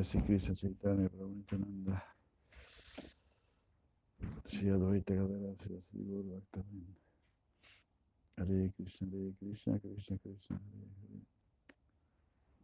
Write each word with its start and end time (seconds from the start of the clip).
Jai 0.00 0.06
Sri 0.06 0.22
Krishna 0.22 0.54
Chaitanya 0.54 1.10
Prabhu 1.10 1.34
Nityananda 1.36 2.02
Shri 4.48 4.68
Advaita 4.68 5.12
Gadara 5.12 5.54
Shri 5.60 5.76
Sri 5.82 6.00
Guru 6.08 6.24
Bhaktavinda 6.24 6.94
Hare 8.38 8.72
Krishna 8.76 9.08
Hare 9.12 9.32
Krishna 9.38 9.78
Krishna 9.78 10.16
Krishna 10.22 10.56
Hare 10.56 10.88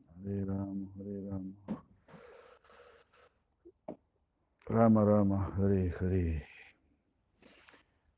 Hare 0.09 0.35
Hare 0.35 0.45
Rama 0.47 0.87
Hare 0.97 1.21
Rama. 1.29 1.53
Rama 4.71 5.05
Rama 5.05 5.53
Hare 5.59 5.93
Hare. 6.01 6.49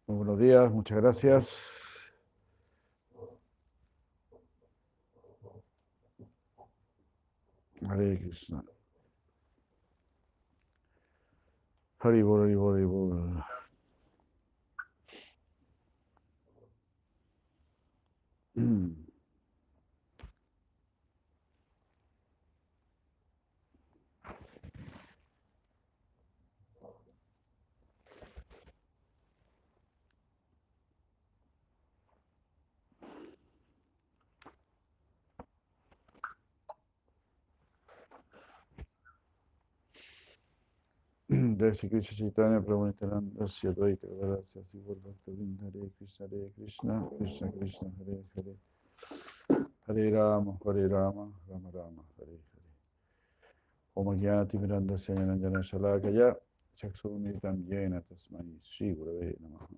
Muy 0.06 0.16
buenos 0.16 0.38
días, 0.38 0.70
muchas 0.70 0.98
gracias. 0.98 1.48
Hare 7.82 8.18
Krishna. 8.20 8.77
Hari 11.98 12.22
Bol, 12.22 12.40
Hari 12.40 12.56
Bol, 12.56 12.72
Hari 12.74 12.86
Bol. 12.86 13.10
Mm. 18.58 19.07
Jai 41.38 41.72
Sri 41.72 41.88
Krishna 41.88 42.16
Chaitanya 42.16 42.60
Prabhu 42.60 42.86
Nityananda 42.86 43.46
Sri 43.46 43.72
Sri 43.72 43.96
Gaura 44.02 44.40
Bhaktavinda 45.04 45.70
Hare 45.70 45.88
Krishna 45.96 46.26
Hare 46.26 46.50
Krishna 46.56 47.08
Krishna 47.16 47.52
Krishna 47.52 47.90
Hare 47.96 48.24
Hare. 48.34 48.56
Hare 49.86 50.10
Rama 50.10 50.58
Hare 50.64 50.88
Rama 50.88 51.30
Rama 51.46 51.70
Rama 51.72 52.02
Hare 52.16 52.38
Hare. 52.50 52.72
Om 53.94 54.16
Jnati 54.18 54.58
Miranda 54.58 54.94
Syananjana 54.94 55.62
Shalakaya 55.62 56.34
Chaksurunitam 56.76 57.62
Yena 57.68 58.02
Tasmai 58.02 58.58
Sri 58.62 58.96
Gurave 58.96 59.36
Namaha. 59.38 59.68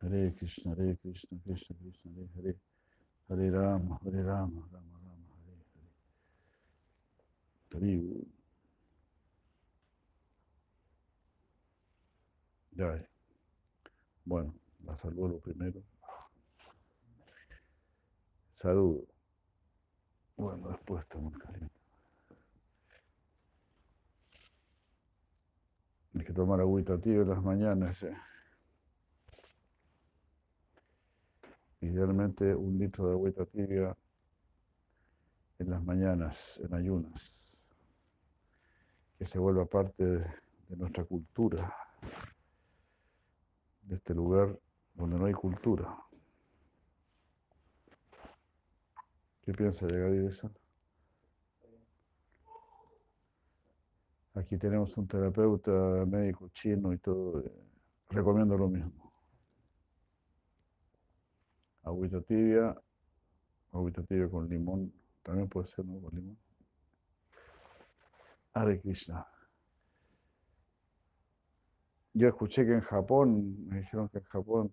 Hare 0.00 0.34
Krishna 0.36 0.74
Hare 0.74 0.96
Krishna 1.00 1.38
Krishna 1.46 1.76
Krishna 1.80 2.10
Hare 2.16 2.28
Hare. 2.34 2.56
Hare 3.28 3.50
Rama 3.50 4.00
Hare 4.02 4.22
Rama 4.24 4.62
Rama 4.72 4.99
Ya. 12.72 13.06
Bueno, 14.24 14.54
la 14.84 14.96
saludo 14.96 15.38
primero. 15.40 15.82
Saludo. 18.52 19.06
Bueno, 20.36 20.68
después 20.68 21.02
está 21.02 21.18
muy 21.18 21.32
caliente. 21.34 21.74
Hay 26.14 26.24
que 26.24 26.32
tomar 26.32 26.60
agüita 26.60 26.98
tibia 27.00 27.22
en 27.22 27.28
las 27.28 27.42
mañanas. 27.42 28.02
eh. 28.02 28.16
Idealmente 31.80 32.54
un 32.54 32.78
litro 32.78 33.06
de 33.08 33.12
agüita 33.12 33.46
tibia 33.46 33.96
en 35.58 35.70
las 35.70 35.82
mañanas, 35.84 36.60
en 36.64 36.74
ayunas. 36.74 37.39
Que 39.20 39.26
se 39.26 39.38
vuelva 39.38 39.66
parte 39.66 40.02
de, 40.02 40.24
nuestra 40.78 41.04
cultura, 41.04 41.76
de 43.82 43.96
este 43.96 44.14
lugar 44.14 44.58
donde 44.94 45.18
no 45.18 45.26
hay 45.26 45.34
cultura. 45.34 45.94
¿Qué 49.42 49.52
piensa 49.52 49.86
Yagadi 49.86 50.16
de 50.16 50.28
eso? 50.28 50.50
Aquí 54.32 54.56
tenemos 54.56 54.96
un 54.96 55.06
terapeuta 55.06 55.70
médico 56.06 56.48
chino 56.54 56.90
y 56.94 56.96
todo. 56.96 57.40
eh, 57.40 57.52
Recomiendo 58.08 58.56
lo 58.56 58.68
mismo. 58.68 59.12
Agüita 61.82 62.22
tibia, 62.22 62.74
agüita 63.70 64.02
tibia 64.02 64.30
con 64.30 64.48
limón. 64.48 64.90
También 65.22 65.46
puede 65.46 65.68
ser, 65.68 65.84
¿no? 65.84 66.00
Con 66.00 66.14
limón. 66.14 66.49
Hare 68.54 68.80
Krishna. 68.80 69.26
Yo 72.12 72.28
escuché 72.28 72.64
que 72.64 72.72
en 72.72 72.80
Japón, 72.80 73.68
me 73.68 73.78
dijeron 73.80 74.08
que 74.08 74.18
en 74.18 74.24
Japón, 74.24 74.72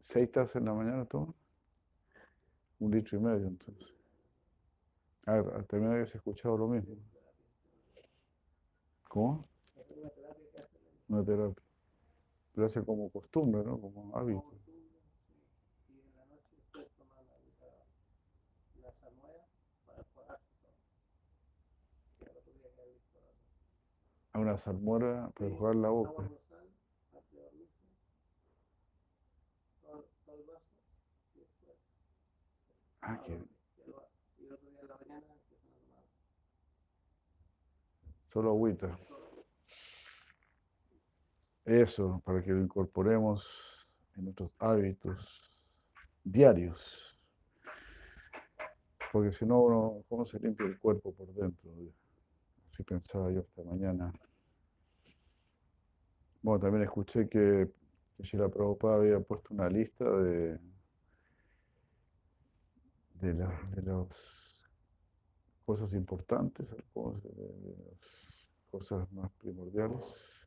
seis 0.00 0.30
tazas 0.30 0.56
en 0.56 0.66
la 0.66 0.74
mañana 0.74 1.04
toman. 1.06 1.34
Un 2.78 2.90
litro 2.90 3.18
y 3.18 3.22
medio, 3.22 3.46
entonces. 3.46 3.94
A 5.24 5.32
ver, 5.40 5.64
también 5.64 5.92
habías 5.92 6.14
escuchado 6.14 6.58
lo 6.58 6.68
mismo. 6.68 6.94
¿Cómo? 9.08 9.48
Una 11.08 11.24
terapia. 11.24 11.64
Pero 12.54 12.66
hace 12.66 12.84
como 12.84 13.10
costumbre, 13.10 13.64
¿no? 13.64 13.80
Como 13.80 14.16
hábito. 14.16 14.65
A 24.36 24.38
una 24.38 24.58
salmuera 24.58 25.30
para 25.34 25.50
jugar 25.50 25.76
la 25.76 25.88
boca. 25.88 26.30
Ah, 33.00 33.18
que 33.24 33.38
solo 38.30 38.50
agüita. 38.50 38.98
Eso, 41.64 42.20
para 42.22 42.42
que 42.42 42.50
lo 42.50 42.60
incorporemos 42.60 43.88
en 44.16 44.24
nuestros 44.24 44.50
hábitos 44.58 45.50
diarios. 46.22 47.18
Porque 49.10 49.32
si 49.32 49.46
no, 49.46 49.62
uno, 49.62 50.04
¿cómo 50.10 50.26
se 50.26 50.38
limpia 50.38 50.66
el 50.66 50.78
cuerpo 50.78 51.14
por 51.14 51.32
dentro? 51.32 51.70
Así 52.76 52.84
pensaba 52.84 53.32
yo 53.32 53.40
esta 53.40 53.62
mañana. 53.62 54.12
Bueno, 56.42 56.60
también 56.60 56.82
escuché 56.84 57.26
que 57.26 57.70
la 58.34 58.48
Prabhupada 58.50 58.96
había 58.96 59.18
puesto 59.18 59.54
una 59.54 59.70
lista 59.70 60.04
de, 60.04 60.58
de, 63.14 63.32
la- 63.32 63.62
de 63.74 63.80
las 63.80 64.06
cosas 65.64 65.94
importantes, 65.94 66.68
de, 66.68 66.76
las 66.76 68.46
cosas 68.70 69.10
más 69.10 69.32
primordiales. 69.38 70.46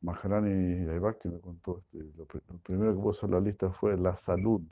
Maharani 0.00 0.98
Bhakti 0.98 1.28
me 1.28 1.40
contó, 1.40 1.80
este, 1.80 1.98
lo, 2.16 2.26
lo 2.48 2.58
primero 2.60 2.94
que 2.96 3.02
puso 3.02 3.26
en 3.26 3.32
la 3.32 3.40
lista 3.40 3.70
fue 3.70 3.98
la 3.98 4.16
salud. 4.16 4.62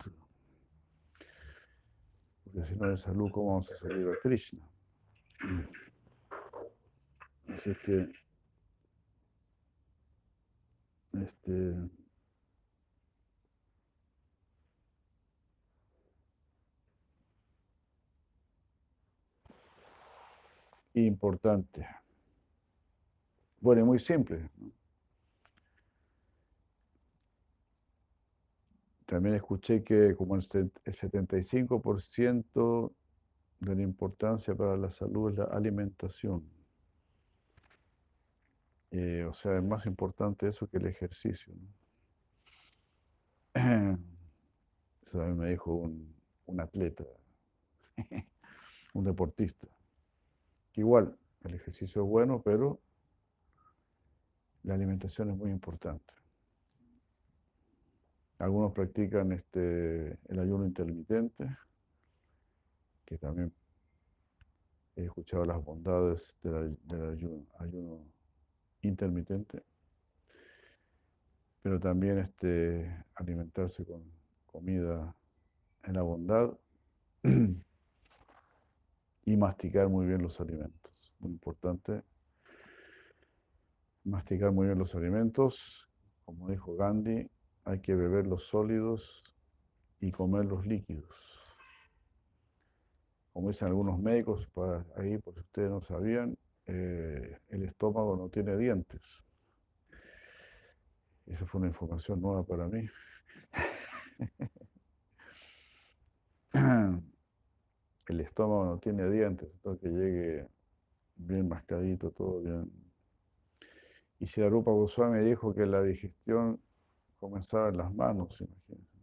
Porque 2.44 2.66
si 2.66 2.76
no 2.76 2.86
hay 2.86 2.96
salud, 2.96 3.30
¿cómo 3.30 3.50
vamos 3.50 3.70
a 3.70 3.76
salir 3.76 4.08
a 4.08 4.16
Krishna? 4.22 4.71
Así 7.48 7.74
que, 7.84 8.08
este, 11.14 11.74
importante. 20.94 21.86
Bueno, 23.60 23.86
muy 23.86 23.98
simple. 23.98 24.48
también 29.12 29.34
escuché 29.34 29.84
que 29.84 30.16
como 30.16 30.36
el 30.36 30.42
75% 30.42 32.94
de 33.62 33.76
la 33.76 33.82
importancia 33.82 34.54
para 34.56 34.76
la 34.76 34.90
salud 34.90 35.30
es 35.30 35.38
la 35.38 35.44
alimentación. 35.44 36.42
Eh, 38.90 39.24
o 39.24 39.32
sea, 39.32 39.56
es 39.56 39.62
más 39.62 39.86
importante 39.86 40.48
eso 40.48 40.68
que 40.68 40.78
el 40.78 40.86
ejercicio. 40.86 41.54
¿no? 41.54 41.68
Eso 45.06 45.20
a 45.20 45.26
mí 45.26 45.34
me 45.34 45.50
dijo 45.50 45.74
un, 45.74 46.14
un 46.46 46.60
atleta, 46.60 47.04
un 48.94 49.04
deportista. 49.04 49.66
que 50.72 50.80
Igual, 50.80 51.16
el 51.44 51.54
ejercicio 51.54 52.02
es 52.02 52.08
bueno, 52.08 52.40
pero 52.42 52.80
la 54.62 54.74
alimentación 54.74 55.30
es 55.30 55.36
muy 55.36 55.50
importante. 55.50 56.14
Algunos 58.38 58.72
practican 58.72 59.32
este, 59.32 60.18
el 60.28 60.38
ayuno 60.38 60.64
intermitente, 60.64 61.56
que 63.06 63.18
también 63.18 63.52
he 64.96 65.04
escuchado 65.04 65.44
las 65.44 65.62
bondades 65.62 66.34
del, 66.42 66.54
ay- 66.56 66.78
del 66.84 67.10
ayuno, 67.10 67.46
ayuno 67.58 68.06
intermitente, 68.82 69.62
pero 71.62 71.78
también 71.80 72.18
este, 72.18 73.04
alimentarse 73.14 73.84
con 73.84 74.02
comida 74.46 75.14
en 75.84 75.94
la 75.94 76.02
bondad 76.02 76.50
y 79.24 79.36
masticar 79.36 79.88
muy 79.88 80.06
bien 80.06 80.22
los 80.22 80.40
alimentos. 80.40 80.92
Muy 81.18 81.32
importante, 81.32 82.02
masticar 84.04 84.52
muy 84.52 84.66
bien 84.66 84.78
los 84.78 84.94
alimentos. 84.94 85.88
Como 86.24 86.48
dijo 86.48 86.74
Gandhi, 86.76 87.28
hay 87.64 87.80
que 87.80 87.94
beber 87.94 88.26
los 88.26 88.44
sólidos 88.46 89.22
y 90.00 90.12
comer 90.12 90.44
los 90.46 90.66
líquidos. 90.66 91.31
Como 93.32 93.48
dicen 93.48 93.68
algunos 93.68 93.98
médicos, 93.98 94.46
para 94.54 94.84
ahí, 94.96 95.18
por 95.18 95.34
si 95.34 95.40
ustedes 95.40 95.70
no 95.70 95.80
sabían, 95.82 96.36
eh, 96.66 97.38
el 97.48 97.64
estómago 97.64 98.16
no 98.16 98.28
tiene 98.28 98.56
dientes. 98.56 99.00
Esa 101.26 101.46
fue 101.46 101.60
una 101.60 101.68
información 101.68 102.20
nueva 102.20 102.42
para 102.44 102.68
mí. 102.68 102.86
El 108.08 108.20
estómago 108.20 108.64
no 108.66 108.78
tiene 108.78 109.08
dientes, 109.08 109.48
entonces 109.54 109.80
que 109.80 109.88
llegue 109.88 110.46
bien 111.16 111.48
mascadito, 111.48 112.10
todo 112.10 112.42
bien. 112.42 112.70
Y 114.18 114.26
si 114.26 114.46
Rupa 114.46 114.70
Goswami 114.70 115.20
dijo 115.24 115.54
que 115.54 115.64
la 115.64 115.82
digestión 115.82 116.60
comenzaba 117.18 117.70
en 117.70 117.78
las 117.78 117.94
manos, 117.94 118.40
imagínense. 118.40 118.98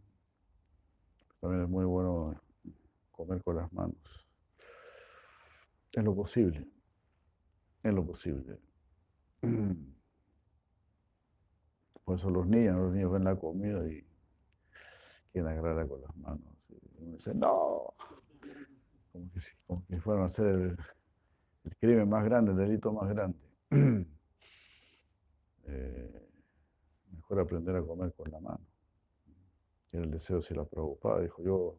También 1.40 1.64
es 1.64 1.68
muy 1.68 1.84
bueno 1.86 2.40
comer 3.20 3.42
con 3.42 3.56
las 3.56 3.72
manos. 3.72 3.98
En 5.92 6.04
lo 6.04 6.14
posible. 6.14 6.66
En 7.82 7.94
lo 7.94 8.06
posible. 8.06 8.58
Por 12.04 12.18
eso 12.18 12.30
los 12.30 12.46
niños, 12.46 12.76
los 12.76 12.92
niños 12.92 13.12
ven 13.12 13.24
la 13.24 13.36
comida 13.36 13.86
y 13.86 14.02
quieren 15.32 15.50
agarrarla 15.50 15.86
con 15.86 16.00
las 16.00 16.16
manos. 16.16 16.56
Y 16.68 17.02
uno 17.02 17.16
dice, 17.16 17.34
no. 17.34 17.94
Como 19.12 19.30
que, 19.32 19.40
como 19.66 19.86
que 19.86 20.00
fueron 20.00 20.22
a 20.22 20.26
hacer 20.26 20.46
el, 20.46 20.78
crimen 21.78 22.08
más 22.08 22.24
grande, 22.24 22.52
el 22.52 22.56
delito 22.56 22.92
más 22.92 23.08
grande. 23.08 23.38
Eh, 25.72 26.28
mejor 27.12 27.38
aprender 27.38 27.76
a 27.76 27.82
comer 27.84 28.12
con 28.14 28.28
la 28.28 28.40
mano. 28.40 28.66
Era 29.92 30.02
el 30.02 30.10
deseo 30.10 30.42
si 30.42 30.52
la 30.52 30.64
preocupaba. 30.64 31.20
Dijo, 31.20 31.40
yo 31.44 31.76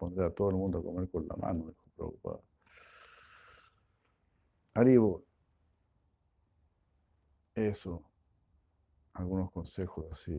pondré 0.00 0.24
a 0.24 0.30
todo 0.30 0.48
el 0.48 0.56
mundo 0.56 0.78
a 0.78 0.82
comer 0.82 1.08
con 1.10 1.28
la 1.28 1.36
mano, 1.36 1.66
dijo 1.68 1.84
preocupada. 1.94 2.40
Haribo, 4.74 5.24
eso, 7.54 8.02
algunos 9.12 9.52
consejos 9.52 10.06
así. 10.12 10.32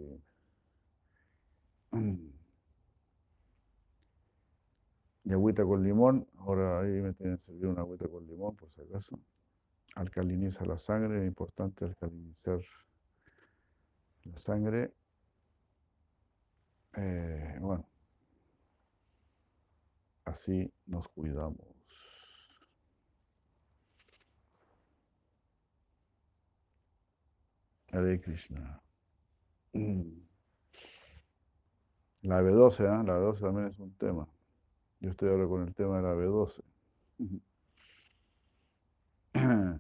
Y 5.23 5.31
agüita 5.31 5.63
con 5.63 5.83
limón, 5.83 6.27
ahora 6.39 6.79
ahí 6.81 6.99
me 7.01 7.13
tienen 7.13 7.37
servir 7.37 7.67
una 7.67 7.81
agüita 7.81 8.07
con 8.07 8.25
limón 8.25 8.55
por 8.55 8.71
si 8.71 8.81
acaso. 8.81 9.19
Alcaliniza 9.95 10.65
la 10.65 10.79
sangre, 10.79 11.25
importante 11.25 11.85
alcalinizar 11.85 12.61
la 14.23 14.37
sangre. 14.39 14.93
Eh, 16.95 17.57
bueno, 17.61 17.90
así 20.25 20.71
nos 20.85 21.07
cuidamos. 21.09 21.67
Hare 27.91 28.21
Krishna. 28.21 28.81
Mm. 29.73 30.21
La 32.23 32.41
B12, 32.41 32.79
¿eh? 32.81 33.03
la 33.05 33.17
B12 33.17 33.39
también 33.39 33.67
es 33.67 33.79
un 33.79 33.93
tema. 33.97 34.27
Yo 34.99 35.09
estoy 35.09 35.29
ahora 35.29 35.47
con 35.47 35.67
el 35.67 35.73
tema 35.73 35.97
de 35.97 36.03
la 36.03 36.13
B12. 36.13 36.61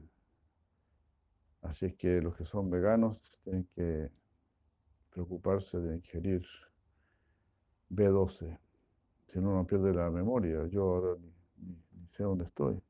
Así 1.61 1.85
es 1.85 1.95
que 1.95 2.21
los 2.21 2.35
que 2.35 2.45
son 2.45 2.69
veganos 2.69 3.17
tienen 3.43 3.67
que 3.75 4.09
preocuparse 5.11 5.77
de 5.79 5.97
ingerir 5.97 6.45
B12. 7.91 8.57
Si 9.31 9.39
no, 9.39 9.53
no 9.55 9.65
pierde 9.65 9.93
la 9.93 10.09
memoria. 10.11 10.67
Yo 10.67 10.83
ahora 10.83 11.15
ni, 11.19 11.31
ni- 11.65 11.83
ni 11.93 12.07
sé 12.09 12.23
dónde 12.23 12.43
estoy. 12.45 12.81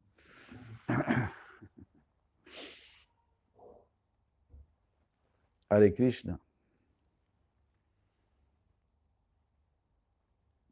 Hare 5.70 5.92
Krishna. 5.94 6.40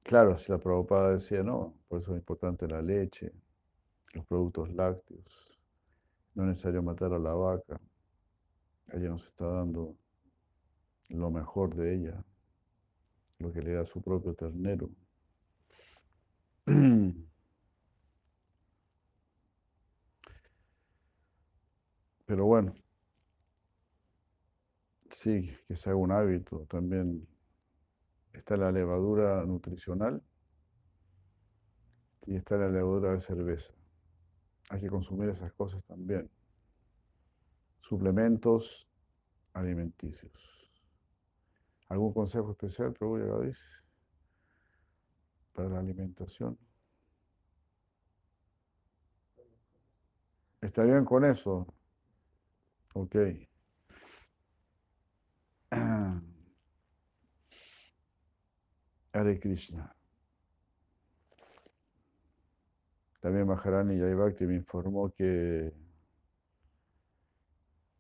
Claro, 0.04 0.38
si 0.40 0.52
la 0.52 0.58
Prabhupada 0.58 1.12
decía 1.14 1.44
no, 1.44 1.76
por 1.88 2.02
eso 2.02 2.14
es 2.14 2.18
importante 2.20 2.68
la 2.68 2.82
leche, 2.82 3.32
los 4.14 4.26
productos 4.26 4.74
lácteos. 4.74 5.60
No 6.34 6.44
es 6.44 6.50
necesario 6.50 6.82
matar 6.82 7.14
a 7.14 7.20
la 7.20 7.34
vaca. 7.34 7.80
Ella 8.92 9.10
nos 9.10 9.24
está 9.28 9.46
dando 9.46 9.96
lo 11.10 11.30
mejor 11.30 11.76
de 11.76 11.94
ella, 11.96 12.24
lo 13.38 13.52
que 13.54 13.62
le 13.62 13.74
da 13.74 13.86
su 13.86 14.02
propio 14.02 14.34
ternero. 14.34 14.90
Pero 22.28 22.46
bueno, 22.46 22.76
sí, 25.10 25.52
que 25.68 25.76
se 25.76 25.90
haga 25.90 25.98
un 25.98 26.12
hábito. 26.12 26.68
También 26.70 27.28
está 28.34 28.56
la 28.56 28.72
levadura 28.72 29.44
nutricional 29.46 30.22
y 32.28 32.36
está 32.36 32.58
la 32.58 32.70
levadura 32.70 33.14
de 33.14 33.22
cerveza. 33.22 33.74
Hay 34.70 34.82
que 34.82 34.90
consumir 34.90 35.30
esas 35.30 35.52
cosas 35.54 35.84
también. 35.86 36.30
Suplementos 37.82 38.88
alimenticios. 39.54 40.32
¿Algún 41.88 42.14
consejo 42.14 42.52
especial, 42.52 42.94
Prabhu 42.94 43.18
Yagadis, 43.18 43.58
la 45.68 45.80
alimentación? 45.80 46.58
¿Está 50.62 50.84
bien 50.84 51.04
con 51.06 51.26
eso? 51.26 51.66
Ok. 52.94 53.16
Hare 59.14 59.40
Krishna. 59.40 59.96
También 63.22 63.48
Maharani 63.48 63.98
Yaivakti 63.98 64.46
me 64.46 64.56
informó 64.56 65.10
que 65.12 65.74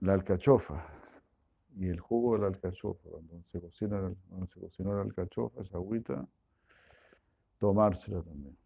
la 0.01 0.13
alcachofa 0.13 0.85
y 1.75 1.87
el 1.87 1.99
jugo 1.99 2.35
de 2.35 2.41
la 2.41 2.47
alcachofa, 2.47 3.09
cuando 3.09 3.43
se 3.51 3.59
cocina, 3.59 4.13
cuando 4.27 4.47
se 4.47 4.59
cocinó 4.59 4.95
la 4.95 5.01
alcachofa, 5.01 5.61
esa 5.61 5.77
agüita, 5.77 6.27
tomársela 7.59 8.23
también 8.23 8.57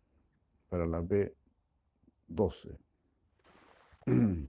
para 0.70 0.86
la 0.86 1.02
B12. 1.02 2.78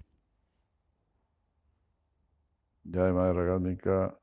Ya 2.86 3.04
de 3.06 3.12
Madre 3.14 3.46
Rágnica, 3.46 4.14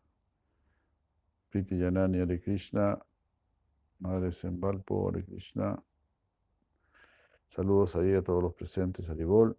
Priti 1.50 1.80
Yanani 1.80 2.20
Hare 2.20 2.40
Krishna, 2.40 3.04
Madre 3.98 4.32
Sembalpo 4.32 5.10
Hare 5.10 5.25
Krishna. 5.25 5.82
Saludos 7.48 7.96
ahí 7.96 8.13
a 8.13 8.22
todos 8.22 8.44
los 8.44 8.54
presentes, 8.54 9.10
Haribol, 9.10 9.58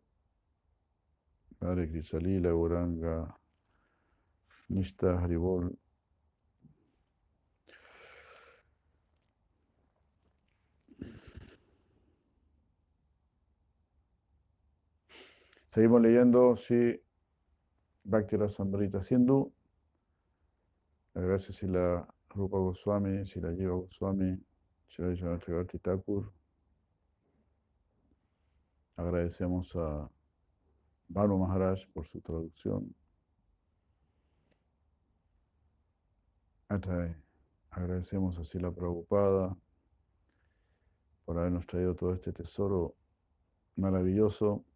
Madre 1.59 1.91
Crisalila, 1.91 2.55
Uranga, 2.55 3.37
Nishta 4.69 5.21
Haribol. 5.21 5.77
Seguimos 15.73 16.03
leyendo 16.03 16.55
si 16.59 17.01
Bhakti 18.05 18.37
Rasamrita 18.37 19.03
Sindhu. 19.03 19.55
Gracias 21.15 21.57
si 21.57 21.67
la 21.67 22.07
Rupa 22.29 22.59
Goswami, 22.59 23.25
si 23.25 23.41
la 23.41 23.55
Jiva 23.55 23.77
Goswami, 23.77 24.39
si 24.89 25.01
la 25.01 25.17
Janatagati 25.17 25.79
Thakur. 25.79 26.31
Agradecemos 28.97 29.75
a 29.75 30.11
Banu 31.09 31.39
Maharaj 31.39 31.81
por 31.95 32.07
su 32.07 32.21
traducción. 32.21 32.95
Agradecemos 37.71 38.39
a 38.39 38.45
Sila 38.45 38.71
Prabhupada 38.71 39.57
por 41.25 41.39
habernos 41.39 41.67
traído 41.67 41.95
todo 41.95 42.13
este 42.13 42.31
tesoro 42.31 42.95
maravilloso. 43.77 44.67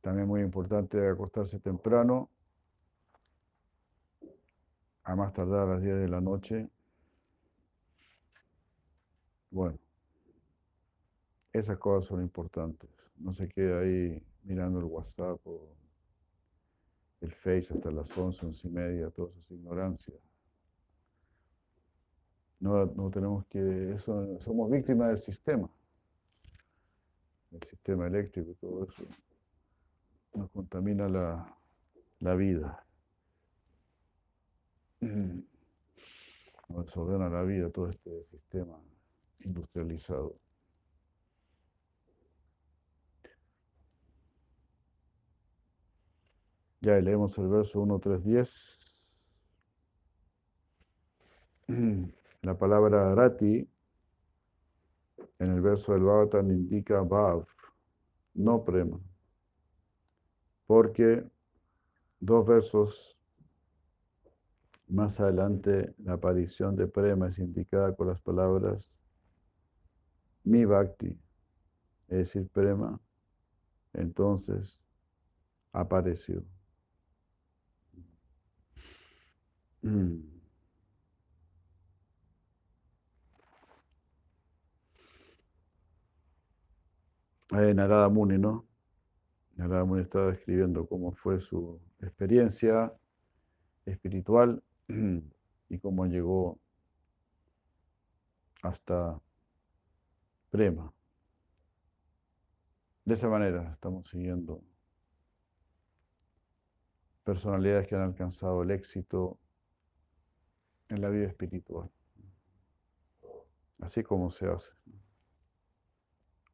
También 0.00 0.26
muy 0.26 0.40
importante 0.40 1.08
acostarse 1.08 1.60
temprano, 1.60 2.30
a 5.04 5.14
más 5.14 5.32
tardar 5.32 5.68
a 5.68 5.74
las 5.74 5.82
10 5.82 5.96
de 5.96 6.08
la 6.08 6.20
noche. 6.20 6.68
Bueno, 9.50 9.78
esas 11.52 11.78
cosas 11.78 12.08
son 12.08 12.22
importantes. 12.22 12.88
No 13.18 13.34
se 13.34 13.48
quede 13.48 13.78
ahí 13.78 14.22
mirando 14.44 14.78
el 14.78 14.86
WhatsApp 14.86 15.40
o 15.44 15.74
el 17.20 17.32
Face 17.32 17.68
hasta 17.70 17.90
las 17.90 18.16
11, 18.16 18.46
11 18.46 18.68
y 18.68 18.70
media, 18.70 19.10
todo 19.10 19.28
eso 19.28 19.40
es 19.40 19.50
ignorancia. 19.50 20.14
No, 22.60 22.86
no 22.86 23.10
tenemos 23.10 23.46
que, 23.46 23.92
eso, 23.94 24.38
somos 24.40 24.70
víctimas 24.70 25.08
del 25.08 25.18
sistema, 25.18 25.68
el 27.52 27.62
sistema 27.68 28.06
eléctrico 28.06 28.54
todo 28.60 28.84
eso 28.84 29.04
nos 30.34 30.50
contamina 30.50 31.08
la, 31.08 31.56
la 32.20 32.34
vida. 32.34 32.84
Nos 35.00 36.86
desordena 36.86 37.28
la 37.28 37.42
vida 37.42 37.70
todo 37.70 37.88
este 37.88 38.24
sistema 38.30 38.78
industrializado. 39.40 40.36
Ya 46.82 46.98
leemos 46.98 47.36
el 47.38 47.48
verso 47.48 47.80
1, 47.80 47.98
3, 47.98 48.24
10. 48.24 48.50
La 52.42 52.56
palabra 52.56 53.14
rati 53.14 53.68
en 55.38 55.50
el 55.50 55.60
verso 55.60 55.92
del 55.92 56.02
Bhagavatam 56.02 56.50
indica 56.50 57.00
bhav, 57.00 57.46
no 58.34 58.64
prema. 58.64 58.98
Porque 60.66 61.24
dos 62.18 62.46
versos 62.46 63.16
más 64.88 65.20
adelante 65.20 65.94
la 65.98 66.14
aparición 66.14 66.76
de 66.76 66.86
prema 66.86 67.28
es 67.28 67.38
indicada 67.38 67.94
con 67.94 68.08
las 68.08 68.20
palabras 68.20 68.90
mi 70.44 70.64
bhakti, 70.64 71.18
es 72.08 72.18
decir, 72.18 72.48
prema, 72.48 72.98
entonces 73.92 74.80
apareció. 75.72 76.42
Mm. 79.82 80.29
Ahí 87.52 87.74
Narada 87.74 88.08
Muni, 88.08 88.38
¿no? 88.38 88.66
Narada 89.56 89.84
Muni 89.84 90.02
estaba 90.02 90.32
escribiendo 90.32 90.86
cómo 90.86 91.12
fue 91.12 91.40
su 91.40 91.80
experiencia 92.00 92.92
espiritual 93.86 94.62
y 95.68 95.78
cómo 95.78 96.06
llegó 96.06 96.58
hasta 98.62 99.20
Prema. 100.50 100.92
De 103.04 103.14
esa 103.14 103.28
manera 103.28 103.72
estamos 103.72 104.08
siguiendo 104.08 104.62
personalidades 107.24 107.88
que 107.88 107.96
han 107.96 108.02
alcanzado 108.02 108.62
el 108.62 108.70
éxito 108.70 109.38
en 110.88 111.00
la 111.00 111.08
vida 111.08 111.26
espiritual. 111.26 111.90
Así 113.80 114.02
como 114.02 114.30
se 114.30 114.46
hace. 114.46 114.70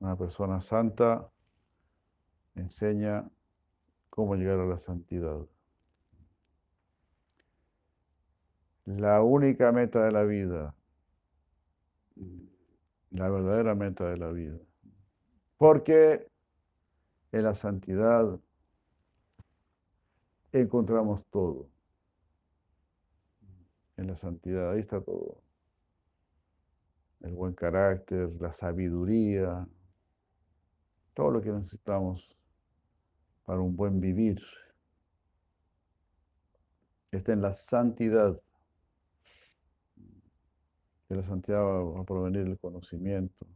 Una 0.00 0.16
persona 0.16 0.60
santa 0.60 1.30
enseña 2.54 3.28
cómo 4.10 4.34
llegar 4.34 4.60
a 4.60 4.66
la 4.66 4.78
santidad. 4.78 5.38
La 8.84 9.22
única 9.22 9.72
meta 9.72 10.04
de 10.04 10.12
la 10.12 10.22
vida, 10.22 10.74
la 13.10 13.28
verdadera 13.28 13.74
meta 13.74 14.08
de 14.08 14.16
la 14.16 14.30
vida. 14.30 14.58
Porque 15.56 16.28
en 17.32 17.42
la 17.42 17.54
santidad 17.54 18.38
encontramos 20.52 21.24
todo. 21.30 21.68
En 23.96 24.06
la 24.08 24.16
santidad, 24.16 24.72
ahí 24.72 24.80
está 24.80 25.00
todo. 25.00 25.40
El 27.20 27.32
buen 27.32 27.54
carácter, 27.54 28.30
la 28.40 28.52
sabiduría, 28.52 29.66
todo 31.16 31.30
lo 31.30 31.40
que 31.40 31.50
necesitamos 31.50 32.28
para 33.46 33.60
un 33.60 33.74
buen 33.74 34.00
vivir. 34.00 34.38
Está 37.10 37.32
en 37.32 37.40
la 37.40 37.54
santidad. 37.54 38.38
De 41.08 41.16
la 41.16 41.22
santidad 41.22 41.62
va 41.62 42.02
a 42.02 42.04
provenir 42.04 42.42
el 42.42 42.58
conocimiento, 42.58 43.46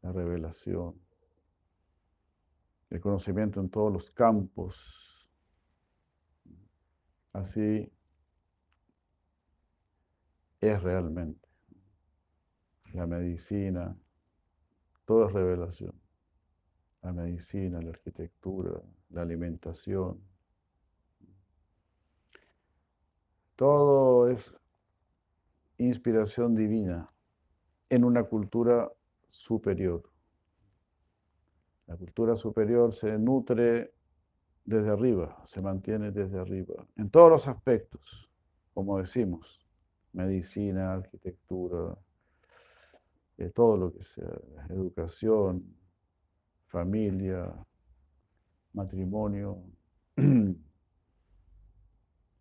la 0.00 0.12
revelación, 0.12 0.94
el 2.88 3.00
conocimiento 3.02 3.60
en 3.60 3.68
todos 3.68 3.92
los 3.92 4.10
campos. 4.10 5.28
Así 7.34 7.92
es 10.62 10.82
realmente. 10.82 11.46
La 12.94 13.06
medicina, 13.06 13.94
todo 15.04 15.26
es 15.26 15.34
revelación. 15.34 15.97
La 17.08 17.14
medicina, 17.14 17.80
la 17.80 17.88
arquitectura, 17.88 18.82
la 19.08 19.22
alimentación. 19.22 20.20
Todo 23.56 24.28
es 24.28 24.54
inspiración 25.78 26.54
divina 26.54 27.10
en 27.88 28.04
una 28.04 28.24
cultura 28.24 28.92
superior. 29.30 30.02
La 31.86 31.96
cultura 31.96 32.36
superior 32.36 32.94
se 32.94 33.18
nutre 33.18 33.94
desde 34.66 34.90
arriba, 34.90 35.42
se 35.46 35.62
mantiene 35.62 36.10
desde 36.10 36.38
arriba, 36.38 36.86
en 36.96 37.08
todos 37.08 37.30
los 37.30 37.48
aspectos, 37.48 38.28
como 38.74 38.98
decimos, 38.98 39.66
medicina, 40.12 40.92
arquitectura, 40.92 41.96
eh, 43.38 43.50
todo 43.54 43.78
lo 43.78 43.94
que 43.94 44.04
sea, 44.04 44.38
educación, 44.68 45.77
familia, 46.68 47.52
matrimonio, 48.72 49.62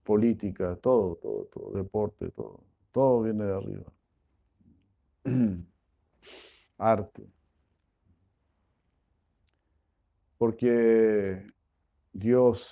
política, 0.03 0.75
todo, 0.77 1.15
todo, 1.15 1.45
todo, 1.45 1.71
deporte, 1.71 2.29
todo. 2.31 2.63
Todo 2.91 3.23
viene 3.23 3.43
de 3.45 3.53
arriba. 3.53 3.93
Arte. 6.77 7.27
Porque 10.37 11.51
Dios 12.13 12.67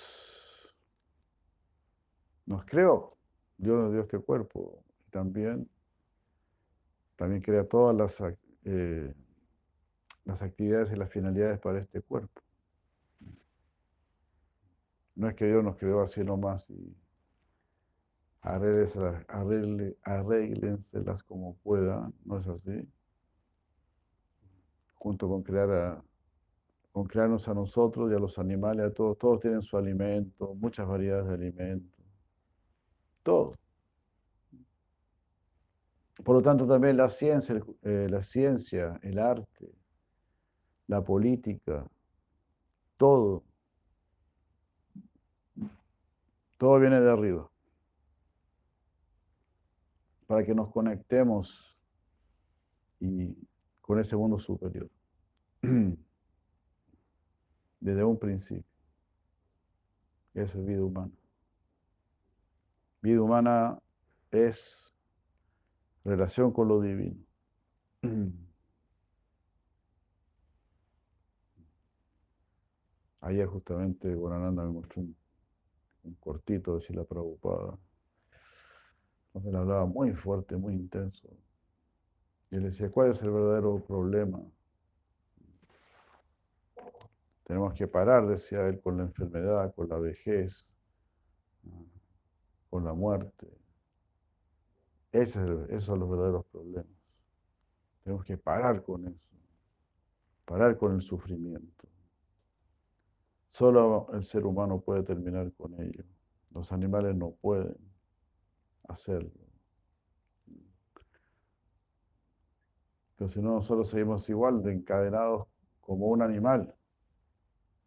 nos 2.46 2.64
creó, 2.64 3.16
Dios 3.58 3.76
nos 3.82 3.92
dio 3.92 4.02
este 4.02 4.18
cuerpo 4.20 4.84
y 5.06 5.10
también, 5.10 5.68
también 7.16 7.42
crea 7.42 7.66
todas 7.66 7.96
las, 7.96 8.36
eh, 8.64 9.12
las 10.26 10.42
actividades 10.42 10.92
y 10.92 10.96
las 10.96 11.10
finalidades 11.10 11.58
para 11.60 11.80
este 11.80 12.02
cuerpo. 12.02 12.42
No 15.14 15.30
es 15.30 15.34
que 15.34 15.46
Dios 15.46 15.64
nos 15.64 15.76
creó 15.76 16.02
así 16.02 16.22
nomás 16.22 16.68
y 16.68 16.94
arréglenselas 18.42 21.22
como 21.22 21.56
puedan, 21.56 22.12
¿no 22.24 22.38
es 22.38 22.46
así? 22.46 22.86
Junto 24.94 25.28
con 25.28 25.42
crear 25.42 26.02
con 26.92 27.04
crearnos 27.04 27.48
a 27.48 27.54
nosotros 27.54 28.10
y 28.10 28.14
a 28.14 28.18
los 28.18 28.38
animales, 28.38 28.86
a 28.86 28.90
todos, 28.90 29.18
todos 29.18 29.40
tienen 29.40 29.62
su 29.62 29.76
alimento, 29.76 30.54
muchas 30.54 30.88
variedades 30.88 31.28
de 31.28 31.34
alimentos, 31.34 32.04
todo. 33.22 33.54
Por 36.24 36.36
lo 36.36 36.42
tanto, 36.42 36.66
también 36.66 36.96
la 36.96 37.10
ciencia, 37.10 37.62
eh, 37.82 38.06
la 38.08 38.22
ciencia, 38.22 38.98
el 39.02 39.18
arte, 39.18 39.70
la 40.88 41.02
política, 41.02 41.86
todo, 42.96 43.42
todo 46.58 46.78
viene 46.78 47.00
de 47.00 47.10
arriba. 47.10 47.50
Para 50.26 50.44
que 50.44 50.54
nos 50.54 50.70
conectemos 50.72 51.76
y 53.00 53.36
con 53.80 54.00
ese 54.00 54.16
mundo 54.16 54.38
superior. 54.38 54.88
Desde 57.80 58.04
un 58.04 58.18
principio. 58.18 58.64
Eso 60.34 60.58
es 60.58 60.66
vida 60.66 60.82
humana. 60.82 61.12
Vida 63.02 63.22
humana 63.22 63.78
es 64.30 64.92
relación 66.04 66.52
con 66.52 66.68
lo 66.68 66.80
divino. 66.80 67.16
Ayer 73.26 73.44
justamente 73.48 74.14
Guarananda 74.14 74.62
me 74.62 74.70
mostró 74.70 75.02
un, 75.02 75.16
cortito 76.20 76.78
de 76.78 76.94
la 76.94 77.02
Prabhupada, 77.02 77.76
donde 79.34 79.50
él 79.50 79.56
hablaba 79.56 79.84
muy 79.84 80.12
fuerte, 80.12 80.56
muy 80.56 80.74
intenso. 80.74 81.28
Y 82.52 82.58
le 82.58 82.66
decía, 82.66 82.88
¿cuál 82.88 83.10
es 83.10 83.20
el 83.22 83.32
verdadero 83.32 83.80
problema? 83.84 84.40
Tenemos 87.42 87.74
que 87.74 87.88
parar, 87.88 88.28
decía 88.28 88.68
él, 88.68 88.80
con 88.80 88.98
la 88.98 89.02
enfermedad, 89.02 89.74
con 89.74 89.88
la 89.88 89.98
vejez, 89.98 90.72
con 92.70 92.84
la 92.84 92.92
muerte. 92.92 93.48
Ese 95.10 95.42
es 95.42 95.70
esos 95.70 95.84
son 95.84 95.98
los 95.98 96.10
verdaderos 96.10 96.46
problemas. 96.46 96.94
Tenemos 98.04 98.24
que 98.24 98.38
parar 98.38 98.84
con 98.84 99.08
eso, 99.08 99.36
parar 100.44 100.78
con 100.78 100.94
el 100.94 101.02
sufrimiento. 101.02 101.88
Solo 103.56 104.08
el 104.12 104.22
ser 104.22 104.44
humano 104.44 104.82
puede 104.82 105.02
terminar 105.02 105.50
con 105.54 105.80
ello. 105.80 106.04
Los 106.50 106.72
animales 106.72 107.16
no 107.16 107.30
pueden 107.30 107.74
hacerlo. 108.86 109.30
Pero 113.16 113.30
si 113.30 113.40
no, 113.40 113.54
nosotros 113.54 113.88
seguimos 113.88 114.28
igual 114.28 114.62
de 114.62 114.74
encadenados 114.74 115.48
como 115.80 116.08
un 116.08 116.20
animal. 116.20 116.74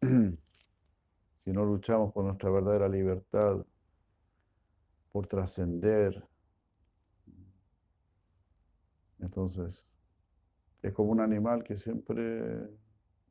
si 0.00 1.52
no 1.52 1.64
luchamos 1.64 2.12
por 2.12 2.24
nuestra 2.24 2.50
verdadera 2.50 2.88
libertad, 2.88 3.64
por 5.12 5.28
trascender, 5.28 6.26
entonces 9.20 9.86
es 10.82 10.92
como 10.92 11.12
un 11.12 11.20
animal 11.20 11.62
que 11.62 11.78
siempre 11.78 12.68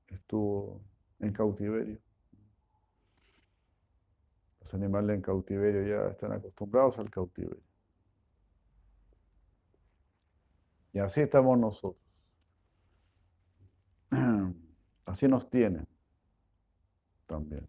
estuvo 0.08 0.82
en 1.20 1.34
cautiverio. 1.34 2.00
Los 4.70 4.76
animales 4.76 5.16
en 5.16 5.22
cautiverio 5.24 5.84
ya 5.84 6.12
están 6.12 6.32
acostumbrados 6.32 7.00
al 7.00 7.10
cautiverio. 7.10 7.64
Y 10.94 11.00
así 11.00 11.22
estamos 11.22 11.58
nosotros. 11.58 12.04
Así 15.06 15.28
nos 15.28 15.50
tienen 15.50 15.88
también. 17.26 17.68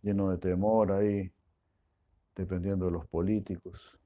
Lleno 0.00 0.30
de 0.30 0.38
temor 0.38 0.92
ahí, 0.92 1.30
dependiendo 2.34 2.86
de 2.86 2.92
los 2.92 3.06
políticos. 3.06 3.98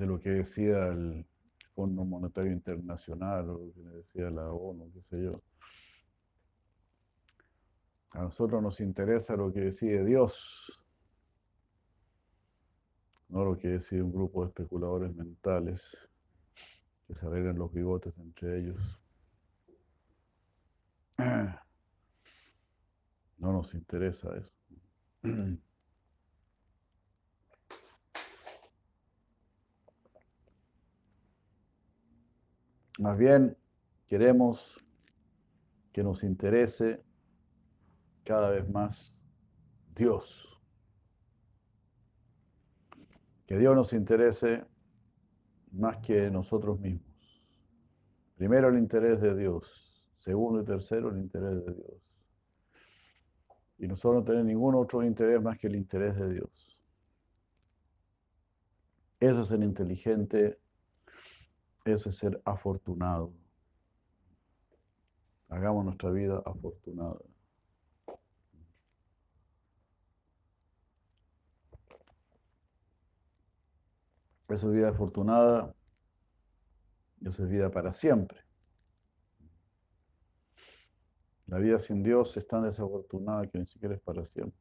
De 0.00 0.06
lo 0.06 0.18
que 0.18 0.30
decía 0.30 0.88
el 0.88 1.26
Fondo 1.74 2.06
Monetario 2.06 2.50
Internacional 2.52 3.50
o 3.50 3.66
lo 3.66 3.72
que 3.74 3.82
decía 3.82 4.30
la 4.30 4.50
ONU, 4.50 4.90
qué 4.94 5.02
sé 5.02 5.22
yo. 5.22 5.42
A 8.12 8.22
nosotros 8.22 8.62
nos 8.62 8.80
interesa 8.80 9.36
lo 9.36 9.52
que 9.52 9.60
decide 9.60 10.02
Dios, 10.04 10.72
no 13.28 13.44
lo 13.44 13.58
que 13.58 13.68
decide 13.68 14.02
un 14.02 14.10
grupo 14.10 14.42
de 14.42 14.48
especuladores 14.48 15.14
mentales 15.14 15.82
que 17.06 17.14
se 17.14 17.26
arreglan 17.26 17.58
los 17.58 17.70
bigotes 17.70 18.16
entre 18.18 18.58
ellos. 18.58 19.00
No 23.38 23.54
nos 23.54 23.72
interesa 23.72 24.36
eso. 24.36 24.52
Más 33.00 33.16
bien 33.16 33.56
queremos 34.08 34.78
que 35.90 36.02
nos 36.02 36.22
interese 36.22 37.02
cada 38.24 38.50
vez 38.50 38.68
más 38.68 39.18
Dios. 39.94 40.46
Que 43.46 43.56
Dios 43.56 43.74
nos 43.74 43.94
interese 43.94 44.66
más 45.72 45.96
que 46.02 46.30
nosotros 46.30 46.78
mismos. 46.78 47.42
Primero 48.36 48.68
el 48.68 48.76
interés 48.76 49.18
de 49.22 49.34
Dios, 49.34 50.04
segundo 50.18 50.60
y 50.60 50.66
tercero 50.66 51.08
el 51.08 51.20
interés 51.20 51.64
de 51.64 51.72
Dios. 51.72 52.02
Y 53.78 53.88
nosotros 53.88 54.16
no 54.16 54.24
tenemos 54.24 54.46
ningún 54.46 54.74
otro 54.74 55.02
interés 55.02 55.40
más 55.40 55.56
que 55.56 55.68
el 55.68 55.76
interés 55.76 56.16
de 56.16 56.34
Dios. 56.34 56.78
Eso 59.20 59.40
es 59.40 59.50
el 59.52 59.62
inteligente, 59.62 60.58
eso 61.84 62.10
es 62.10 62.16
ser 62.16 62.40
afortunado. 62.44 63.32
Hagamos 65.48 65.84
nuestra 65.84 66.10
vida 66.10 66.42
afortunada. 66.44 67.18
Eso 74.48 74.68
es 74.68 74.74
vida 74.74 74.88
afortunada, 74.88 75.72
eso 77.20 77.44
es 77.44 77.48
vida 77.48 77.70
para 77.70 77.94
siempre. 77.94 78.40
La 81.46 81.58
vida 81.58 81.78
sin 81.78 82.02
Dios 82.02 82.36
es 82.36 82.46
tan 82.46 82.64
desafortunada 82.64 83.46
que 83.46 83.58
ni 83.58 83.66
siquiera 83.66 83.94
es 83.94 84.00
para 84.00 84.24
siempre. 84.24 84.58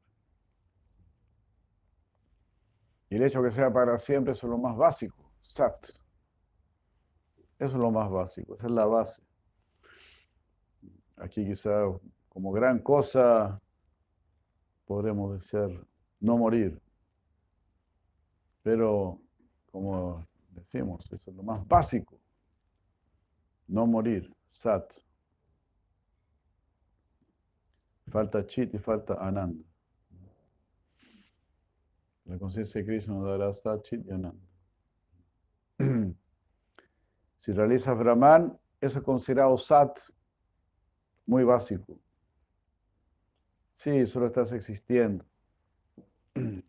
Y 3.09 3.15
el 3.15 3.23
hecho 3.23 3.41
de 3.41 3.49
que 3.49 3.55
sea 3.55 3.73
para 3.73 3.97
siempre 3.97 4.33
es 4.33 4.43
lo 4.43 4.57
más 4.59 4.77
básico, 4.77 5.31
sat. 5.41 5.98
Eso 7.59 7.75
es 7.75 7.81
lo 7.81 7.91
más 7.91 8.09
básico, 8.09 8.55
esa 8.55 8.67
es 8.67 8.71
la 8.71 8.85
base. 8.85 9.21
Aquí 11.17 11.45
quizá 11.45 11.83
como 12.29 12.53
gran 12.53 12.79
cosa 12.79 13.61
podremos 14.85 15.33
desear 15.33 15.69
no 16.21 16.37
morir, 16.37 16.81
pero 18.63 19.19
como 19.71 20.25
decimos, 20.51 21.05
eso 21.11 21.31
es 21.31 21.35
lo 21.35 21.43
más 21.43 21.67
básico. 21.67 22.17
No 23.67 23.85
morir, 23.85 24.33
sat. 24.51 24.89
Falta 28.09 28.47
chit 28.47 28.73
y 28.73 28.79
falta 28.79 29.15
ananda. 29.15 29.63
La 32.23 32.39
conciencia 32.39 32.79
de 32.79 32.87
Krishna 32.87 33.15
nos 33.15 33.25
dará 33.25 33.53
sat, 33.53 33.83
chit 33.83 34.05
y 34.07 34.11
ananda. 34.11 34.47
Si 37.39 37.53
realizas 37.53 37.97
Brahman, 37.97 38.57
eso 38.81 38.99
es 38.99 39.05
considerado 39.05 39.57
sat 39.57 39.97
muy 41.25 41.43
básico. 41.43 41.97
Sí, 43.75 44.05
solo 44.05 44.27
estás 44.27 44.51
existiendo. 44.51 45.25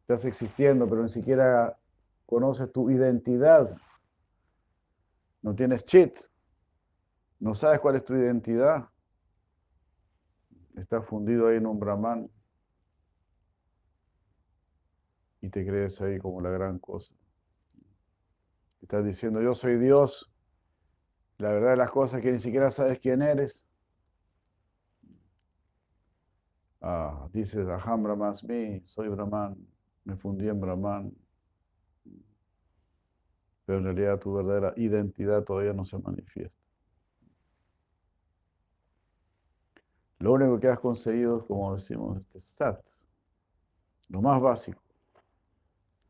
Estás 0.00 0.24
existiendo, 0.24 0.88
pero 0.88 1.02
ni 1.02 1.08
siquiera 1.08 1.76
conoces 2.26 2.72
tu 2.72 2.90
identidad. 2.90 3.76
No 5.42 5.52
tienes 5.52 5.84
cheat. 5.84 6.16
No 7.40 7.56
sabes 7.56 7.80
cuál 7.80 7.96
es 7.96 8.04
tu 8.04 8.14
identidad. 8.14 8.88
Estás 10.76 11.04
fundido 11.06 11.48
ahí 11.48 11.56
en 11.56 11.66
un 11.66 11.80
brahman. 11.80 12.30
Y 15.40 15.50
te 15.50 15.66
crees 15.66 16.00
ahí 16.00 16.18
como 16.20 16.40
la 16.40 16.50
gran 16.50 16.78
cosa. 16.78 17.12
Estás 18.86 19.04
diciendo, 19.04 19.42
yo 19.42 19.52
soy 19.52 19.78
Dios. 19.78 20.30
La 21.38 21.50
verdad 21.50 21.70
de 21.70 21.76
las 21.76 21.90
cosas 21.90 22.22
que 22.22 22.30
ni 22.30 22.38
siquiera 22.38 22.70
sabes 22.70 23.00
quién 23.00 23.20
eres. 23.20 23.64
Ah, 26.80 27.28
dices, 27.32 27.66
Aham 27.66 28.04
Brahmasmi, 28.04 28.84
soy 28.86 29.08
Brahman, 29.08 29.56
me 30.04 30.16
fundí 30.16 30.48
en 30.48 30.60
Brahman 30.60 31.12
pero 33.64 33.78
en 33.78 33.84
realidad 33.86 34.20
tu 34.20 34.32
verdadera 34.34 34.72
identidad 34.76 35.42
todavía 35.42 35.72
no 35.72 35.84
se 35.84 35.98
manifiesta. 35.98 36.56
Lo 40.20 40.34
único 40.34 40.60
que 40.60 40.68
has 40.68 40.78
conseguido 40.78 41.38
es, 41.38 41.44
como 41.44 41.74
decimos, 41.74 42.18
este 42.18 42.40
sat, 42.40 42.80
lo 44.10 44.22
más 44.22 44.40
básico. 44.40 44.80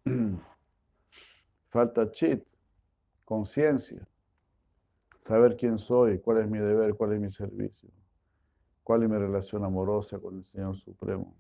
Falta 1.71 2.11
chit, 2.11 2.47
conciencia, 3.27 4.07
saber 5.19 5.57
quién 5.57 5.79
soy, 5.79 6.21
cuál 6.21 6.39
es 6.39 6.49
mi 6.49 6.59
deber, 6.59 6.95
cuál 6.95 7.13
es 7.13 7.21
mi 7.21 7.31
servicio, 7.31 7.91
cuál 8.85 9.03
es 9.03 9.11
mi 9.11 9.19
relación 9.19 9.65
amorosa 9.65 10.19
con 10.21 10.39
el 10.39 10.45
Señor 10.45 10.77
Supremo. 10.77 11.37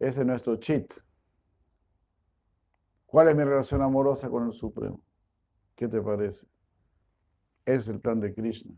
Ese 0.00 0.20
es 0.20 0.26
nuestro 0.26 0.56
chit. 0.56 0.92
¿Cuál 3.06 3.28
es 3.28 3.36
mi 3.36 3.44
relación 3.44 3.80
amorosa 3.80 4.28
con 4.28 4.46
el 4.46 4.52
Supremo? 4.52 5.00
¿Qué 5.76 5.86
te 5.86 6.02
parece? 6.02 6.46
Es 7.64 7.86
el 7.86 8.00
plan 8.00 8.18
de 8.18 8.34
Krishna. 8.34 8.74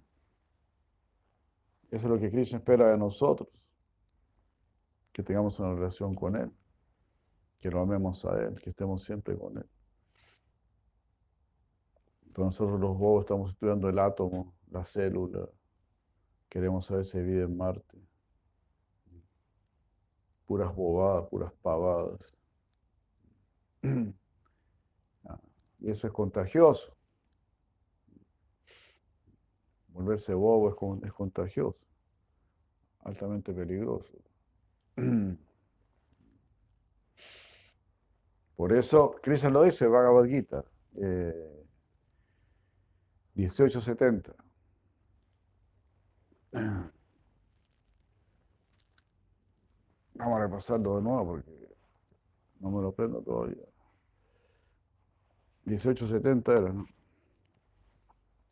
Eso 1.90 2.06
es 2.06 2.12
lo 2.12 2.20
que 2.20 2.30
Krishna 2.30 2.58
espera 2.58 2.90
de 2.90 2.98
nosotros. 2.98 3.48
Que 5.12 5.22
tengamos 5.22 5.58
una 5.58 5.74
relación 5.74 6.14
con 6.14 6.36
Él. 6.36 6.50
Que 7.60 7.70
lo 7.70 7.80
amemos 7.80 8.26
a 8.26 8.38
Él. 8.42 8.60
Que 8.60 8.70
estemos 8.70 9.04
siempre 9.04 9.38
con 9.38 9.56
Él. 9.56 9.68
Pero 12.34 12.46
nosotros 12.46 12.80
los 12.80 12.98
bobos 12.98 13.22
estamos 13.22 13.52
estudiando 13.52 13.88
el 13.88 13.98
átomo, 13.98 14.52
la 14.70 14.84
célula. 14.84 15.48
Queremos 16.48 16.86
saber 16.86 17.04
si 17.04 17.20
vida 17.20 17.44
en 17.44 17.56
Marte. 17.56 17.96
Puras 20.44 20.74
bobadas, 20.74 21.28
puras 21.28 21.52
pavadas. 21.62 22.36
Y 25.80 25.90
eso 25.90 26.06
es 26.06 26.12
contagioso. 26.14 26.96
Volverse 29.88 30.32
bobo 30.32 30.70
es, 30.70 30.76
es 31.04 31.12
contagioso, 31.12 31.78
altamente 33.00 33.52
peligroso. 33.52 34.16
Por 38.56 38.72
eso, 38.72 39.14
Krishna 39.22 39.50
lo 39.50 39.64
dice, 39.64 39.86
Bhagavad 39.86 40.24
Gita, 40.24 40.64
eh, 40.96 41.63
1870. 43.34 44.34
Vamos 50.14 50.38
a 50.38 50.42
repasarlo 50.42 50.96
de 50.96 51.02
nuevo 51.02 51.26
porque 51.26 51.50
no 52.60 52.70
me 52.70 52.82
lo 52.82 52.92
prendo 52.92 53.20
todavía. 53.20 53.64
1870 55.64 56.52
era, 56.52 56.72
¿no? 56.72 56.86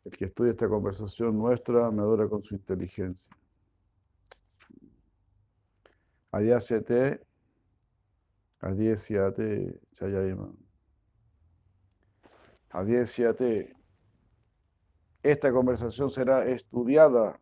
El 0.03 0.11
que 0.11 0.25
estudia 0.25 0.51
esta 0.51 0.67
conversación 0.67 1.37
nuestra 1.37 1.89
me 1.91 2.01
adora 2.01 2.27
con 2.27 2.43
su 2.43 2.55
inteligencia. 2.55 3.33
Adyásyate, 6.31 7.21
Adiesyate, 8.59 9.79
Chayayama. 9.93 10.51
Adiesyate. 12.71 13.82
Esta 15.23 15.51
conversación 15.51 16.09
será 16.09 16.45
estudiada, 16.45 17.39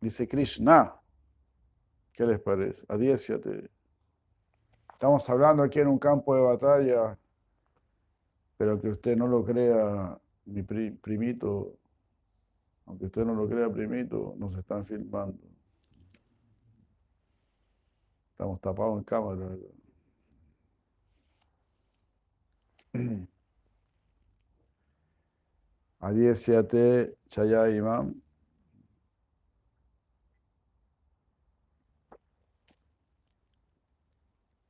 dice 0.00 0.26
Krishna. 0.26 0.94
¿Qué 2.14 2.26
les 2.26 2.40
parece? 2.40 2.84
Adiesyate. 2.88 3.70
Estamos 4.92 5.28
hablando 5.28 5.62
aquí 5.62 5.78
en 5.78 5.88
un 5.88 5.98
campo 5.98 6.34
de 6.34 6.40
batalla 6.42 7.18
pero 8.62 8.80
que 8.80 8.90
usted 8.90 9.16
no 9.16 9.26
lo 9.26 9.44
crea, 9.44 10.16
mi 10.44 10.62
primito, 10.62 11.76
aunque 12.86 13.06
usted 13.06 13.24
no 13.24 13.34
lo 13.34 13.48
crea, 13.48 13.68
primito, 13.68 14.36
nos 14.38 14.56
están 14.56 14.86
filmando. 14.86 15.36
Estamos 18.30 18.60
tapados 18.60 18.98
en 18.98 19.04
cámara. 19.04 19.48
Adiesyate 26.02 27.14
Chaya 27.28 27.70
Imam. 27.70 28.20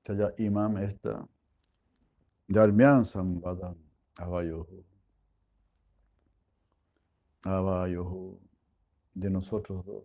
Chaya 0.05 0.35
Imam 0.39 0.77
esta. 0.77 1.27
Darmian 2.51 3.05
Sambadam 3.05 3.77
Avayohu. 4.19 4.85
Avayohu. 7.47 8.39
De 9.15 9.31
nosotros 9.31 9.87
dos. 9.87 10.05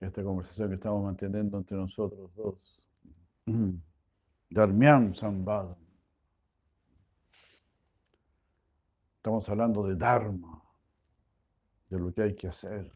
Esta 0.00 0.22
conversación 0.22 0.68
que 0.70 0.74
estamos 0.76 1.04
manteniendo 1.04 1.58
entre 1.58 1.76
nosotros 1.76 2.34
dos. 2.34 2.80
Darmian 4.50 5.14
Sambadam. 5.14 5.87
Estamos 9.18 9.48
hablando 9.48 9.82
de 9.82 9.96
Dharma, 9.96 10.62
de 11.90 11.98
lo 11.98 12.14
que 12.14 12.22
hay 12.22 12.34
que 12.36 12.46
hacer. 12.46 12.90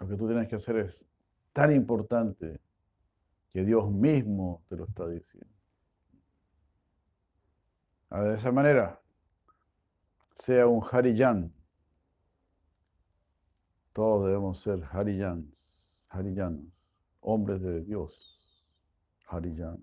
Lo 0.00 0.08
que 0.08 0.16
tú 0.16 0.26
tienes 0.26 0.48
que 0.48 0.56
hacer 0.56 0.76
es 0.78 1.04
tan 1.52 1.72
importante 1.72 2.60
que 3.52 3.64
Dios 3.64 3.88
mismo 3.92 4.64
te 4.68 4.76
lo 4.76 4.86
está 4.86 5.06
diciendo. 5.08 5.54
de 8.10 8.34
esa 8.34 8.50
manera, 8.50 9.00
sea 10.34 10.66
un 10.66 10.82
Hariyan. 10.82 11.54
Todos 13.92 14.26
debemos 14.26 14.60
ser 14.60 14.82
Hariyans, 14.90 15.88
Hariyanos, 16.08 16.66
hombres 17.20 17.62
de 17.62 17.82
Dios, 17.82 18.66
Hariyana, 19.28 19.78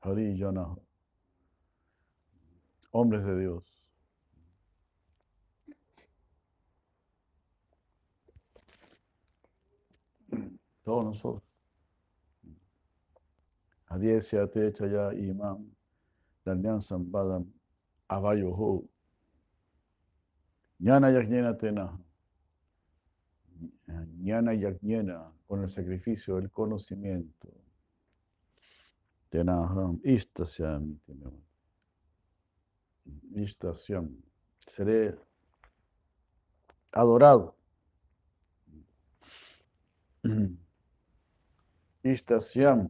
Hariyana, 0.00 0.76
hombres 2.90 3.24
de 3.24 3.40
Dios. 3.40 3.64
Todos 10.82 11.04
nosotros. 11.04 11.42
Adyesyate 13.86 14.72
chaya 14.72 15.12
imam 15.14 15.66
danyan 16.44 16.80
sambadam 16.80 17.44
avayoho. 18.08 18.84
Ñana 20.80 21.10
yajnena 21.10 21.56
tena. 21.58 21.98
Ñana 24.22 24.54
yajnena, 24.54 25.32
con 25.46 25.62
el 25.62 25.70
sacrificio 25.70 26.36
del 26.36 26.50
conocimiento. 26.50 27.48
Tenaham 29.28 30.00
istasyam. 30.04 30.98
Istasyam. 33.34 34.08
Seré 34.68 35.16
adorado. 36.92 37.56
Istasyam 42.02 42.88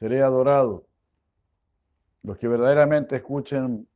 seré 0.00 0.22
adorado. 0.22 0.86
Los 2.22 2.38
que 2.38 2.48
verdaderamente 2.48 3.16
escuchen, 3.16 3.86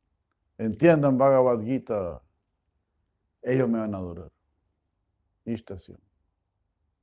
entiendan 0.57 1.17
Bhagavad 1.17 1.61
Gita, 1.61 2.21
ellos 3.41 3.69
me 3.69 3.79
van 3.79 3.93
a 3.93 3.97
adorar. 3.97 4.31
Ishta 5.45 5.77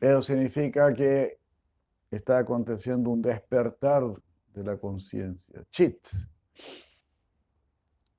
Eso 0.00 0.22
significa 0.22 0.92
que 0.94 1.38
está 2.10 2.38
aconteciendo 2.38 3.10
un 3.10 3.22
despertar 3.22 4.02
de 4.54 4.64
la 4.64 4.76
conciencia. 4.76 5.64
Chit. 5.70 5.98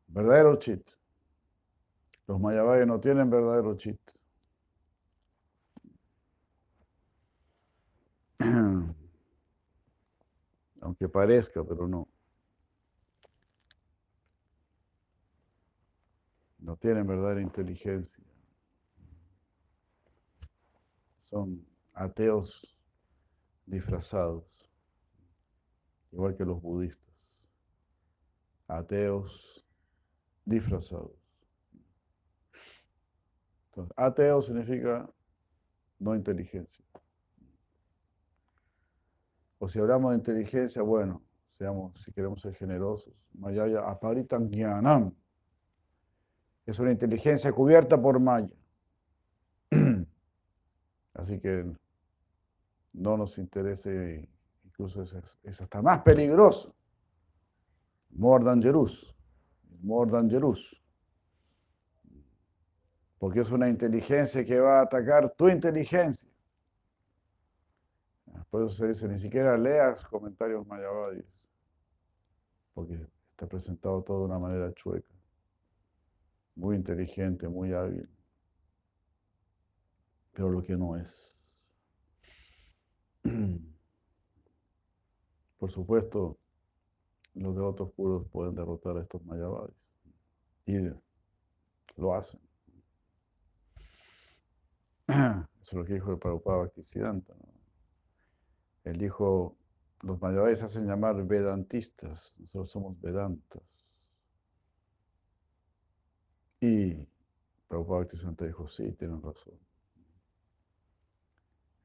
Verdadero 0.07 0.57
chit. 0.59 0.85
Los 2.27 2.39
mayavayas 2.39 2.87
no 2.87 2.99
tienen 2.99 3.29
verdadero 3.29 3.75
chit. 3.77 3.99
Aunque 10.83 11.07
parezca, 11.07 11.63
pero 11.63 11.87
no. 11.87 12.09
No 16.59 16.75
tienen 16.75 17.07
verdadera 17.07 17.41
inteligencia. 17.41 18.23
Son 21.21 21.65
ateos 21.93 22.77
disfrazados, 23.65 24.43
igual 26.11 26.35
que 26.35 26.43
los 26.43 26.61
budistas. 26.61 27.15
Ateos 28.67 29.65
disfrazados. 30.43 31.11
Entonces, 33.69 33.93
ateo 33.95 34.41
significa 34.41 35.09
no 35.99 36.13
inteligencia. 36.13 36.82
O 39.63 39.69
si 39.69 39.79
hablamos 39.79 40.11
de 40.11 40.17
inteligencia, 40.17 40.81
bueno, 40.81 41.21
seamos, 41.57 41.97
si 42.03 42.11
queremos 42.11 42.41
ser 42.41 42.53
generosos, 42.53 43.13
Mayaya 43.33 43.89
aparitan 43.89 44.51
jnanam. 44.51 45.15
Es 46.65 46.79
una 46.79 46.91
inteligencia 46.91 47.49
cubierta 47.53 47.95
por 47.97 48.19
Maya. 48.19 48.49
Así 51.13 51.39
que 51.39 51.65
no 52.91 53.15
nos 53.15 53.37
interese, 53.37 54.27
incluso 54.65 55.03
es, 55.03 55.13
es 55.43 55.61
hasta 55.61 55.81
más 55.81 56.01
peligroso. 56.01 56.75
More 58.09 58.43
dangerous. 58.43 59.15
More 59.81 60.11
dangerous. 60.11 60.59
Porque 63.17 63.39
es 63.39 63.49
una 63.49 63.69
inteligencia 63.69 64.43
que 64.43 64.59
va 64.59 64.79
a 64.79 64.83
atacar 64.83 65.33
tu 65.37 65.47
inteligencia. 65.47 66.32
Por 68.49 68.63
eso 68.63 68.73
se 68.75 68.87
dice, 68.87 69.07
ni 69.07 69.19
siquiera 69.19 69.57
leas 69.57 70.05
comentarios 70.05 70.65
mayavadis, 70.67 71.25
porque 72.73 73.07
está 73.31 73.47
presentado 73.47 74.03
todo 74.03 74.19
de 74.19 74.25
una 74.25 74.39
manera 74.39 74.73
chueca, 74.73 75.13
muy 76.55 76.75
inteligente, 76.75 77.47
muy 77.47 77.73
hábil, 77.73 78.09
pero 80.33 80.49
lo 80.49 80.63
que 80.63 80.75
no 80.75 80.97
es. 80.97 81.35
Por 85.59 85.71
supuesto, 85.71 86.37
los 87.35 87.55
devotos 87.55 87.91
puros 87.93 88.27
pueden 88.29 88.55
derrotar 88.55 88.97
a 88.97 89.01
estos 89.01 89.23
mayavadis, 89.25 89.75
y 90.65 90.77
lo 91.95 92.13
hacen. 92.13 92.39
Eso 95.07 95.47
es 95.63 95.73
lo 95.73 95.85
que 95.85 95.93
dijo 95.93 96.11
el 96.11 96.19
Prabhupada 96.19 96.57
Bhaktisiddhanta. 96.59 97.33
¿no? 97.33 97.52
Él 98.83 98.97
dijo, 98.97 99.57
los 100.01 100.19
se 100.19 100.65
hacen 100.65 100.85
llamar 100.85 101.25
vedantistas, 101.25 102.35
nosotros 102.37 102.69
somos 102.69 102.99
vedantas. 102.99 103.63
Y 106.59 107.07
Prabhupada 107.67 107.99
Bhaktisiddhanta 108.01 108.45
dijo, 108.45 108.67
sí, 108.67 108.91
tienen 108.93 109.21
razón. 109.21 109.59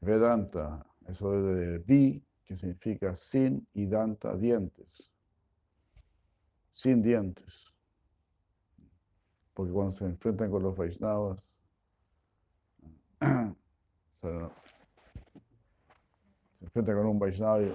Vedanta, 0.01 0.87
eso 1.07 1.35
es 1.35 1.57
de 1.57 1.79
vi, 1.79 2.25
que 2.45 2.57
significa 2.57 3.17
sin, 3.17 3.67
y 3.75 3.87
danta, 3.87 4.37
dientes. 4.37 5.11
Sin 6.71 7.03
dientes. 7.03 7.65
Porque 9.55 9.73
cuando 9.73 9.93
se 9.93 10.05
enfrentan 10.05 10.51
con 10.51 10.63
los 10.63 10.77
Vaishnavas, 10.77 11.43
se, 16.59 16.65
enfrentan 16.65 16.97
con 16.97 17.07
un 17.07 17.19
Vaishnava 17.19 17.75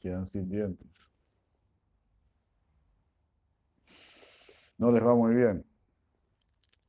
quedan 0.00 0.26
sin 0.26 0.48
dientes. 0.50 1.08
No 4.76 4.90
les 4.92 5.02
va 5.02 5.14
muy 5.14 5.34
bien. 5.34 5.64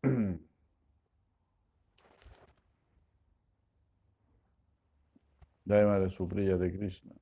Daima 5.65 5.99
de 5.99 6.09
Supriya 6.09 6.57
de 6.57 6.77
Krishna. 6.77 7.13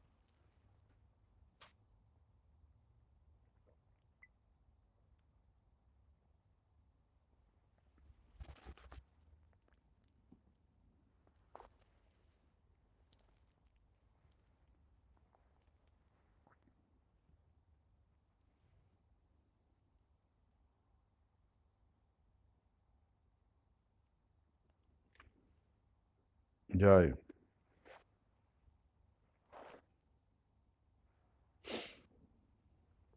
Jai. 26.84 27.14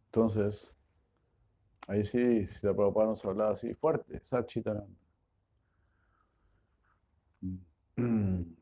Entonces, 0.06 0.70
ahí 1.88 2.04
sí, 2.04 2.46
si 2.46 2.66
la 2.66 2.72
Prabhupada 2.74 3.08
nos 3.08 3.24
hablaba 3.24 3.50
así, 3.54 3.74
fuerte, 3.74 4.20
Satchitananda. 4.24 4.86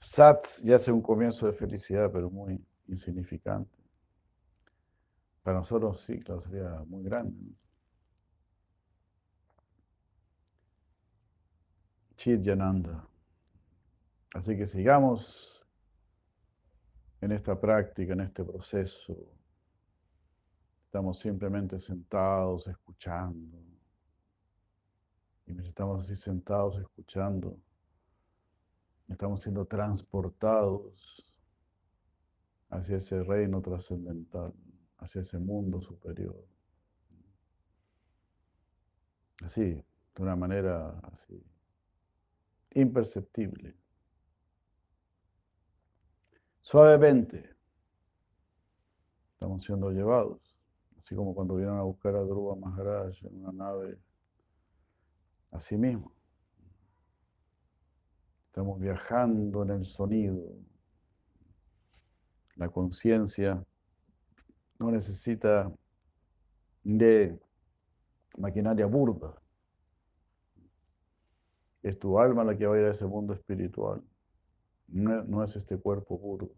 Sat 0.00 0.46
ya 0.64 0.74
hace 0.74 0.90
un 0.90 1.00
comienzo 1.02 1.46
de 1.46 1.52
felicidad, 1.52 2.10
pero 2.12 2.28
muy 2.28 2.60
insignificante. 2.88 3.70
Para 5.44 5.58
nosotros 5.60 6.02
sí, 6.04 6.18
claro, 6.18 6.40
sería 6.42 6.82
muy 6.88 7.04
grande. 7.04 7.36
¿no? 7.40 7.62
Chidyananda. 12.22 13.04
Así 14.34 14.56
que 14.56 14.68
sigamos 14.68 15.66
en 17.20 17.32
esta 17.32 17.60
práctica, 17.60 18.12
en 18.12 18.20
este 18.20 18.44
proceso. 18.44 19.16
Estamos 20.84 21.18
simplemente 21.18 21.80
sentados, 21.80 22.68
escuchando. 22.68 23.58
Y 25.46 25.52
mientras 25.52 25.68
estamos 25.68 26.02
así 26.02 26.14
sentados, 26.14 26.78
escuchando, 26.78 27.58
estamos 29.08 29.42
siendo 29.42 29.64
transportados 29.64 31.26
hacia 32.70 32.98
ese 32.98 33.20
reino 33.24 33.60
trascendental, 33.60 34.54
hacia 34.98 35.22
ese 35.22 35.38
mundo 35.40 35.82
superior. 35.82 36.46
Así, 39.42 39.64
de 39.64 40.22
una 40.22 40.36
manera 40.36 41.00
así 41.12 41.44
imperceptible. 42.74 43.74
Suavemente 46.60 47.50
estamos 49.32 49.64
siendo 49.64 49.90
llevados, 49.90 50.40
así 50.98 51.14
como 51.14 51.34
cuando 51.34 51.56
vinieron 51.56 51.78
a 51.78 51.82
buscar 51.82 52.14
a 52.14 52.22
Dhruva 52.22 52.54
Maharaj 52.54 53.24
en 53.24 53.44
una 53.44 53.52
nave, 53.52 53.98
así 55.50 55.76
mismo. 55.76 56.14
Estamos 58.46 58.78
viajando 58.78 59.62
en 59.64 59.70
el 59.70 59.84
sonido. 59.84 60.54
La 62.56 62.68
conciencia 62.68 63.64
no 64.78 64.90
necesita 64.90 65.72
de 66.84 67.38
maquinaria 68.36 68.86
burda. 68.86 69.41
Es 71.82 71.98
tu 71.98 72.18
alma 72.18 72.44
la 72.44 72.56
que 72.56 72.66
va 72.66 72.76
a 72.76 72.78
ir 72.78 72.84
a 72.86 72.90
ese 72.90 73.06
mundo 73.06 73.32
espiritual. 73.34 74.02
No, 74.88 75.42
es 75.42 75.56
este 75.56 75.78
cuerpo 75.78 76.18
burdo. 76.18 76.50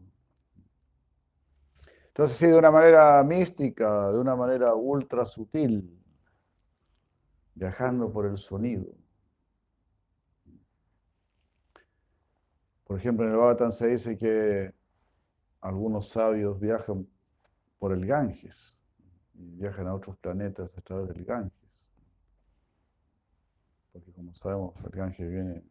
Entonces, 2.08 2.36
sí, 2.38 2.46
de 2.46 2.56
una 2.56 2.70
manera 2.70 3.22
mística, 3.24 4.10
de 4.12 4.18
una 4.18 4.36
manera 4.36 4.74
ultra 4.74 5.24
sutil, 5.24 5.98
viajando 7.54 8.12
por 8.12 8.26
el 8.26 8.38
sonido. 8.38 8.92
Por 12.84 12.98
ejemplo, 12.98 13.24
en 13.24 13.32
el 13.32 13.36
Bhagavatam 13.36 13.72
se 13.72 13.88
dice 13.88 14.16
que 14.16 14.72
algunos 15.60 16.10
sabios 16.10 16.60
viajan 16.60 17.08
por 17.78 17.92
el 17.92 18.06
Ganges 18.06 18.74
viajan 19.34 19.88
a 19.88 19.94
otros 19.94 20.16
planetas 20.18 20.76
a 20.76 20.80
través 20.80 21.08
del 21.08 21.24
Ganges. 21.24 21.63
Porque 23.94 24.12
como 24.12 24.34
sabemos, 24.34 24.74
el 24.84 24.90
Ganges 24.90 25.30
viene 25.30 25.62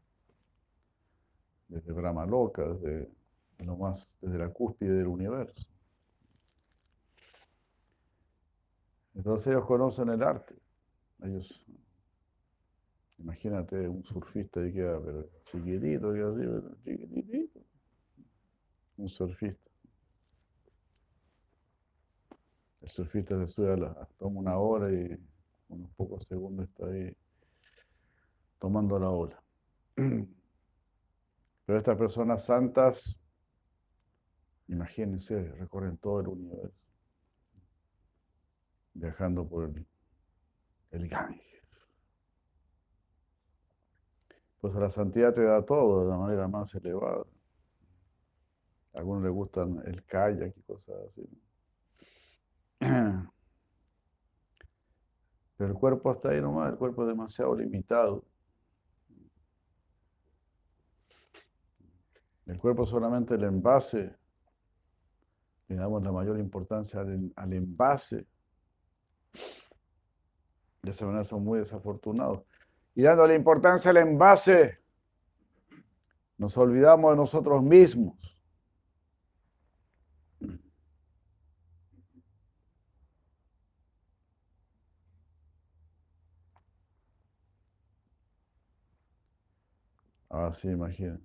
desde 1.68 1.92
Brahma 1.92 2.26
Loca, 2.26 2.64
desde, 2.64 3.12
lo 3.60 3.78
más, 3.78 4.18
desde 4.22 4.40
la 4.40 4.50
cúspide 4.50 4.94
del 4.94 5.08
universo. 5.08 5.68
Entonces 9.14 9.48
ellos 9.48 9.66
conocen 9.66 10.10
el 10.10 10.24
arte. 10.24 10.56
Ellos 11.22 11.64
Imagínate 13.24 13.88
un 13.88 14.04
surfista 14.04 14.66
y 14.66 14.74
queda, 14.74 15.00
pero 15.00 15.30
chiquitito, 15.46 16.10
así, 16.10 16.98
chiquitito. 16.98 17.60
Un 18.98 19.08
surfista. 19.08 19.70
El 22.82 22.90
surfista 22.90 23.40
se 23.40 23.48
sube 23.48 23.72
a 23.72 23.78
la, 23.78 24.08
toma 24.18 24.42
una 24.42 24.58
hora 24.58 24.92
y 24.92 25.18
unos 25.70 25.90
pocos 25.92 26.26
segundos 26.28 26.68
está 26.68 26.88
ahí 26.88 27.16
tomando 28.64 28.98
la 28.98 29.10
ola. 29.10 29.44
Pero 31.66 31.78
estas 31.78 31.98
personas 31.98 32.46
santas, 32.46 33.20
imagínense, 34.70 35.52
recorren 35.60 35.98
todo 35.98 36.22
el 36.22 36.30
universo, 36.30 36.80
viajando 38.94 39.46
por 39.46 39.66
el, 39.66 39.86
el 40.92 41.10
Ganges. 41.10 41.44
Pues 44.62 44.74
la 44.76 44.90
santidad 44.90 45.34
te 45.34 45.44
da 45.44 45.66
todo 45.66 46.06
de 46.06 46.12
la 46.12 46.18
manera 46.18 46.48
más 46.48 46.74
elevada. 46.74 47.26
A 48.94 49.00
algunos 49.00 49.24
les 49.24 49.34
gustan 49.34 49.84
el 49.88 50.06
kayak 50.06 50.56
y 50.56 50.62
cosas 50.62 50.96
así. 51.10 51.28
Pero 55.58 55.70
el 55.70 55.74
cuerpo 55.74 56.14
está 56.14 56.30
ahí 56.30 56.40
nomás, 56.40 56.72
el 56.72 56.78
cuerpo 56.78 57.02
es 57.02 57.10
demasiado 57.10 57.58
limitado. 57.58 58.24
El 62.46 62.58
cuerpo 62.60 62.86
solamente 62.86 63.36
el 63.36 63.44
envase, 63.44 64.16
le 65.68 65.76
damos 65.76 66.04
la 66.04 66.12
mayor 66.12 66.40
importancia 66.40 67.00
al, 67.00 67.32
al 67.36 67.54
envase. 67.54 68.28
De 70.82 70.92
esa 70.92 71.06
manera 71.06 71.24
son 71.24 71.44
muy 71.44 71.60
desafortunados 71.60 72.44
y 72.96 73.02
dándole 73.04 73.36
importancia 73.36 73.92
al 73.92 73.98
envase, 73.98 74.80
nos 76.38 76.58
olvidamos 76.58 77.12
de 77.12 77.18
nosotros 77.18 77.64
mismos. 77.64 78.18
Ah, 90.30 90.52
sí, 90.54 90.68
imagínense. 90.68 91.24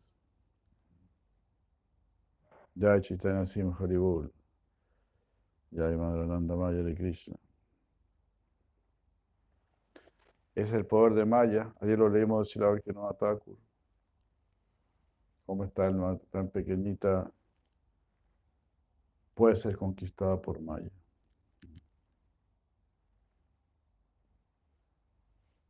Ya 2.79 3.01
Chaitanya 3.01 3.45
Sim 3.45 3.73
Haribol. 3.73 4.31
Ya 5.73 5.91
Madrananda 5.91 6.57
Maya 6.57 6.83
de 6.83 6.95
Krishna. 6.95 7.37
es 10.63 10.73
el 10.73 10.85
poder 10.87 11.15
de 11.15 11.25
Maya. 11.25 11.73
Ayer 11.81 11.99
lo 11.99 12.09
leímos 12.09 12.53
de 12.53 12.83
que 12.83 12.93
no 12.93 13.13
Thakur. 13.15 13.57
Cómo 15.47 15.65
está 15.65 15.87
alma 15.87 16.19
tan 16.31 16.49
pequeñita 16.51 17.31
puede 19.35 19.55
ser 19.57 19.77
conquistada 19.77 20.41
por 20.41 20.61
Maya. 20.61 20.91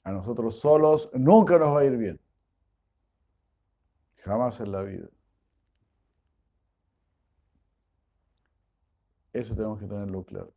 A 0.05 0.12
nosotros 0.12 0.59
solos 0.59 1.11
nunca 1.12 1.59
nos 1.59 1.77
va 1.77 1.81
a 1.81 1.85
ir 1.85 1.97
bien. 1.99 2.21
Jamás 4.25 4.59
en 4.61 4.73
la 4.73 4.83
vida. 4.83 5.09
Eso 9.38 9.55
tenemos 9.55 9.79
que 9.79 9.87
tenerlo 9.87 10.24
claro. 10.24 10.53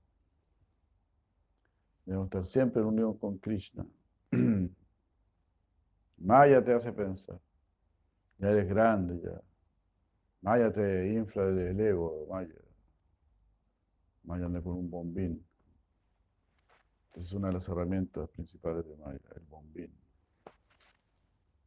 Debemos 2.03 2.25
estar 2.25 2.47
siempre 2.47 2.81
en 2.81 2.87
unión 2.87 3.15
con 3.15 3.37
Krishna. 3.37 3.85
Maya 6.17 6.63
te 6.63 6.73
hace 6.73 6.91
pensar. 6.91 7.39
Ya 8.39 8.49
eres 8.49 8.67
grande 8.67 9.21
ya. 9.23 9.39
Maya 10.41 10.73
te 10.73 11.13
infla 11.13 11.43
el 11.43 11.79
ego, 11.79 12.25
Maya. 12.27 12.55
Maya 14.23 14.47
anda 14.47 14.61
con 14.61 14.73
un 14.73 14.89
bombín. 14.89 15.45
es 17.17 17.31
una 17.33 17.49
de 17.49 17.53
las 17.53 17.69
herramientas 17.69 18.27
principales 18.29 18.83
de 18.87 18.95
Maya, 18.97 19.19
el 19.35 19.43
bombín. 19.43 19.93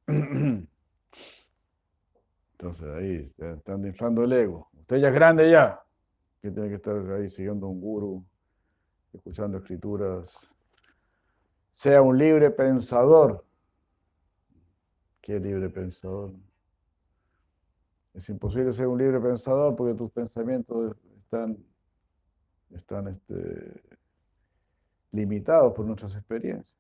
Entonces 2.59 2.87
ahí 2.89 3.33
están 3.39 3.87
inflando 3.87 4.25
el 4.25 4.33
ego. 4.33 4.69
Usted 4.73 4.97
ya 4.97 5.11
es 5.11 5.15
grande 5.15 5.49
ya. 5.49 5.84
Que 6.45 6.51
tiene 6.51 6.69
que 6.69 6.75
estar 6.75 6.95
ahí 7.13 7.31
siguiendo 7.31 7.69
un 7.69 7.81
guru, 7.81 8.23
escuchando 9.15 9.57
escrituras 9.57 10.31
sea 11.73 12.03
un 12.03 12.19
libre 12.19 12.51
pensador. 12.51 13.43
¿Qué 15.23 15.41
libre 15.41 15.71
pensador? 15.71 16.33
Es 18.13 18.29
imposible 18.29 18.75
ser 18.75 18.89
un 18.89 18.99
libre 18.99 19.19
pensador 19.21 19.75
porque 19.75 19.95
tus 19.95 20.11
pensamientos 20.13 20.95
están, 21.17 21.57
están 22.75 23.09
este, 23.09 23.83
limitados 25.13 25.73
por 25.73 25.87
nuestras 25.87 26.15
experiencias. 26.15 26.79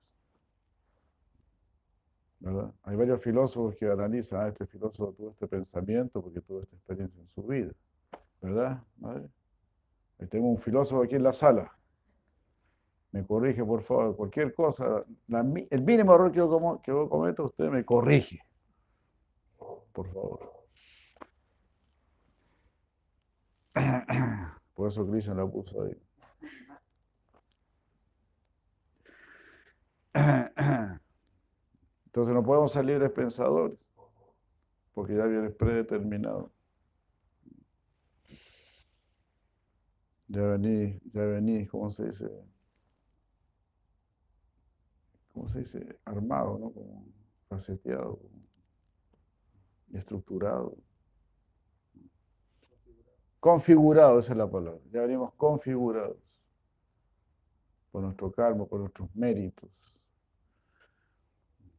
Hay 2.83 2.97
varios 2.97 3.23
filósofos 3.23 3.75
que 3.77 3.87
analizan, 3.87 4.43
ah, 4.43 4.49
este 4.49 4.67
filósofo 4.67 5.15
tuvo 5.15 5.31
este 5.31 5.49
pensamiento 5.49 6.21
porque 6.21 6.43
tuvo 6.43 6.61
esta 6.61 6.77
experiencia 6.77 7.19
en 7.19 7.29
su 7.29 7.43
vida. 7.43 7.73
¿Verdad? 8.43 8.85
Ahí 10.19 10.27
tengo 10.29 10.49
un 10.49 10.59
filósofo 10.59 11.03
aquí 11.03 11.17
en 11.17 11.23
la 11.23 11.33
sala 11.33 11.73
me 13.15 13.25
corrige, 13.25 13.65
por 13.65 13.81
favor, 13.85 14.17
cualquier 14.17 14.53
cosa. 14.55 15.05
el 15.71 15.83
mínimo 15.83 16.15
error 16.15 16.33
que 16.33 16.39
yo, 16.39 16.81
que 16.83 16.91
yo 16.91 17.09
cometo, 17.09 17.45
usted 17.45 17.71
me 17.71 17.85
corrige. 17.85 18.41
Por 19.93 20.13
favor. 20.13 20.53
Por 24.75 24.89
eso 24.89 25.09
Cristian 25.09 25.37
la 25.37 25.47
puso 25.47 25.83
ahí. 25.83 25.97
Entonces 32.07 32.35
no 32.35 32.43
podemos 32.43 32.73
ser 32.73 32.85
libres 32.85 33.13
pensadores, 33.13 33.79
porque 34.93 35.15
ya 35.15 35.27
viene 35.27 35.51
predeterminado. 35.51 36.51
Ya 40.35 40.43
vení, 40.43 41.01
ya 41.13 41.23
vení, 41.23 41.67
¿cómo 41.69 41.93
se 41.93 42.09
dice? 42.09 42.29
¿cómo 45.33 45.49
se 45.49 45.61
dice? 45.61 45.99
Armado, 46.05 46.59
¿no? 46.59 46.73
Como 46.73 47.05
faceteado 47.49 48.19
estructurado. 49.93 50.77
Configurado, 53.39 54.19
esa 54.19 54.33
es 54.33 54.39
la 54.39 54.51
palabra. 54.51 54.81
Ya 54.91 55.03
venimos 55.03 55.33
configurados 55.35 56.17
por 57.93 58.03
nuestro 58.03 58.33
karma, 58.33 58.67
por 58.67 58.81
nuestros 58.81 59.15
méritos. 59.15 59.71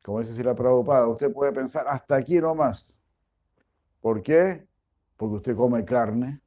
Como 0.01 0.19
dice 0.19 0.41
la 0.43 0.55
Prabhupada, 0.55 1.07
usted 1.07 1.33
puede 1.33 1.51
pensar 1.51 1.87
hasta 1.89 2.15
aquí 2.15 2.39
nomás. 2.39 2.95
¿Por 3.99 4.21
qué? 4.21 4.65
Porque 5.17 5.35
usted 5.35 5.55
come 5.57 5.83
carne. 5.83 6.39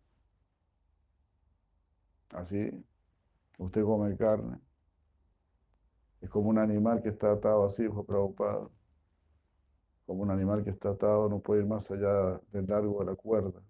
Así, 2.30 2.70
usted 3.58 3.82
come 3.84 4.16
carne. 4.16 4.58
Es 6.20 6.30
como 6.30 6.50
un 6.50 6.58
animal 6.58 7.02
que 7.02 7.10
está 7.10 7.32
atado 7.32 7.66
así, 7.66 7.82
dijo 7.82 8.04
Prabhupada. 8.04 8.68
Como 10.06 10.22
un 10.22 10.30
animal 10.30 10.64
que 10.64 10.70
está 10.70 10.90
atado, 10.90 11.28
no 11.28 11.40
puede 11.40 11.62
ir 11.62 11.66
más 11.66 11.90
allá 11.90 12.40
del 12.50 12.66
largo 12.66 13.00
de 13.00 13.06
la 13.06 13.14
cuerda. 13.14 13.60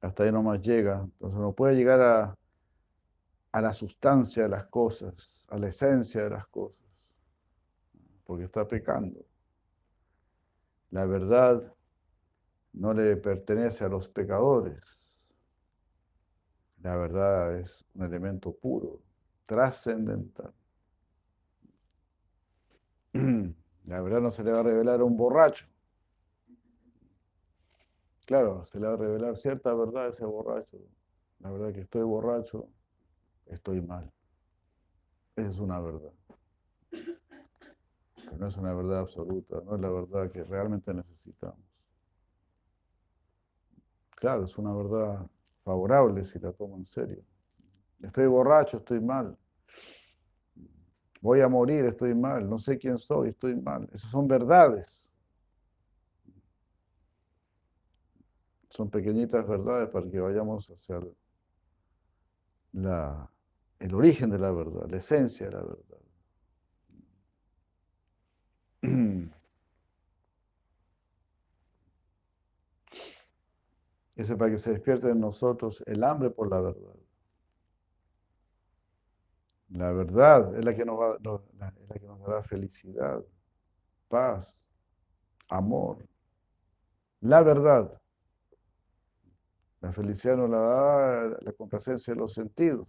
Hasta 0.00 0.22
ahí 0.22 0.32
nomás 0.32 0.60
llega. 0.60 1.00
Entonces 1.02 1.38
no 1.40 1.52
puede 1.52 1.74
llegar 1.74 2.00
a, 2.00 2.38
a 3.52 3.60
la 3.60 3.72
sustancia 3.72 4.44
de 4.44 4.48
las 4.48 4.66
cosas, 4.66 5.46
a 5.48 5.58
la 5.58 5.68
esencia 5.68 6.24
de 6.24 6.30
las 6.30 6.46
cosas, 6.48 6.84
porque 8.24 8.44
está 8.44 8.66
pecando. 8.66 9.20
La 10.90 11.04
verdad 11.04 11.73
no 12.74 12.92
le 12.92 13.16
pertenece 13.16 13.84
a 13.84 13.88
los 13.88 14.08
pecadores. 14.08 14.98
La 16.82 16.96
verdad 16.96 17.58
es 17.58 17.84
un 17.94 18.04
elemento 18.04 18.52
puro, 18.52 19.00
trascendental. 19.46 20.52
La 23.86 24.00
verdad 24.00 24.20
no 24.20 24.30
se 24.30 24.42
le 24.42 24.52
va 24.52 24.60
a 24.60 24.62
revelar 24.62 25.00
a 25.00 25.04
un 25.04 25.16
borracho. 25.16 25.66
Claro, 28.26 28.64
se 28.64 28.80
le 28.80 28.86
va 28.86 28.94
a 28.94 28.96
revelar 28.96 29.36
cierta 29.36 29.72
verdad 29.74 30.06
a 30.06 30.08
ese 30.08 30.24
borracho. 30.24 30.78
La 31.40 31.50
verdad 31.50 31.72
que 31.74 31.80
estoy 31.82 32.02
borracho, 32.02 32.68
estoy 33.46 33.82
mal. 33.82 34.10
Esa 35.36 35.48
es 35.48 35.58
una 35.58 35.80
verdad. 35.80 36.12
Pero 36.90 38.38
no 38.38 38.46
es 38.48 38.56
una 38.56 38.72
verdad 38.72 39.00
absoluta, 39.00 39.60
no 39.64 39.74
es 39.74 39.80
la 39.80 39.90
verdad 39.90 40.30
que 40.30 40.42
realmente 40.44 40.94
necesitamos. 40.94 41.73
Es 44.24 44.56
una 44.56 44.72
verdad 44.72 45.26
favorable 45.64 46.24
si 46.24 46.38
la 46.38 46.50
tomo 46.52 46.78
en 46.78 46.86
serio. 46.86 47.22
Estoy 48.02 48.26
borracho, 48.26 48.78
estoy 48.78 48.98
mal. 49.00 49.36
Voy 51.20 51.42
a 51.42 51.48
morir, 51.48 51.84
estoy 51.84 52.14
mal. 52.14 52.48
No 52.48 52.58
sé 52.58 52.78
quién 52.78 52.96
soy, 52.96 53.30
estoy 53.30 53.54
mal. 53.54 53.86
Esas 53.92 54.10
son 54.10 54.26
verdades. 54.26 55.04
Son 58.70 58.88
pequeñitas 58.88 59.46
verdades 59.46 59.90
para 59.90 60.10
que 60.10 60.18
vayamos 60.18 60.70
hacia 60.70 61.00
la, 62.72 63.30
el 63.78 63.94
origen 63.94 64.30
de 64.30 64.38
la 64.38 64.50
verdad, 64.50 64.88
la 64.88 64.96
esencia 64.96 65.46
de 65.46 65.52
la 65.52 65.62
verdad. 65.62 65.98
Eso 74.16 74.32
es 74.34 74.38
para 74.38 74.50
que 74.50 74.58
se 74.58 74.70
despierte 74.70 75.08
en 75.10 75.20
nosotros 75.20 75.82
el 75.86 76.04
hambre 76.04 76.30
por 76.30 76.48
la 76.48 76.60
verdad. 76.60 76.94
La 79.70 79.90
verdad 79.90 80.56
es 80.56 80.64
la 80.64 80.74
que 80.74 80.84
nos, 80.84 80.98
va, 80.98 81.16
es 81.16 81.88
la 81.88 81.94
que 81.98 82.06
nos 82.06 82.20
dará 82.20 82.42
felicidad, 82.44 83.24
paz, 84.08 84.64
amor. 85.48 86.06
La 87.20 87.42
verdad. 87.42 88.00
La 89.80 89.92
felicidad 89.92 90.36
no 90.36 90.46
la 90.46 90.58
da 90.58 91.36
la 91.40 91.52
complacencia 91.52 92.14
de 92.14 92.20
los 92.20 92.32
sentidos, 92.32 92.86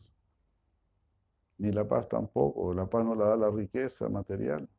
ni 1.58 1.72
la 1.72 1.86
paz 1.88 2.08
tampoco. 2.08 2.74
La 2.74 2.86
paz 2.86 3.04
no 3.04 3.16
la 3.16 3.30
da 3.30 3.36
la 3.36 3.50
riqueza 3.50 4.08
material. 4.08 4.70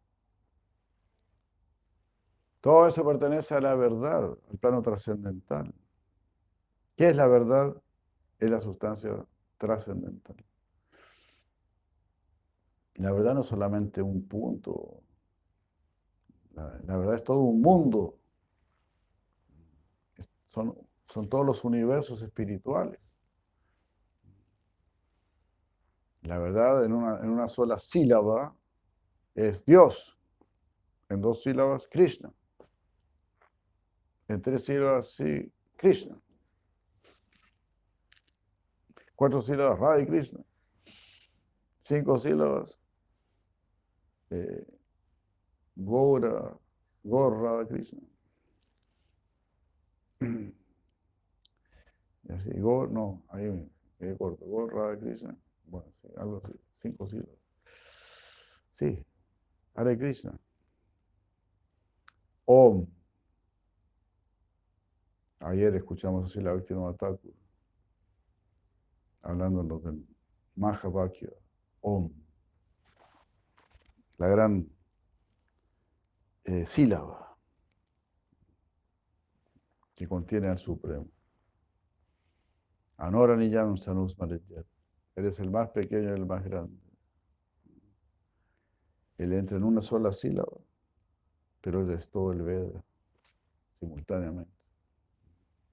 Todo 2.61 2.86
eso 2.86 3.05
pertenece 3.05 3.55
a 3.55 3.61
la 3.61 3.74
verdad, 3.74 4.36
al 4.51 4.59
plano 4.59 4.80
trascendental. 4.80 5.74
¿Qué 6.97 7.11
es 7.11 7.16
la 7.16 7.26
verdad? 7.26 7.74
Es 8.38 8.51
la 8.51 8.61
sustancia 8.61 9.24
trascendental. 9.59 10.36
La 12.94 13.12
verdad 13.12 13.34
no 13.34 13.42
es 13.42 13.47
solamente 13.47 14.01
un 14.01 14.26
punto, 14.26 15.03
la, 16.55 16.97
verdad 16.97 17.16
es 17.16 17.24
todo 17.24 17.40
un 17.40 17.61
mundo. 17.61 18.18
Son, 20.47 20.74
todos 21.28 21.44
los 21.44 21.64
universos 21.64 22.22
espirituales. 22.22 22.99
La 26.22 26.38
verdad 26.38 26.84
en 26.84 26.92
una, 26.92 27.20
en 27.20 27.28
una 27.28 27.49
sola 27.49 27.78
sílaba 27.78 28.55
es 29.34 29.64
Dios. 29.66 30.18
En 31.11 31.20
dos 31.20 31.42
sílabas, 31.42 31.86
Krishna. 31.90 32.32
En 34.28 34.40
tres 34.40 34.64
sílabas, 34.64 35.11
sí, 35.11 35.53
Krishna. 35.76 36.18
Cuatro 39.17 39.41
sílabas, 39.41 39.79
Radha 39.79 40.07
Krishna. 40.07 40.41
Cinco 41.83 42.21
sílabas, 42.21 42.79
eh, 44.31 44.67
Gora, 45.75 46.55
Gorra 47.03 47.67
Krishna. 47.67 48.01
Y 52.29 52.33
así, 52.33 52.51
Gor, 52.59 52.91
no, 52.91 53.23
ahí 53.29 53.45
me 53.45 53.71
quedé 53.99 54.19
corto. 54.19 54.45
Gorra 54.45 54.99
Krishna. 54.99 55.35
Bueno, 55.64 55.87
sí, 56.03 56.09
algo 56.17 56.43
así, 56.45 56.53
cinco 56.83 57.09
sílabas. 57.09 57.39
Sí, 58.73 59.07
Hare 59.75 59.97
Krishna. 59.97 60.39
Om. 62.45 62.87
Ayer 65.41 65.75
escuchamos 65.77 66.31
así 66.31 66.41
la 66.41 66.53
víctima 66.53 66.93
Thakur 66.95 67.45
hablándonos 69.23 69.83
del 69.83 70.07
Mahavakya, 70.57 71.31
Om, 71.81 72.11
la 74.19 74.29
gran 74.29 74.67
eh, 76.45 76.67
sílaba 76.67 77.37
que 79.95 80.09
contiene 80.09 80.49
al 80.49 80.59
Supremo. 80.59 81.09
Anora 82.99 83.37
Niyam 83.37 83.77
Sanus 83.77 84.17
Eres 85.17 85.41
el 85.41 85.51
más 85.51 85.71
pequeño 85.71 86.11
y 86.11 86.12
el 86.12 86.27
más 86.27 86.45
grande. 86.45 86.79
Él 89.19 89.33
entra 89.33 89.57
en 89.57 89.64
una 89.64 89.81
sola 89.81 90.12
sílaba, 90.12 90.59
pero 91.62 91.81
él 91.81 91.91
es 91.93 92.09
todo 92.11 92.33
el 92.33 92.43
Veda 92.43 92.85
simultáneamente. 93.79 94.53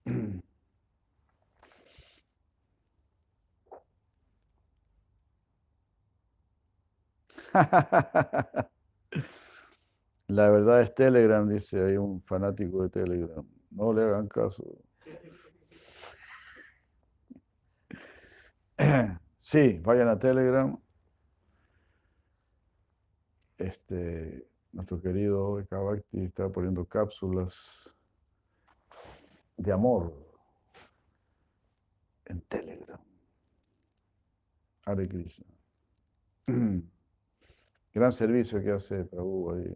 La 10.27 10.49
verdad 10.49 10.81
es 10.81 10.95
Telegram, 10.95 11.47
dice 11.47 11.83
hay 11.85 11.97
un 11.97 12.21
fanático 12.23 12.81
de 12.83 12.89
Telegram. 12.89 13.45
No 13.71 13.93
le 13.93 14.03
hagan 14.03 14.27
caso. 14.27 14.63
Sí, 19.39 19.79
vayan 19.83 20.07
a 20.07 20.17
Telegram. 20.17 20.79
Este, 23.57 24.47
nuestro 24.71 25.01
querido 25.01 25.59
Ekabakti 25.59 26.23
está 26.23 26.47
poniendo 26.49 26.85
cápsulas 26.85 27.93
de 29.57 29.71
amor 29.71 30.13
en 32.25 32.41
Telegram. 32.43 33.01
Hare 34.85 35.09
Krishna. 35.09 35.45
Gran 37.93 38.11
servicio 38.11 38.61
que 38.61 38.71
hace 38.71 39.03
Prabhu 39.05 39.51
ahí. 39.51 39.73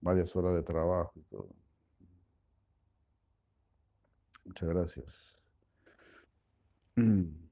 Varias 0.00 0.34
horas 0.34 0.54
de 0.54 0.62
trabajo 0.62 1.12
y 1.16 1.22
todo. 1.22 1.48
Muchas 4.44 4.68
gracias. 4.68 5.38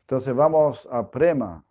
Entonces 0.00 0.34
vamos 0.34 0.88
a 0.90 1.10
Prema. 1.10 1.64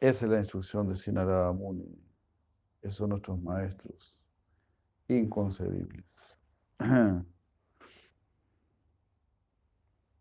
Esa 0.00 0.26
es 0.26 0.32
la 0.32 0.38
instrucción 0.38 0.88
de 0.88 0.96
Sinarada 0.96 1.52
Muni. 1.52 1.96
Esos 2.80 2.96
son 2.96 3.10
nuestros 3.10 3.40
maestros 3.40 4.20
inconcebibles. 5.06 6.04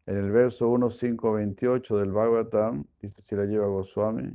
En 0.06 0.18
el 0.18 0.32
verso 0.32 0.68
1.5.28 0.70 1.98
del 1.98 2.12
Bhagavatam, 2.12 2.86
dice 3.02 3.22
si 3.22 3.36
la 3.36 3.46
lleva 3.46 3.68
Goswami, 3.68 4.34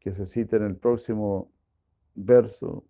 que 0.00 0.12
se 0.12 0.26
cita 0.26 0.56
en 0.56 0.64
el 0.64 0.76
próximo 0.76 1.52
verso 2.14 2.84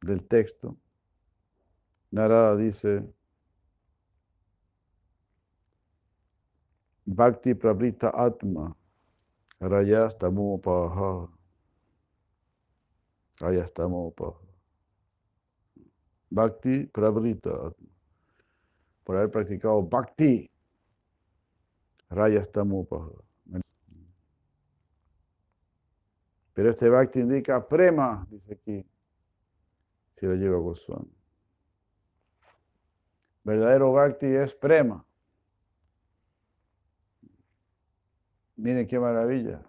del 0.00 0.26
texto, 0.26 0.76
Narada 2.10 2.56
dice, 2.56 3.02
Bhakti 7.06 7.54
Prabrita 7.54 8.10
Atma, 8.14 8.76
Rayastamopaha, 9.60 11.28
Rayastamopaha. 13.40 14.51
Bhakti 16.32 16.86
Prabrita 16.86 17.50
Atma. 17.50 17.88
Por 19.04 19.16
haber 19.16 19.30
practicado 19.30 19.82
Bhakti, 19.82 20.50
Rayastamopaha. 22.08 23.10
Pero 26.54 26.70
este 26.70 26.88
Bhakti 26.88 27.20
indica 27.20 27.66
prema, 27.66 28.26
dice 28.30 28.54
aquí, 28.54 28.86
si 30.16 30.26
lo 30.26 30.34
lleva 30.34 30.58
Goswami. 30.58 31.12
Verdadero 33.44 33.92
Bhakti 33.92 34.26
es 34.26 34.54
prema. 34.54 35.04
Miren 38.56 38.86
qué 38.86 38.98
maravilla. 38.98 39.62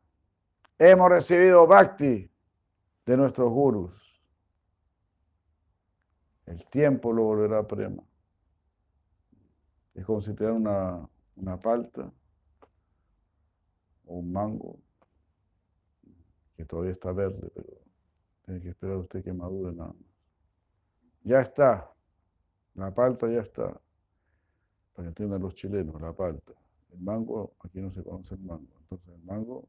Hemos 0.78 1.10
recibido 1.10 1.66
Bhakti 1.66 2.30
de 3.06 3.18
nuestros 3.18 3.50
gurus. 3.50 4.03
El 6.54 6.64
tiempo 6.68 7.12
lo 7.12 7.24
volverá 7.24 7.68
prema. 7.68 8.04
Es 9.96 10.06
como 10.06 10.22
si 10.22 10.36
te 10.36 10.44
dan 10.44 10.58
una, 10.58 11.10
una 11.36 11.58
palta 11.58 12.14
o 14.06 14.18
un 14.18 14.32
mango 14.32 14.78
que 16.56 16.64
todavía 16.64 16.92
está 16.92 17.12
verde, 17.12 17.50
pero 17.56 17.82
tiene 18.46 18.62
que 18.62 18.70
esperar 18.70 18.98
usted 18.98 19.24
que 19.24 19.34
madure 19.34 19.76
nada 19.76 19.94
más. 19.94 20.14
Ya 21.24 21.42
está, 21.42 21.92
la 22.76 22.94
palta 22.94 23.28
ya 23.28 23.42
está, 23.42 23.82
para 24.94 25.06
que 25.06 25.08
entiendan 25.08 25.42
los 25.42 25.56
chilenos, 25.56 26.00
la 26.00 26.14
palta. 26.14 26.52
El 26.92 27.00
mango, 27.00 27.56
aquí 27.62 27.82
no 27.82 27.92
se 27.92 28.04
conoce 28.04 28.36
el 28.36 28.42
mango, 28.42 28.70
entonces 28.82 29.08
el 29.08 29.24
mango 29.24 29.68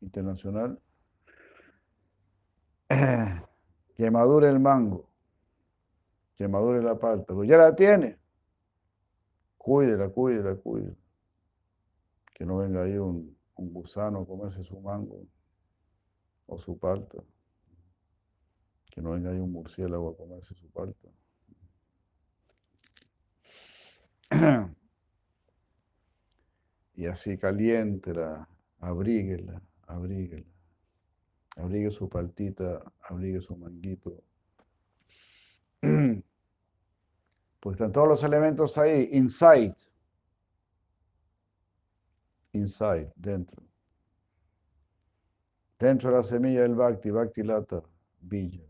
internacional, 0.00 0.80
que 2.88 4.10
madure 4.10 4.48
el 4.48 4.58
mango, 4.58 5.08
que 6.38 6.46
madure 6.46 6.80
la 6.80 6.96
palta, 6.96 7.34
pues 7.34 7.48
ya 7.48 7.56
la 7.56 7.74
tiene, 7.74 8.16
cuídela, 9.56 10.08
cuídela, 10.08 10.54
cuídela. 10.54 10.94
Que 12.32 12.44
no 12.46 12.58
venga 12.58 12.84
ahí 12.84 12.96
un, 12.96 13.36
gusano 13.56 14.20
a 14.20 14.26
comerse 14.26 14.62
su 14.62 14.80
mango 14.80 15.26
o 16.46 16.56
su 16.60 16.78
palta. 16.78 17.18
Que 18.92 19.02
no 19.02 19.10
venga 19.10 19.30
ahí 19.30 19.40
un 19.40 19.50
murciélago 19.50 20.10
a 20.10 20.16
comerse 20.16 20.54
su 20.54 20.70
palta. 20.70 21.08
y 26.94 27.06
así 27.06 27.36
caliéntela, 27.36 28.48
abríguela, 28.78 29.60
abríguela. 29.88 30.46
Abrigue 31.56 31.90
su 31.90 32.08
paltita, 32.08 32.84
abrigue 33.02 33.40
su 33.40 33.56
manguito. 33.56 34.22
Pues 37.60 37.74
están 37.74 37.92
todos 37.92 38.08
los 38.08 38.22
elementos 38.22 38.78
ahí, 38.78 39.08
inside. 39.12 39.74
Inside, 42.52 43.12
dentro. 43.16 43.62
Dentro 45.78 46.10
de 46.10 46.16
la 46.16 46.22
semilla 46.22 46.62
del 46.62 46.74
Bhakti, 46.74 47.10
Bhakti 47.10 47.42
Lata, 47.42 47.82
Villa. 48.20 48.64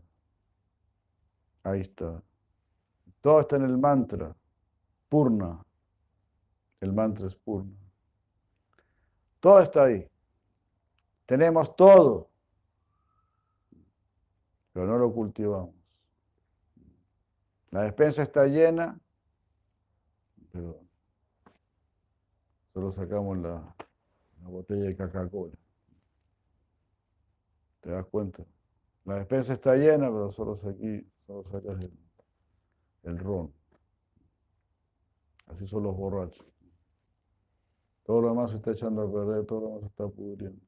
Ahí 1.63 1.81
está. 1.81 2.21
Todo 3.21 3.41
está 3.41 3.57
en 3.57 3.63
el 3.63 3.77
mantra, 3.77 4.35
Purna. 5.07 5.63
El 6.81 6.93
mantra 6.93 7.27
es 7.27 7.35
Purna. 7.35 7.75
Todo 9.39 9.61
está 9.61 9.83
ahí. 9.83 10.07
Tenemos 11.25 11.75
todo, 11.75 12.29
pero 14.73 14.87
no 14.87 14.97
lo 14.97 15.13
cultivamos. 15.13 15.78
La 17.71 17.83
despensa 17.83 18.23
está 18.23 18.45
llena, 18.45 18.99
pero 20.51 20.81
solo 22.73 22.91
sacamos 22.91 23.37
la, 23.37 23.75
la 24.41 24.47
botella 24.47 24.83
de 24.83 24.97
Coca-Cola. 24.97 25.53
¿Te 27.81 27.91
das 27.91 28.05
cuenta? 28.07 28.43
La 29.05 29.15
despensa 29.15 29.53
está 29.53 29.75
llena, 29.75 30.07
pero 30.07 30.31
solo, 30.31 30.53
aquí, 30.53 31.07
solo 31.25 31.43
sacas 31.43 31.79
el, 31.83 31.91
el 33.03 33.19
ron. 33.19 33.53
Así 35.47 35.67
son 35.67 35.83
los 35.83 35.95
borrachos. 35.95 36.45
Todo 38.03 38.21
lo 38.21 38.29
demás 38.29 38.51
se 38.51 38.57
está 38.57 38.71
echando 38.71 39.03
a 39.03 39.11
perder, 39.11 39.45
todo 39.45 39.61
lo 39.61 39.67
demás 39.67 39.81
se 39.81 39.87
está 39.87 40.07
pudriendo. 40.07 40.61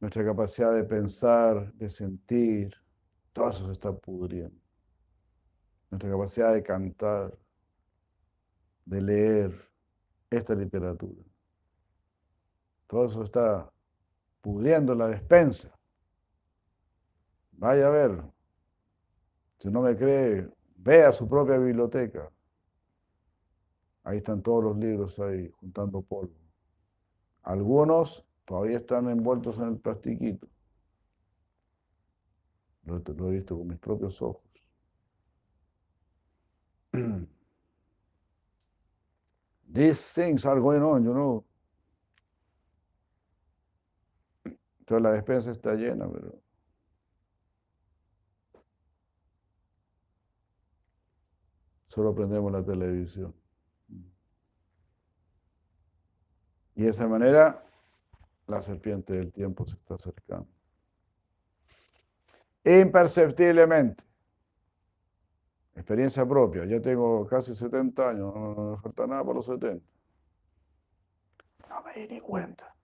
Nuestra 0.00 0.24
capacidad 0.24 0.74
de 0.74 0.84
pensar, 0.84 1.72
de 1.74 1.88
sentir, 1.88 2.74
todo 3.34 3.50
eso 3.50 3.66
se 3.66 3.72
está 3.72 3.92
pudriendo. 3.92 4.56
Nuestra 5.90 6.10
capacidad 6.10 6.54
de 6.54 6.62
cantar, 6.62 7.36
de 8.86 9.02
leer 9.02 9.68
esta 10.30 10.54
literatura. 10.54 11.22
Todo 12.86 13.06
eso 13.06 13.24
está 13.24 13.70
pudriendo 14.40 14.94
la 14.94 15.08
despensa. 15.08 15.76
Vaya 17.52 17.88
a 17.88 17.90
ver. 17.90 18.22
Si 19.58 19.68
no 19.68 19.82
me 19.82 19.96
cree, 19.96 20.48
vea 20.76 21.10
su 21.12 21.28
propia 21.28 21.58
biblioteca. 21.58 22.30
Ahí 24.04 24.18
están 24.18 24.42
todos 24.42 24.62
los 24.62 24.76
libros 24.76 25.18
ahí, 25.18 25.48
juntando 25.48 26.02
polvo. 26.02 26.34
Algunos 27.42 28.24
todavía 28.44 28.78
están 28.78 29.08
envueltos 29.08 29.58
en 29.58 29.68
el 29.70 29.78
plastiquito. 29.78 30.46
Lo, 32.84 32.96
he 32.96 33.30
visto 33.30 33.56
con 33.56 33.66
mis 33.68 33.78
propios 33.78 34.20
ojos. 34.20 34.42
These 39.72 40.14
things 40.14 40.44
are 40.46 40.60
going 40.60 40.82
on, 40.82 41.04
you 41.04 41.12
know. 41.12 41.44
Entonces 44.80 45.02
la 45.02 45.12
despensa 45.12 45.50
está 45.50 45.74
llena, 45.74 46.06
pero 46.10 46.38
solo 51.88 52.14
prendemos 52.14 52.52
la 52.52 52.62
televisión. 52.62 53.34
Y 56.76 56.82
de 56.82 56.90
esa 56.90 57.06
manera 57.06 57.64
la 58.46 58.60
serpiente 58.60 59.14
del 59.14 59.32
tiempo 59.32 59.64
se 59.64 59.76
está 59.76 59.94
acercando. 59.94 60.48
Imperceptiblemente. 62.64 64.02
Experiencia 65.76 66.26
propia. 66.26 66.64
Yo 66.64 66.80
tengo 66.80 67.26
casi 67.26 67.54
70 67.54 68.08
años, 68.08 68.34
no 68.34 68.70
me 68.72 68.76
falta 68.78 69.06
nada 69.06 69.22
para 69.22 69.34
los 69.34 69.46
70. 69.46 69.84
No 71.68 71.82
me 71.82 71.92
di 71.94 72.14
ni 72.14 72.20
cuenta. 72.20 72.74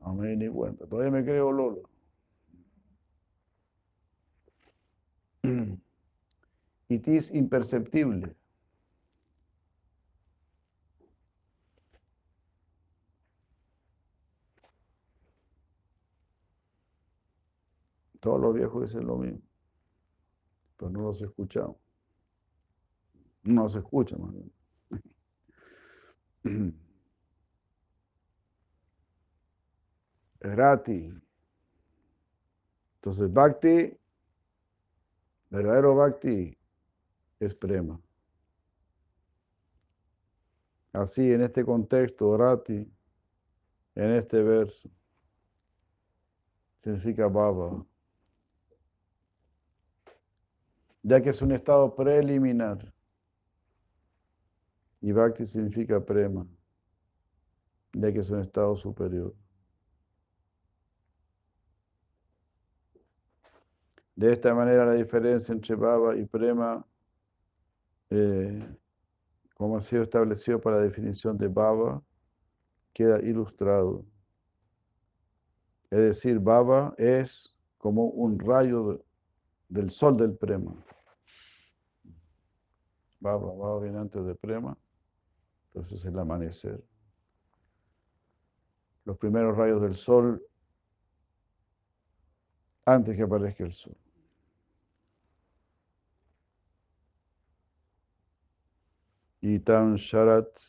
No 0.00 0.14
me 0.14 0.28
di 0.28 0.36
ni 0.36 0.48
cuenta. 0.48 0.86
Todavía 0.86 1.10
me 1.10 1.24
creo 1.24 1.50
Lolo. 1.50 1.82
It 6.88 7.08
is 7.08 7.30
imperceptible. 7.30 8.34
Todos 18.20 18.40
los 18.40 18.54
viejos 18.54 18.84
dicen 18.84 19.06
lo 19.06 19.16
mismo, 19.16 19.40
pero 20.76 20.90
no 20.90 21.02
los 21.02 21.20
escuchamos. 21.22 21.76
No 23.44 23.64
los 23.64 23.76
escucha 23.76 24.16
más 24.16 24.32
bien. 24.32 24.52
Gratis. 30.40 31.14
Entonces, 32.96 33.32
Bhakti, 33.32 33.96
verdadero 35.50 35.94
Bhakti, 35.94 36.58
es 37.40 37.54
prema. 37.54 38.00
Así, 40.92 41.32
en 41.32 41.42
este 41.42 41.64
contexto, 41.64 42.36
Rati, 42.36 42.90
en 43.94 44.10
este 44.12 44.42
verso, 44.42 44.90
significa 46.82 47.28
Baba 47.28 47.84
ya 51.08 51.22
que 51.22 51.30
es 51.30 51.40
un 51.40 51.52
estado 51.52 51.94
preliminar. 51.94 52.92
Y 55.00 55.10
Bhakti 55.12 55.46
significa 55.46 56.04
prema, 56.04 56.46
ya 57.94 58.12
que 58.12 58.18
es 58.18 58.28
un 58.30 58.40
estado 58.40 58.76
superior. 58.76 59.34
De 64.16 64.32
esta 64.32 64.52
manera 64.54 64.84
la 64.84 64.94
diferencia 64.94 65.52
entre 65.52 65.76
Baba 65.76 66.14
y 66.14 66.26
Prema, 66.26 66.84
eh, 68.10 68.76
como 69.54 69.78
ha 69.78 69.80
sido 69.80 70.02
establecido 70.02 70.60
para 70.60 70.76
la 70.76 70.82
definición 70.82 71.38
de 71.38 71.48
Baba, 71.48 72.02
queda 72.92 73.18
ilustrado. 73.20 74.04
Es 75.90 76.00
decir, 76.00 76.38
Baba 76.38 76.94
es 76.98 77.56
como 77.78 78.06
un 78.08 78.38
rayo 78.38 79.02
del 79.68 79.90
sol 79.90 80.16
del 80.16 80.36
Prema. 80.36 80.74
Baba, 83.20 83.52
Baba 83.52 83.80
viene 83.80 83.98
antes 83.98 84.24
de 84.24 84.34
Prema, 84.34 84.76
entonces 85.68 86.04
el 86.04 86.18
amanecer. 86.18 86.82
Los 89.04 89.18
primeros 89.18 89.56
rayos 89.56 89.80
del 89.82 89.94
sol 89.94 90.42
antes 92.84 93.16
que 93.16 93.22
aparezca 93.22 93.64
el 93.64 93.72
sol. 93.72 93.96
Sharat 99.42 100.60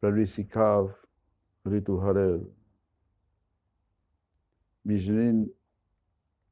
Prarisikav 0.00 0.94
Ritu 1.64 2.00
Hared 2.00 2.42
Vijnin 4.84 5.50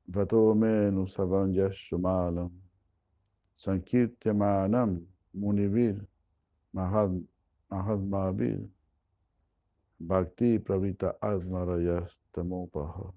Vatome 0.06 0.90
Nusavan 0.90 1.52
Sankirtyamanam 3.58 5.06
Munivir 5.36 6.00
Mahad 6.74 7.22
Mahadmavir 7.70 8.68
Bhakti 10.00 10.58
Pravita 10.58 11.14
Admarayas 11.22 12.10
Tamopaha 12.34 13.12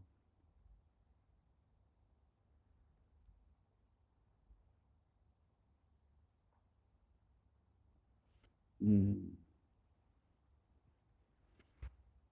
Mm. 8.79 9.33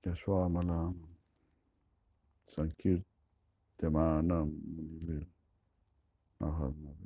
Yashwamana 0.06 0.94
Sankirtamanam 2.54 4.50
Munivir 4.76 5.26
Mahadmavir 6.40 7.05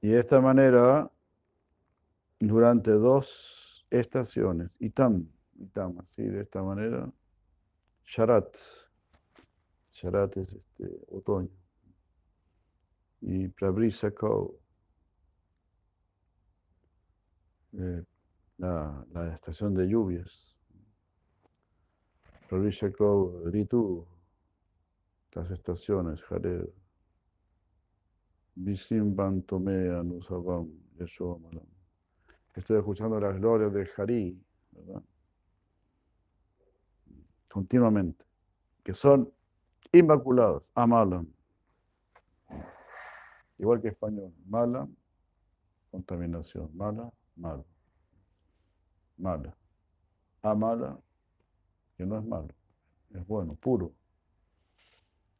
Y 0.00 0.08
de 0.08 0.20
esta 0.20 0.40
manera, 0.40 1.10
durante 2.38 2.90
dos 2.90 3.86
estaciones, 3.90 4.76
Itam, 4.80 5.28
Itam, 5.58 5.98
así 6.00 6.22
de 6.22 6.42
esta 6.42 6.62
manera, 6.62 7.10
Sharat, 8.04 8.56
Sharat 9.92 10.36
es 10.36 10.52
este 10.52 11.00
otoño, 11.08 11.50
y 13.20 13.48
Prabrisako, 13.48 14.60
eh, 17.72 18.04
la, 18.58 19.04
la 19.12 19.34
estación 19.34 19.74
de 19.74 19.88
lluvias, 19.88 20.56
Prabrisako 22.48 23.42
Ritu, 23.46 24.06
las 25.32 25.50
estaciones, 25.50 26.22
Jared. 26.22 26.68
Visimban 28.56 29.42
Tome 29.42 29.90
Anusavam 29.90 30.70
Yashomalam. 30.98 31.66
Estoy 32.54 32.78
escuchando 32.78 33.20
las 33.20 33.38
glorias 33.38 33.72
del 33.72 33.88
Hari, 33.96 34.42
¿verdad? 34.72 35.02
Continuamente, 37.48 38.24
que 38.82 38.94
son 38.94 39.30
inmaculadas, 39.92 40.70
amalam. 40.74 41.26
Igual 43.58 43.80
que 43.82 43.88
español, 43.88 44.32
mala, 44.46 44.88
contaminación, 45.90 46.70
mala, 46.74 47.12
malo. 47.36 47.64
Mala. 49.18 49.54
Amala, 50.42 50.98
que 51.96 52.06
no 52.06 52.18
es 52.18 52.24
malo, 52.24 52.54
es 53.10 53.26
bueno, 53.26 53.54
puro. 53.54 53.92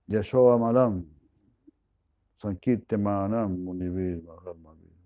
Yashoa 0.07 0.57
Malam, 0.57 1.05
Sankirtamanam 2.39 3.57
Munivir 3.65 4.23
Mahamavir. 4.23 4.97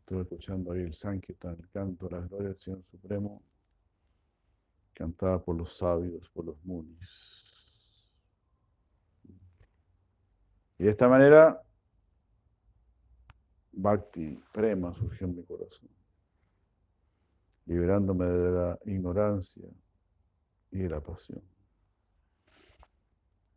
Estoy 0.00 0.20
escuchando 0.22 0.72
ahí 0.72 0.80
el 0.80 0.94
Sankirtan, 0.94 1.56
el 1.58 1.68
canto 1.70 2.08
de 2.08 2.16
la 2.16 2.26
gloria 2.26 2.48
del 2.48 2.58
Señor 2.58 2.82
Supremo, 2.90 3.42
cantada 4.92 5.42
por 5.42 5.56
los 5.56 5.76
sabios, 5.76 6.28
por 6.30 6.44
los 6.44 6.62
munis. 6.64 7.08
Y 10.78 10.84
de 10.84 10.90
esta 10.90 11.08
manera, 11.08 11.62
Bhakti, 13.72 14.42
Prema 14.52 14.94
surgió 14.94 15.26
en 15.26 15.36
mi 15.36 15.44
corazón, 15.44 15.88
liberándome 17.66 18.26
de 18.26 18.50
la 18.50 18.78
ignorancia 18.84 19.68
y 20.70 20.78
de 20.78 20.88
la 20.88 21.00
pasión. 21.00 21.53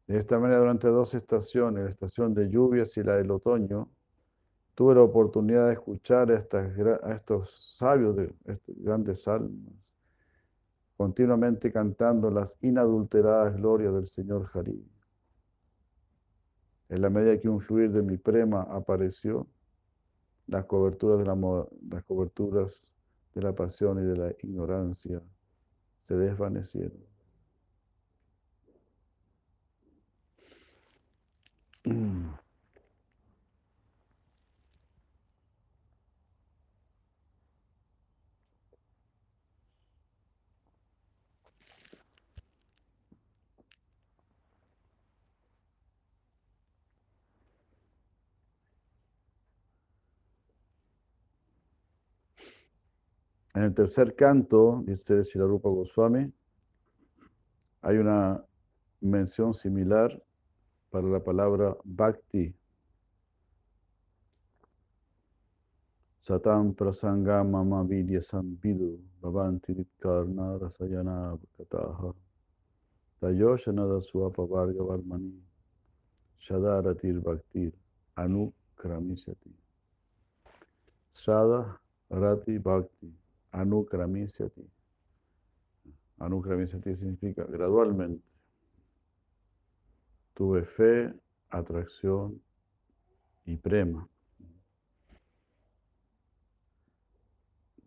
De 0.07 0.17
esta 0.17 0.39
manera, 0.39 0.59
durante 0.59 0.87
dos 0.87 1.13
estaciones, 1.13 1.83
la 1.83 1.89
estación 1.89 2.33
de 2.33 2.49
lluvias 2.49 2.95
y 2.95 3.03
la 3.03 3.17
del 3.17 3.29
otoño, 3.29 3.89
tuve 4.73 4.95
la 4.95 5.01
oportunidad 5.01 5.67
de 5.67 5.73
escuchar 5.73 6.31
a, 6.31 7.13
estos 7.13 7.75
sabios 7.75 8.15
de 8.15 8.33
estos 8.45 8.75
grandes 8.77 9.27
almas, 9.27 9.73
continuamente 10.95 11.73
cantando 11.73 12.31
las 12.31 12.57
inadulteradas 12.61 13.57
glorias 13.57 13.93
del 13.93 14.07
Señor 14.07 14.49
Hari. 14.53 14.81
En 16.89 17.01
la 17.01 17.09
medida 17.09 17.37
que 17.37 17.49
un 17.49 17.59
fluir 17.59 17.91
de 17.91 18.01
mi 18.01 18.17
prema 18.17 18.61
apareció, 18.61 19.45
las 20.47 20.63
coberturas 20.65 21.19
de 21.19 21.25
la, 21.25 21.35
las 21.89 22.03
coberturas 22.05 22.93
de 23.35 23.41
la 23.41 23.53
pasión 23.53 23.99
y 23.99 24.07
de 24.07 24.15
la 24.15 24.31
ignorancia 24.41 25.21
se 26.03 26.15
desvanecieron. 26.15 27.16
En 53.57 53.63
el 53.63 53.73
tercer 53.73 54.13
canto, 54.13 54.83
dice 54.85 55.23
Shilarupa 55.23 55.67
Goswami, 55.69 56.31
hay 57.81 57.97
una 57.97 58.45
mención 59.01 59.55
similar 59.55 60.21
para 60.91 61.07
la 61.07 61.19
palabra 61.23 61.75
bhakti. 61.83 62.53
Satam 66.21 66.75
prasanga 66.75 67.43
mama 67.43 67.83
vidya 67.83 68.21
sambidu 68.21 69.01
bhavanti 69.21 69.73
ditkarna 69.73 70.59
rasayana 70.59 71.39
kataha 71.57 72.13
tayoshanada 73.19 74.01
suapa 74.01 74.45
varga 74.45 74.83
varmani 74.83 75.33
shadaratir 76.37 77.19
bhaktir 77.23 77.73
anukramisati. 78.15 79.51
Shada 81.11 81.79
rati 82.11 82.59
bhakti 82.59 83.26
anukramisati. 83.51 84.69
Anukramisati 86.19 86.95
significa 86.95 87.43
gradualmente. 87.43 88.25
Tuve 90.33 90.65
fe, 90.65 91.13
atracción 91.49 92.41
y 93.45 93.57
prema. 93.57 94.07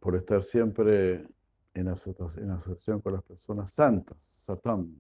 Por 0.01 0.17
estar 0.17 0.43
siempre 0.43 1.29
en 1.75 1.89
asociación 1.89 3.01
con 3.01 3.13
las 3.13 3.23
personas 3.23 3.73
santas, 3.73 4.17
Satam. 4.33 4.95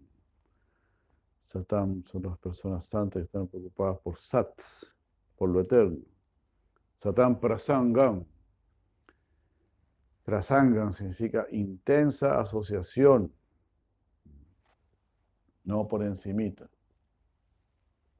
Satam 1.43 2.05
son 2.05 2.23
las 2.23 2.39
personas 2.39 2.87
santas 2.87 3.21
que 3.21 3.25
están 3.25 3.49
preocupadas 3.49 3.99
por 4.01 4.19
Sat, 4.19 4.61
por 5.37 5.49
lo 5.49 5.61
eterno. 5.61 5.99
Satam 6.99 7.41
Prasangam. 7.41 8.25
Prasangam 10.31 10.93
significa 10.93 11.45
intensa 11.51 12.41
asociación, 12.41 13.33
no 15.65 15.89
por 15.89 16.05
encimita. 16.05 16.71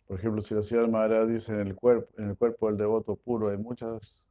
Por 0.09 0.19
ejemplo, 0.19 0.43
si 0.43 0.57
la 0.57 0.65
ciudad 0.65 0.89
Maharaj 0.89 1.29
dice 1.29 1.53
en 1.53 1.61
el 1.61 1.77
cuerpo, 1.77 2.13
en 2.19 2.31
el 2.31 2.37
cuerpo 2.37 2.67
del 2.67 2.79
devoto 2.79 3.15
puro 3.15 3.51
hay 3.51 3.59
muchas 3.59 4.27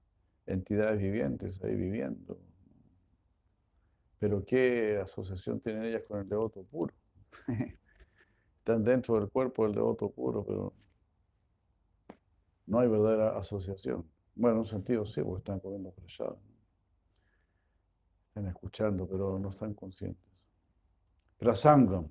entidades 0.46 1.00
vivientes 1.00 1.64
ahí 1.64 1.74
viviendo. 1.74 2.38
Pero 4.20 4.44
¿qué 4.44 5.00
asociación 5.02 5.62
tienen 5.62 5.86
ellas 5.86 6.04
con 6.06 6.20
el 6.20 6.28
devoto 6.28 6.66
puro? 6.66 6.94
Están 8.58 8.84
dentro 8.84 9.18
del 9.18 9.30
cuerpo 9.30 9.64
del 9.64 9.76
devoto 9.76 10.10
puro, 10.10 10.44
pero 10.44 10.74
no 12.68 12.80
hay 12.80 12.90
verdadera 12.90 13.38
asociación. 13.38 14.06
Bueno, 14.36 14.56
en 14.56 14.60
un 14.64 14.68
sentido 14.68 15.06
sí, 15.06 15.22
porque 15.24 15.40
están 15.40 15.62
comiendo 15.62 15.92
prasad. 15.92 16.36
Están 18.40 18.52
escuchando, 18.52 19.06
pero 19.06 19.38
no 19.38 19.50
están 19.50 19.74
conscientes. 19.74 20.24
Prasangam. 21.38 22.10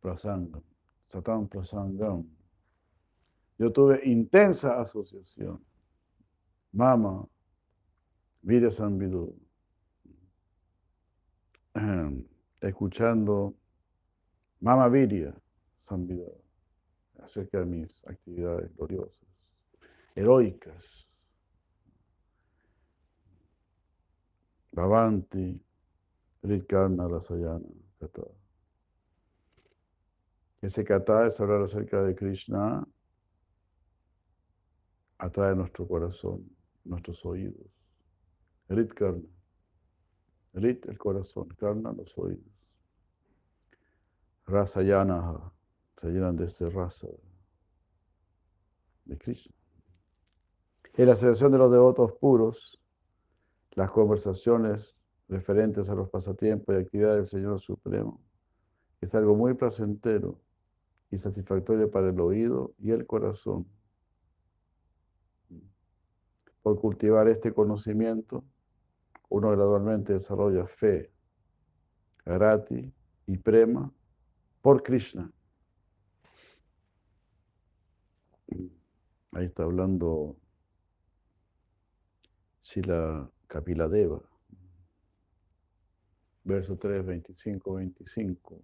Prasangam. 0.00 0.62
Satan 1.08 1.46
prasangam. 1.46 2.24
Yo 3.58 3.70
tuve 3.70 4.00
intensa 4.06 4.80
asociación. 4.80 5.62
Mama, 6.72 7.28
Vidya 8.40 8.70
Sambidu. 8.70 9.36
Escuchando 12.62 13.54
Mama 14.60 14.88
Vidya 14.88 15.34
Sambidu 15.86 16.32
acerca 17.22 17.58
de 17.58 17.66
mis 17.66 18.02
actividades 18.06 18.74
gloriosas, 18.74 19.28
heroicas. 20.14 21.01
Bhavanti, 24.72 25.60
Rikarna 26.42 27.08
Rasayana, 27.08 27.68
Kata. 28.00 28.22
Ese 30.62 30.84
kata 30.84 31.26
es 31.26 31.40
hablar 31.40 31.62
acerca 31.62 32.02
de 32.02 32.14
Krishna, 32.14 32.86
atrae 35.18 35.54
nuestro 35.54 35.86
corazón, 35.86 36.48
nuestros 36.84 37.24
oídos. 37.24 37.66
Rit 38.68 38.92
Karna. 38.94 39.28
Rit 40.54 40.86
el 40.86 40.98
corazón, 40.98 41.48
Karna 41.58 41.92
los 41.92 42.16
oídos. 42.16 42.52
Rasayana 44.46 45.52
se 45.96 46.08
llenan 46.08 46.36
de 46.36 46.46
este 46.46 46.68
raza 46.68 47.08
de 49.04 49.18
Krishna. 49.18 49.54
En 50.94 51.06
la 51.06 51.12
asociación 51.12 51.52
de 51.52 51.58
los 51.58 51.72
devotos 51.72 52.12
puros, 52.20 52.81
las 53.74 53.90
conversaciones 53.90 55.00
referentes 55.28 55.88
a 55.88 55.94
los 55.94 56.10
pasatiempos 56.10 56.74
y 56.74 56.78
actividades 56.78 57.16
del 57.16 57.40
Señor 57.40 57.60
Supremo 57.60 58.20
es 59.00 59.14
algo 59.14 59.34
muy 59.34 59.54
placentero 59.54 60.38
y 61.10 61.18
satisfactorio 61.18 61.90
para 61.90 62.10
el 62.10 62.20
oído 62.20 62.74
y 62.78 62.90
el 62.90 63.06
corazón. 63.06 63.66
Por 66.62 66.80
cultivar 66.80 67.28
este 67.28 67.52
conocimiento, 67.52 68.44
uno 69.28 69.50
gradualmente 69.50 70.12
desarrolla 70.12 70.66
fe, 70.66 71.10
grati 72.24 72.92
y 73.26 73.38
prema 73.38 73.92
por 74.60 74.82
Krishna. 74.82 75.30
Ahí 79.32 79.46
está 79.46 79.64
hablando 79.64 80.36
Sila 82.60 83.28
Kapiladeva, 83.52 84.18
verso 86.42 86.78
3, 86.78 87.04
25, 87.04 87.74
25. 87.74 88.62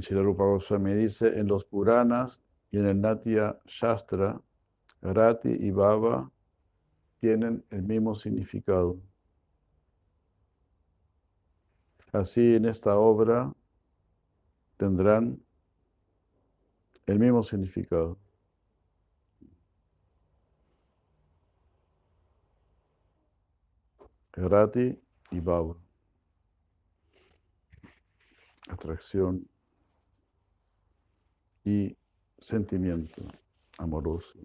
Shila 0.00 0.22
Rupa 0.22 0.42
Goswami 0.42 0.94
dice, 0.94 1.28
en 1.38 1.46
los 1.46 1.64
Puranas 1.64 2.42
y 2.72 2.78
en 2.78 2.86
el 2.86 3.00
Natya 3.00 3.56
Shastra, 3.66 4.40
Rati 5.00 5.48
y 5.48 5.70
Baba 5.70 6.28
tienen 7.26 7.64
el 7.70 7.82
mismo 7.82 8.14
significado. 8.14 9.00
Así 12.12 12.54
en 12.54 12.66
esta 12.66 12.96
obra 12.96 13.52
tendrán 14.76 15.42
el 17.04 17.18
mismo 17.18 17.42
significado. 17.42 18.16
Rati 24.34 24.96
y 25.32 25.40
Baba. 25.40 25.74
Atracción 28.68 29.48
y 31.64 31.96
sentimiento 32.38 33.22
amoroso, 33.78 34.38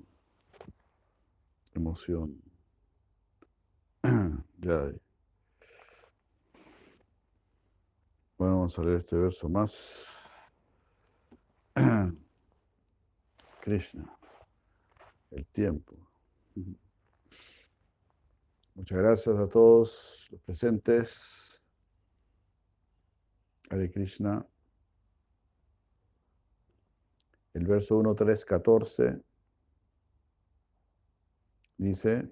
emoción. 1.76 2.51
ya. 4.62 4.92
Bueno, 8.38 8.56
vamos 8.56 8.80
a 8.80 8.84
leer 8.84 8.98
este 8.98 9.16
verso 9.16 9.48
más. 9.50 10.06
Krishna, 13.62 14.18
el 15.32 15.46
tiempo. 15.48 15.96
Muchas 18.74 18.98
gracias 18.98 19.38
a 19.38 19.48
todos 19.48 20.28
los 20.32 20.42
presentes. 20.42 21.62
Hare 23.70 23.92
Krishna. 23.92 24.46
El 27.54 27.68
verso 27.68 27.98
1, 27.98 28.16
3, 28.16 28.46
14 28.46 29.22
dice, 31.78 32.30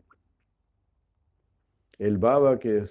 el 2.00 2.18
baba 2.18 2.58
que 2.60 2.86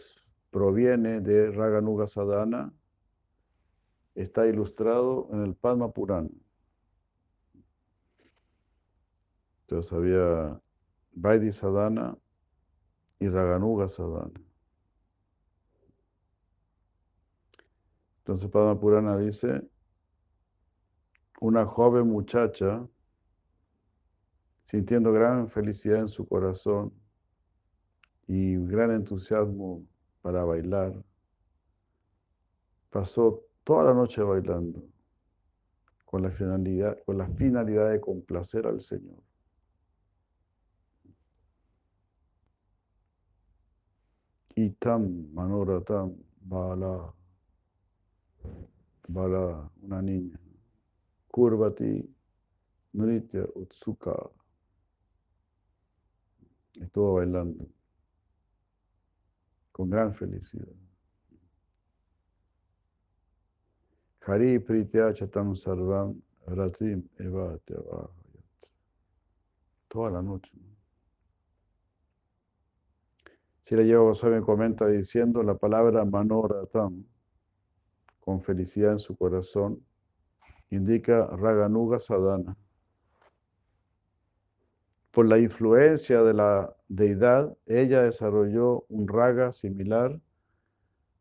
proviene 0.50 1.20
de 1.20 1.50
Raganuga 1.50 2.06
Sadhana 2.06 2.72
está 4.14 4.46
ilustrado 4.46 5.28
en 5.32 5.44
el 5.44 5.54
Padma 5.54 5.90
Purana. 5.90 6.28
Entonces 9.62 9.92
había 9.92 10.60
Vaidhi 11.12 11.52
Sadhana 11.52 12.16
y 13.18 13.28
Raganuga 13.28 13.88
Sadhana. 13.88 14.40
Entonces 18.18 18.50
Padma 18.50 18.78
Purana 18.78 19.16
dice, 19.16 19.62
una 21.40 21.64
joven 21.64 22.08
muchacha, 22.08 22.86
sintiendo 24.64 25.12
gran 25.12 25.48
felicidad 25.48 26.00
en 26.00 26.08
su 26.08 26.28
corazón 26.28 26.92
y 28.28 28.56
gran 28.66 28.90
entusiasmo 28.90 29.84
para 30.20 30.44
bailar, 30.44 30.94
pasó 32.90 33.42
toda 33.64 33.84
la 33.84 33.94
noche 33.94 34.22
bailando 34.22 34.84
con 36.04 36.22
la 36.22 36.30
finalidad, 36.30 36.98
con 37.06 37.16
la 37.18 37.26
finalidad 37.26 37.90
de 37.90 38.00
complacer 38.00 38.66
al 38.66 38.82
Señor. 38.82 39.22
Itam 44.56 45.32
Manoratam 45.32 46.14
Bala, 46.40 47.14
Bala, 49.08 49.70
una 49.80 50.02
niña. 50.02 50.38
Kurvati 51.28 52.14
Nritya 52.92 53.46
Utsuka. 53.54 54.30
Estuvo 56.74 57.14
bailando 57.14 57.77
con 59.78 59.90
gran 59.90 60.12
felicidad. 60.12 60.74
Hari 64.26 64.58
Pritya 64.58 65.14
Sarvam 65.14 66.20
Ratim 66.48 67.08
Eva 67.16 67.56
Toda 69.86 70.10
la 70.10 70.20
noche. 70.20 70.50
Si 73.62 73.76
la 73.76 73.82
llevo 73.82 74.06
Goswami 74.06 74.40
comenta 74.42 74.88
diciendo 74.88 75.44
la 75.44 75.54
palabra 75.54 76.04
Manoratam, 76.04 77.04
con 78.18 78.42
felicidad 78.42 78.92
en 78.92 78.98
su 78.98 79.16
corazón, 79.16 79.80
indica 80.70 81.24
Raganuga 81.24 82.00
Sadhana. 82.00 82.56
Por 85.18 85.26
la 85.26 85.38
influencia 85.40 86.22
de 86.22 86.32
la 86.32 86.72
deidad, 86.86 87.58
ella 87.66 88.02
desarrolló 88.04 88.84
un 88.88 89.08
raga 89.08 89.50
similar 89.50 90.20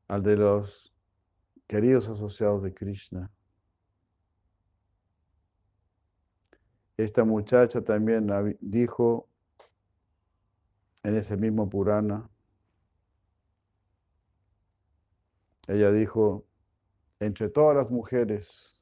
al 0.07 0.21
de 0.21 0.35
los 0.35 0.93
queridos 1.65 2.07
asociados 2.07 2.61
de 2.61 2.75
Krishna. 2.75 3.31
Esta 6.95 7.23
muchacha 7.23 7.81
también 7.81 8.29
dijo 8.61 9.27
en 11.01 11.15
ese 11.15 11.35
mismo 11.35 11.67
Purana, 11.67 12.29
ella 15.67 15.91
dijo, 15.91 16.45
entre 17.19 17.49
todas 17.49 17.75
las 17.75 17.89
mujeres, 17.89 18.79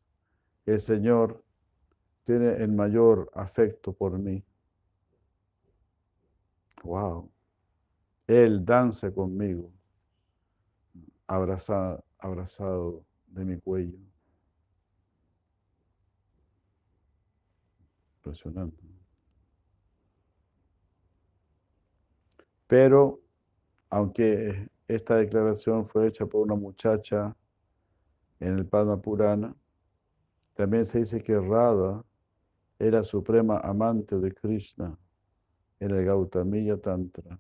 el 0.66 0.82
Señor 0.82 1.41
tiene 2.26 2.57
el 2.61 2.74
mayor 2.74 3.32
afecto 3.34 3.93
por 3.93 4.20
mí. 4.20 4.43
Wow. 6.86 7.31
Él 8.27 8.63
danza 8.63 9.11
conmigo, 9.11 9.71
abrazado, 11.25 12.03
abrazado 12.19 13.03
de 13.27 13.43
mi 13.43 13.59
cuello. 13.59 13.97
Impresionante. 18.17 18.83
Pero, 22.67 23.19
aunque 23.89 24.69
esta 24.88 25.15
declaración 25.15 25.88
fue 25.88 26.07
hecha 26.07 26.25
por 26.27 26.41
una 26.41 26.55
muchacha 26.55 27.36
en 28.39 28.57
el 28.59 28.65
Padma 28.65 29.01
Purana, 29.01 29.55
también 30.53 30.86
se 30.86 30.99
dice 30.99 31.21
que 31.23 31.39
Radha 31.39 32.03
era 32.77 33.01
suprema 33.01 33.59
amante 33.59 34.17
de 34.19 34.31
Krishna 34.33 34.97
en 35.80 35.91
el 35.91 36.05
Gautamiya 36.05 36.78
Tantra. 36.78 37.38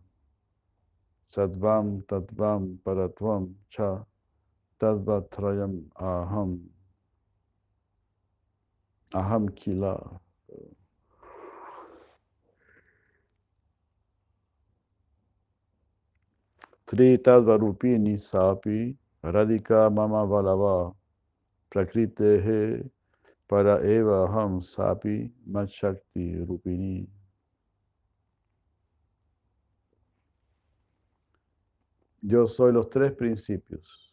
Sadvam 1.23 2.03
Tatvam 2.03 2.77
Paratvam 2.85 3.53
Cha 3.69 4.05
Tadvatrayam 4.79 5.83
Aham 5.99 6.59
Aham 9.13 9.49
Kila. 9.55 10.19
Tri 16.87 17.17
Tadvarupini 17.17 18.19
Sapi 18.19 18.95
Radhika 19.23 19.91
Mama 19.91 20.27
Valava 20.27 20.93
Prakrite 21.71 22.87
para 23.47 23.81
Eva 23.83 24.27
Ham 24.27 24.61
Sapi 24.61 25.31
Machakti 25.49 26.45
Yo 32.27 32.47
soy 32.47 32.73
los 32.73 32.89
tres 32.89 33.13
principios. 33.13 34.11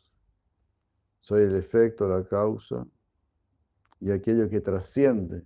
Soy 1.23 1.45
el 1.45 1.57
efecto, 1.57 2.07
la 2.07 2.23
causa 2.23 2.87
y 4.01 4.11
aquello 4.11 4.51
que 4.51 4.61
trasciende 4.61 5.43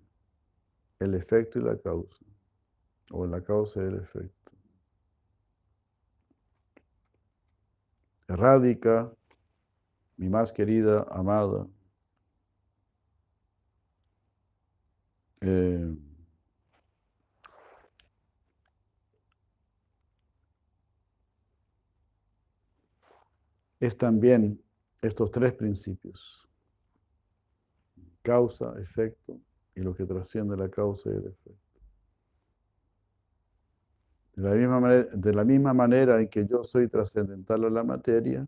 el 0.99 1.15
efecto 1.15 1.61
y 1.61 1.63
la 1.63 1.77
causa, 1.79 2.25
o 3.13 3.25
la 3.25 3.41
causa 3.41 3.81
y 3.83 3.87
el 3.87 3.97
efecto. 3.97 4.53
Radica, 8.27 9.13
mi 10.17 10.29
más 10.29 10.51
querida, 10.51 11.07
amada, 11.11 11.69
eh, 15.43 15.95
es 23.81 23.97
también 23.97 24.61
estos 25.03 25.31
tres 25.31 25.53
principios. 25.55 26.49
Causa, 28.23 28.75
efecto 28.81 29.39
y 29.75 29.81
lo 29.81 29.95
que 29.95 30.05
trasciende 30.05 30.57
la 30.57 30.69
causa 30.69 31.11
y 31.11 31.13
el 31.13 31.27
efecto. 31.27 31.81
De 34.35 34.43
la 34.43 34.55
misma 34.55 34.81
manera, 34.81 35.09
de 35.13 35.33
la 35.33 35.45
misma 35.45 35.75
manera 35.75 36.21
en 36.21 36.29
que 36.29 36.47
yo 36.47 36.65
soy 36.65 36.89
trascendental 36.89 37.65
a 37.65 37.71
la 37.71 37.85
materia, 37.85 38.47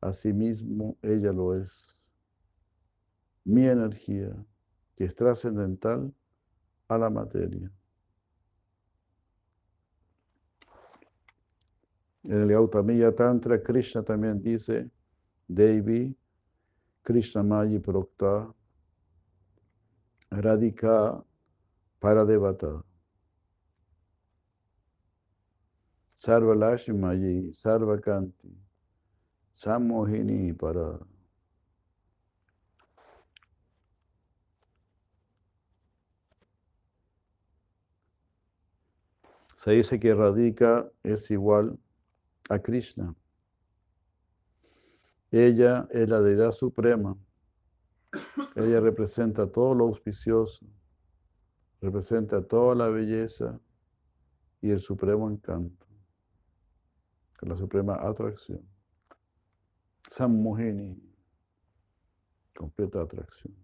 asimismo 0.00 0.96
ella 1.02 1.32
lo 1.32 1.54
es. 1.54 2.06
Mi 3.44 3.66
energía, 3.66 4.34
que 4.96 5.04
es 5.04 5.14
trascendental 5.14 6.12
a 6.88 6.98
la 6.98 7.10
materia. 7.10 7.70
En 12.24 12.42
el 12.42 12.48
Gautamiya 12.48 13.14
Tantra, 13.14 13.62
Krishna 13.62 14.02
también 14.02 14.40
dice, 14.40 14.88
Devi, 15.48 16.16
Krishna 17.02 17.42
Mayi 17.42 17.80
Prokta, 17.80 18.52
Radhika 20.30 21.24
Paradevata. 22.00 22.84
Sarva 26.16 26.54
Lashmayi, 26.54 27.52
Sarva 27.52 28.00
Kanti, 28.00 28.56
Samohini 29.56 30.52
Para. 30.52 31.00
Se 39.56 39.72
dice 39.72 39.98
que 39.98 40.14
Radhika 40.14 40.88
es 41.02 41.28
igual 41.32 41.78
a 42.52 42.58
Krishna. 42.58 43.14
Ella 45.30 45.88
es 45.90 46.08
la 46.08 46.20
deidad 46.20 46.52
suprema. 46.52 47.16
Ella 48.54 48.80
representa 48.80 49.50
todo 49.50 49.74
lo 49.74 49.84
auspicioso, 49.84 50.66
representa 51.80 52.46
toda 52.46 52.74
la 52.74 52.88
belleza 52.88 53.58
y 54.60 54.70
el 54.70 54.80
supremo 54.80 55.30
encanto, 55.30 55.86
la 57.40 57.56
suprema 57.56 57.94
atracción. 57.94 58.60
Sammohini, 60.10 60.94
completa 62.54 63.00
atracción. 63.00 63.54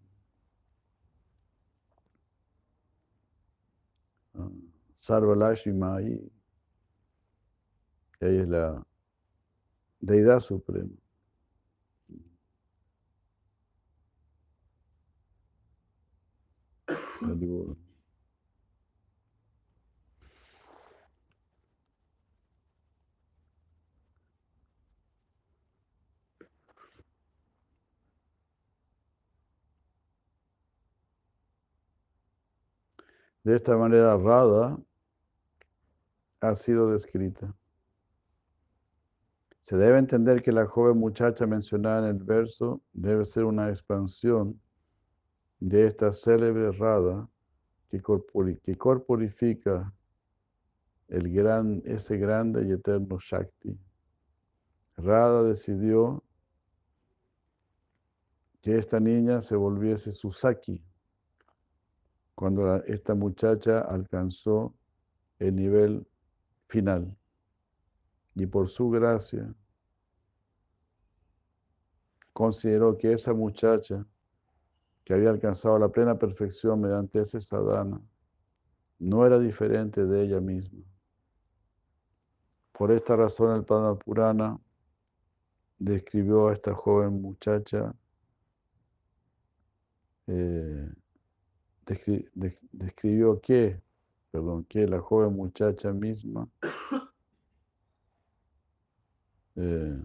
Ah, 4.33 4.49
Sarvalashimai, 5.01 6.38
ella 8.21 8.43
es 8.43 8.49
la 8.49 8.87
deidad 10.01 10.41
suprema. 10.41 10.91
De 33.45 33.57
esta 33.57 33.77
manera, 33.77 34.17
Radha 34.17 34.79
ha 36.41 36.55
sido 36.55 36.91
descrita. 36.93 37.58
Se 39.69 39.77
debe 39.77 39.99
entender 39.99 40.43
que 40.43 40.51
la 40.51 40.65
joven 40.65 40.97
muchacha 40.97 41.47
mencionada 41.47 42.09
en 42.09 42.17
el 42.17 42.25
verso 42.25 42.81
debe 42.95 43.27
ser 43.27 43.45
una 43.45 43.69
expansión 43.69 44.59
de 45.61 45.87
esta 45.87 46.11
célebre 46.11 46.73
Radha 46.73 47.29
que, 47.91 48.01
corporifica 48.79 49.93
el 51.09 51.31
gran, 51.31 51.83
ese 51.85 52.17
grande 52.17 52.67
y 52.67 52.73
eterno 52.73 53.19
Shakti. 53.21 53.79
Radha 54.97 55.43
decidió 55.43 56.25
que 58.63 58.79
esta 58.79 58.99
niña 58.99 59.43
se 59.43 59.55
volviese 59.55 60.13
Susaki 60.13 60.83
cuando 62.35 62.77
esta 62.85 63.15
muchacha 63.15 63.81
alcanzó 63.81 64.75
el 65.39 65.57
nivel 65.57 66.07
final. 66.69 67.15
Y 68.39 68.47
por 68.47 68.69
su 68.69 68.89
gracia, 68.89 69.53
consideró 72.33 72.97
que 72.97 73.13
esa 73.13 73.35
muchacha 73.35 74.07
que 75.05 75.13
había 75.13 75.31
alcanzado 75.31 75.77
la 75.77 75.89
plena 75.89 76.17
perfección 76.17 76.81
mediante 76.81 77.21
ese 77.21 77.41
sadhana, 77.41 78.01
no 79.01 79.27
era 79.27 79.41
diferente 79.41 80.07
de 80.07 80.23
ella 80.23 80.41
misma. 80.41 80.85
Por 82.71 82.93
esta 82.93 83.17
razón 83.17 83.57
el 83.57 83.65
Padma 83.65 83.99
Purana 83.99 84.61
describió 85.81 86.47
a 86.47 86.53
esta 86.53 86.75
joven 86.75 87.21
muchacha, 87.21 87.93
eh, 90.29 90.93
describió 92.71 93.41
perdón, 94.31 94.65
que 94.67 94.87
la 94.87 95.01
joven 95.01 95.35
muchacha 95.35 95.93
misma 95.93 96.49
eh, 99.59 99.99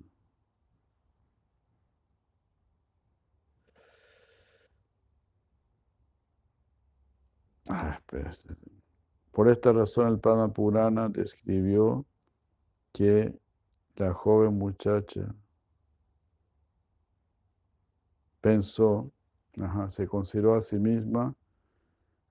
Ah, 7.69 7.99
Por 9.31 9.49
esta 9.49 9.71
razón 9.71 10.09
el 10.09 10.19
Padma 10.19 10.51
Purana 10.53 11.09
describió 11.09 12.05
que 12.93 13.33
la 13.95 14.13
joven 14.13 14.57
muchacha 14.57 15.35
pensó, 18.41 19.11
se 19.89 20.07
consideró 20.07 20.55
a 20.55 20.61
sí 20.61 20.77
misma 20.77 21.35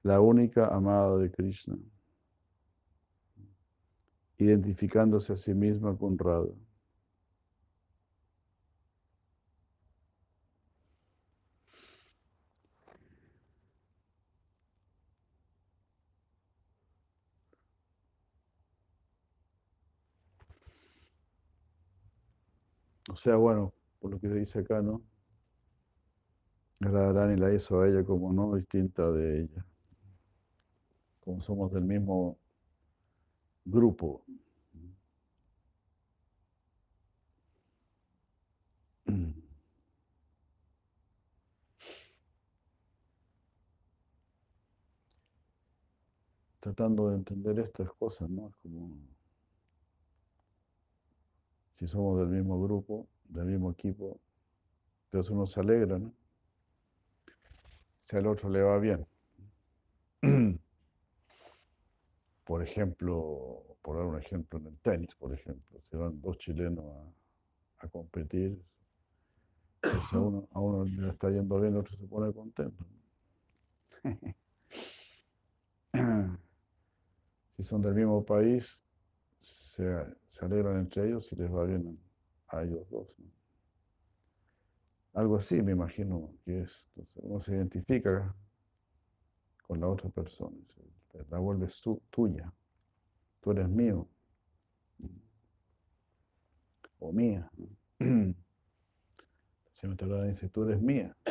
la 0.02 0.20
única 0.20 0.66
amada 0.68 1.16
de 1.16 1.30
Krishna, 1.30 1.76
identificándose 4.38 5.32
a 5.32 5.36
sí 5.36 5.54
misma 5.54 5.96
con 5.96 6.18
Radha. 6.18 6.52
O 23.12 23.16
sea, 23.16 23.36
bueno, 23.36 23.74
por 24.00 24.10
lo 24.10 24.18
que 24.18 24.28
se 24.28 24.34
dice 24.36 24.60
acá, 24.60 24.80
¿no? 24.80 25.02
Radharani 26.80 27.36
la 27.38 27.52
hizo 27.52 27.80
a 27.80 27.88
ella 27.88 28.02
como 28.04 28.32
no 28.32 28.54
distinta 28.54 29.10
de 29.12 29.42
ella. 29.42 29.66
Como 31.20 31.42
somos 31.42 31.70
del 31.72 31.84
mismo 31.84 32.38
grupo. 33.66 34.24
Tratando 46.60 47.10
de 47.10 47.16
entender 47.16 47.58
estas 47.58 47.92
cosas, 47.92 48.30
¿no? 48.30 48.48
Es 48.48 48.56
como 48.56 48.90
si 51.82 51.88
somos 51.88 52.16
del 52.20 52.28
mismo 52.28 52.62
grupo, 52.62 53.08
del 53.24 53.46
mismo 53.46 53.72
equipo, 53.72 54.20
entonces 55.06 55.32
uno 55.32 55.46
se 55.46 55.58
alegra, 55.58 55.98
¿no? 55.98 56.14
Si 58.02 58.16
al 58.16 58.28
otro 58.28 58.48
le 58.48 58.62
va 58.62 58.78
bien. 58.78 59.04
Por 62.44 62.62
ejemplo, 62.62 63.64
por 63.82 63.96
dar 63.96 64.06
un 64.06 64.16
ejemplo 64.16 64.60
en 64.60 64.66
el 64.66 64.78
tenis, 64.78 65.12
por 65.16 65.32
ejemplo, 65.32 65.80
si 65.88 65.96
van 65.96 66.20
dos 66.20 66.38
chilenos 66.38 66.84
a, 66.84 67.84
a 67.86 67.88
competir, 67.88 68.62
pues 69.80 70.12
a, 70.12 70.18
uno, 70.20 70.48
a 70.52 70.60
uno 70.60 70.84
le 70.84 71.08
está 71.08 71.30
yendo 71.30 71.60
bien, 71.60 71.72
el 71.72 71.80
otro 71.80 71.96
se 71.96 72.06
pone 72.06 72.32
contento. 72.32 72.84
si 77.56 77.64
son 77.64 77.82
del 77.82 77.94
mismo 77.94 78.24
país, 78.24 78.81
se, 79.74 79.84
se, 80.28 80.44
alegran 80.44 80.78
entre 80.80 81.06
ellos 81.06 81.32
y 81.32 81.36
les 81.36 81.50
va 81.52 81.64
bien 81.64 81.98
a 82.48 82.62
ellos 82.62 82.88
dos. 82.90 83.08
¿no? 83.18 83.30
Algo 85.14 85.36
así 85.36 85.60
me 85.62 85.72
imagino 85.72 86.34
que 86.44 86.62
es. 86.62 86.88
Entonces 86.96 87.22
uno 87.24 87.42
se 87.42 87.52
identifica 87.52 88.34
con 89.66 89.80
la 89.80 89.88
otra 89.88 90.10
persona, 90.10 90.56
la 91.30 91.38
vuelves 91.38 91.74
su, 91.74 92.02
tuya, 92.10 92.52
tú 93.40 93.52
eres 93.52 93.68
mío 93.68 94.06
o 96.98 97.12
mía. 97.12 97.50
Señor 97.98 99.96
Tarada 99.96 100.24
dice, 100.24 100.48
tú 100.48 100.64
eres 100.64 100.80
mía. 100.80 101.16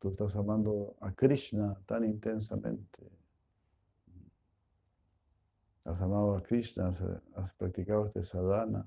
Tú 0.00 0.08
estás 0.08 0.34
amando 0.34 0.96
a 1.02 1.12
Krishna 1.12 1.78
tan 1.84 2.06
intensamente. 2.06 3.19
Has 5.90 6.00
amado 6.00 6.36
a 6.36 6.42
Krishna, 6.42 6.94
has, 7.34 7.52
practicado 7.54 8.06
este 8.06 8.22
sadhana, 8.22 8.86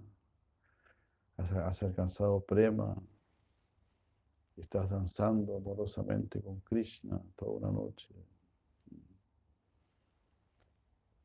has, 1.37 1.83
alcanzado 1.83 2.39
prema, 2.39 2.95
estás 4.55 4.89
danzando 4.89 5.57
amorosamente 5.57 6.41
con 6.41 6.61
Krishna 6.61 7.21
toda 7.35 7.57
una 7.57 7.71
noche. 7.71 8.07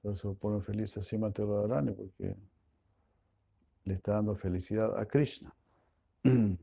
Por 0.02 0.14
eso 0.14 0.34
pone 0.34 0.60
feliz 0.62 0.96
a 0.96 1.02
Srimati 1.02 1.42
Radharani, 1.42 1.92
porque 1.92 2.34
le 3.84 3.94
está 3.94 4.14
dando 4.14 4.34
felicidad 4.34 4.98
a 4.98 5.06
Krishna. 5.06 5.54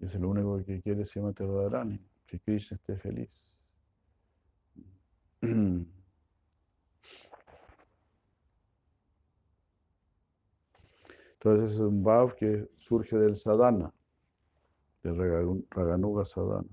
Es 0.00 0.14
lo 0.14 0.30
único 0.30 0.64
que 0.64 0.80
quiere 0.80 1.04
Srimati 1.04 1.44
Radharani, 1.44 2.00
que 2.26 2.40
Krishna 2.40 2.78
esté 2.78 2.96
feliz. 2.96 3.50
Entonces 11.40 11.72
es 11.72 11.78
un 11.78 12.02
bhav 12.02 12.34
que 12.34 12.68
surge 12.78 13.16
del 13.16 13.36
sadhana, 13.36 13.92
del 15.02 15.16
Raganuga 15.70 16.24
sadhana. 16.24 16.68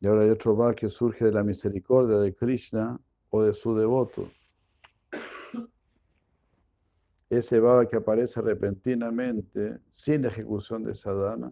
Y 0.00 0.06
ahora 0.06 0.22
hay 0.22 0.30
otro 0.30 0.54
bhav 0.54 0.74
que 0.74 0.88
surge 0.88 1.24
de 1.24 1.32
la 1.32 1.42
misericordia 1.42 2.18
de 2.18 2.34
Krishna 2.34 3.00
o 3.30 3.42
de 3.42 3.54
su 3.54 3.74
devoto. 3.74 4.28
Ese 7.28 7.58
bhava 7.60 7.88
que 7.88 7.96
aparece 7.96 8.42
repentinamente, 8.42 9.78
sin 9.90 10.24
ejecución 10.26 10.84
de 10.84 10.94
sadhana, 10.94 11.50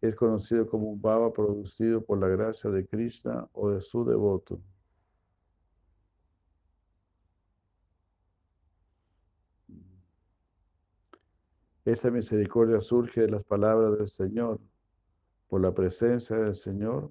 es 0.00 0.16
conocido 0.16 0.66
como 0.66 0.90
un 0.90 1.00
bhava 1.00 1.32
producido 1.32 2.04
por 2.04 2.18
la 2.18 2.28
gracia 2.28 2.70
de 2.70 2.86
Krishna 2.86 3.48
o 3.52 3.70
de 3.70 3.80
su 3.80 4.04
devoto. 4.04 4.60
Esa 11.90 12.08
misericordia 12.08 12.80
surge 12.80 13.22
de 13.22 13.30
las 13.30 13.42
palabras 13.42 13.98
del 13.98 14.06
Señor, 14.06 14.60
por 15.48 15.60
la 15.60 15.74
presencia 15.74 16.36
del 16.36 16.54
Señor, 16.54 17.10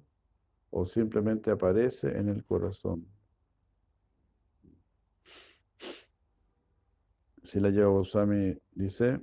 o 0.70 0.86
simplemente 0.86 1.50
aparece 1.50 2.08
en 2.08 2.30
el 2.30 2.42
corazón. 2.46 3.06
Si 7.42 7.60
la 7.60 7.68
lleva 7.68 7.90
Goswami 7.90 8.56
dice, 8.70 9.20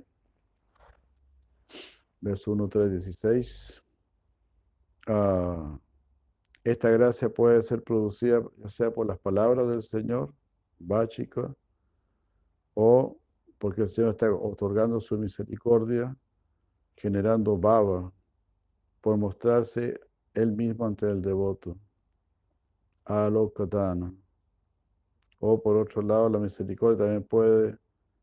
verso 2.20 2.52
1, 2.52 2.68
3, 2.68 2.92
16, 2.92 3.82
esta 6.62 6.90
gracia 6.90 7.28
puede 7.30 7.62
ser 7.62 7.82
producida 7.82 8.44
ya 8.58 8.68
sea 8.68 8.92
por 8.92 9.08
las 9.08 9.18
palabras 9.18 9.66
del 9.66 9.82
Señor, 9.82 10.32
báchica, 10.78 11.52
o 12.74 13.18
porque 13.58 13.82
el 13.82 13.88
Señor 13.88 14.10
está 14.12 14.32
otorgando 14.32 15.00
su 15.00 15.18
misericordia, 15.18 16.16
generando 16.96 17.56
baba, 17.56 18.12
por 19.00 19.16
mostrarse 19.16 20.00
él 20.34 20.52
mismo 20.52 20.86
ante 20.86 21.10
el 21.10 21.22
devoto. 21.22 21.76
Alokatana. 23.04 24.12
O 25.40 25.62
por 25.62 25.76
otro 25.76 26.02
lado, 26.02 26.28
la 26.28 26.38
misericordia 26.38 26.98
también 26.98 27.24
puede 27.24 27.78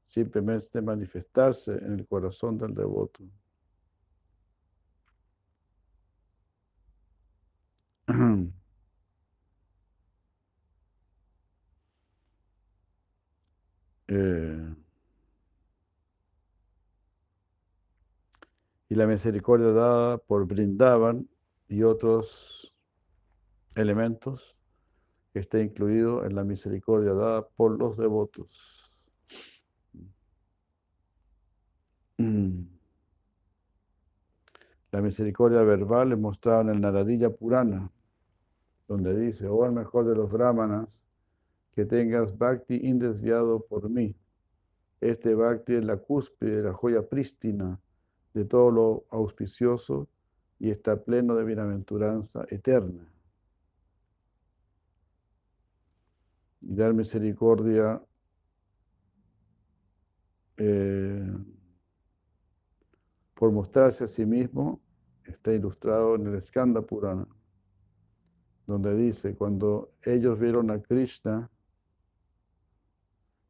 simplemente 0.06 0.82
manifestarse 0.82 1.74
en 1.74 2.00
el 2.00 2.08
corazón 2.08 2.58
del 2.58 2.74
devoto. 2.74 3.24
eh, 14.08 14.76
y 18.96 18.98
la 18.98 19.08
misericordia 19.08 19.74
dada 19.74 20.18
por 20.18 20.48
Brindaban 20.48 21.28
y 21.68 21.84
otros 21.84 22.74
elementos 23.76 24.56
está 25.34 25.60
incluido 25.60 26.24
en 26.24 26.34
la 26.34 26.46
misericordia 26.46 27.12
dada 27.12 27.46
por 27.46 27.78
los 27.78 27.98
devotos. 27.98 28.90
La 34.92 35.02
misericordia 35.02 35.62
verbal 35.64 36.14
es 36.14 36.18
mostrada 36.18 36.62
en 36.62 36.70
el 36.70 36.80
Naradilla 36.80 37.30
Purana, 37.30 37.92
donde 38.88 39.14
dice, 39.20 39.46
oh 39.50 39.66
el 39.66 39.74
mejor 39.74 40.08
de 40.08 40.16
los 40.16 40.32
brahmanas, 40.32 41.04
que 41.74 41.84
tengas 41.84 42.38
bhakti 42.38 42.80
indesviado 42.82 43.66
por 43.66 43.90
mí. 43.90 44.16
Este 45.02 45.36
bhakti 45.36 45.74
es 45.74 45.84
la 45.84 45.98
cúspide, 45.98 46.64
la 46.64 46.72
joya 46.72 47.02
prístina 47.02 47.78
de 48.36 48.44
todo 48.44 48.70
lo 48.70 49.06
auspicioso 49.12 50.10
y 50.60 50.70
está 50.70 51.02
pleno 51.02 51.36
de 51.36 51.46
bienaventuranza 51.46 52.46
eterna. 52.50 53.10
Y 56.60 56.76
dar 56.76 56.94
misericordia 56.94 58.02
eh, 60.58 61.34
por 63.36 63.52
mostrarse 63.54 64.04
a 64.04 64.08
sí 64.08 64.26
mismo 64.26 64.82
está 65.24 65.54
ilustrado 65.54 66.16
en 66.16 66.28
el 66.28 66.42
Skanda 66.42 66.82
Purana, 66.82 67.28
donde 68.68 68.96
dice, 68.98 69.36
cuando 69.36 69.94
ellos 70.04 70.38
vieron 70.38 70.72
a 70.72 70.82
Krishna, 70.82 71.50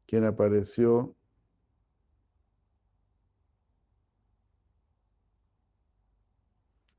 quien 0.06 0.24
apareció 0.24 1.15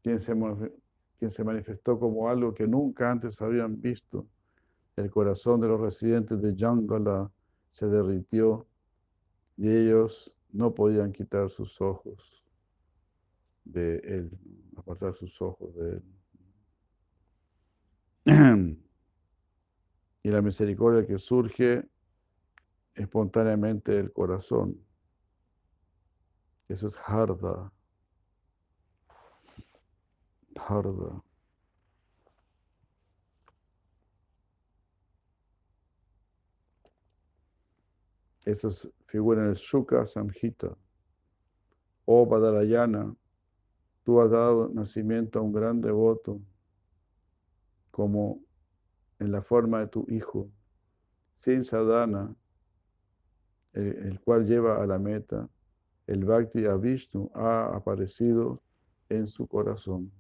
quien 0.08 1.32
se, 1.32 1.44
manifestó 1.44 2.00
como 2.00 2.30
algo 2.30 2.54
que 2.54 2.66
nunca 2.66 3.12
antes 3.12 3.42
habían 3.42 3.82
visto. 3.82 4.26
El 4.96 5.12
corazón 5.12 5.60
de 5.60 5.68
los 5.68 5.82
residentes 5.82 6.42
de 6.42 6.56
Jangala 6.56 7.30
se 7.68 7.88
derritió 7.88 8.66
y 9.58 9.70
ellos 9.70 10.34
no 10.54 10.74
podían 10.74 11.12
quitar 11.12 11.50
sus 11.50 11.82
ojos 11.82 12.46
de 13.66 13.98
él, 13.98 14.32
apartar 14.78 15.14
sus 15.16 15.42
ojos 15.42 15.76
de 15.76 16.02
él. 18.26 18.78
Y 20.24 20.30
la 20.30 20.42
misericordia 20.42 21.08
que 21.08 21.18
surge 21.18 21.86
espontáneamente 22.96 23.94
del 23.94 24.12
corazón. 24.12 24.78
Eso 26.68 26.88
es 26.88 26.98
harda. 27.06 27.72
Harda. 30.58 31.22
Eso 38.46 38.70
es- 38.70 38.90
figura 39.08 39.44
en 39.44 39.50
el 39.50 39.56
Shuka 39.56 40.06
Samhita. 40.08 40.76
Oh 42.06 42.26
Badarayana, 42.26 43.14
tú 44.04 44.22
has 44.22 44.32
dado 44.32 44.70
nacimiento 44.70 45.40
a 45.40 45.42
un 45.42 45.52
gran 45.52 45.82
devoto, 45.82 46.40
como 47.92 48.42
en 49.20 49.32
la 49.32 49.42
forma 49.42 49.82
de 49.82 49.88
tu 49.88 50.06
hijo, 50.10 50.50
sin 51.34 51.64
sadhana, 51.64 52.34
el, 53.74 53.88
el 54.08 54.20
cual 54.22 54.46
lleva 54.46 54.82
a 54.82 54.86
la 54.88 54.98
meta, 54.98 55.50
el 56.08 56.24
Bhakti 56.24 56.66
a 56.66 56.76
Vishnu 56.76 57.30
ha 57.34 57.76
aparecido 57.76 58.62
en 59.10 59.28
su 59.28 59.46
corazón. 59.48 60.12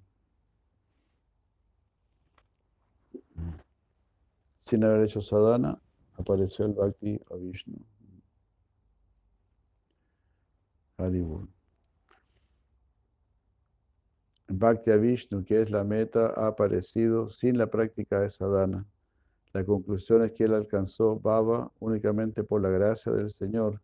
Sin 4.67 4.83
haber 4.83 5.05
hecho 5.05 5.21
sadhana, 5.21 5.79
apareció 6.17 6.65
el 6.65 6.73
Bhakti 6.73 7.21
a 7.31 7.35
Vishnu. 7.37 7.77
Haribol. 10.97 11.47
Bhakti 14.49 14.91
Vishnu, 14.97 15.45
que 15.45 15.61
es 15.61 15.71
la 15.71 15.85
meta, 15.85 16.33
ha 16.35 16.47
aparecido 16.47 17.29
sin 17.29 17.57
la 17.57 17.67
práctica 17.67 18.19
de 18.19 18.29
sadhana. 18.29 18.85
La 19.53 19.63
conclusión 19.63 20.25
es 20.25 20.33
que 20.33 20.43
él 20.43 20.53
alcanzó 20.53 21.17
Baba 21.17 21.71
únicamente 21.79 22.43
por 22.43 22.61
la 22.61 22.69
gracia 22.69 23.13
del 23.13 23.31
Señor, 23.31 23.81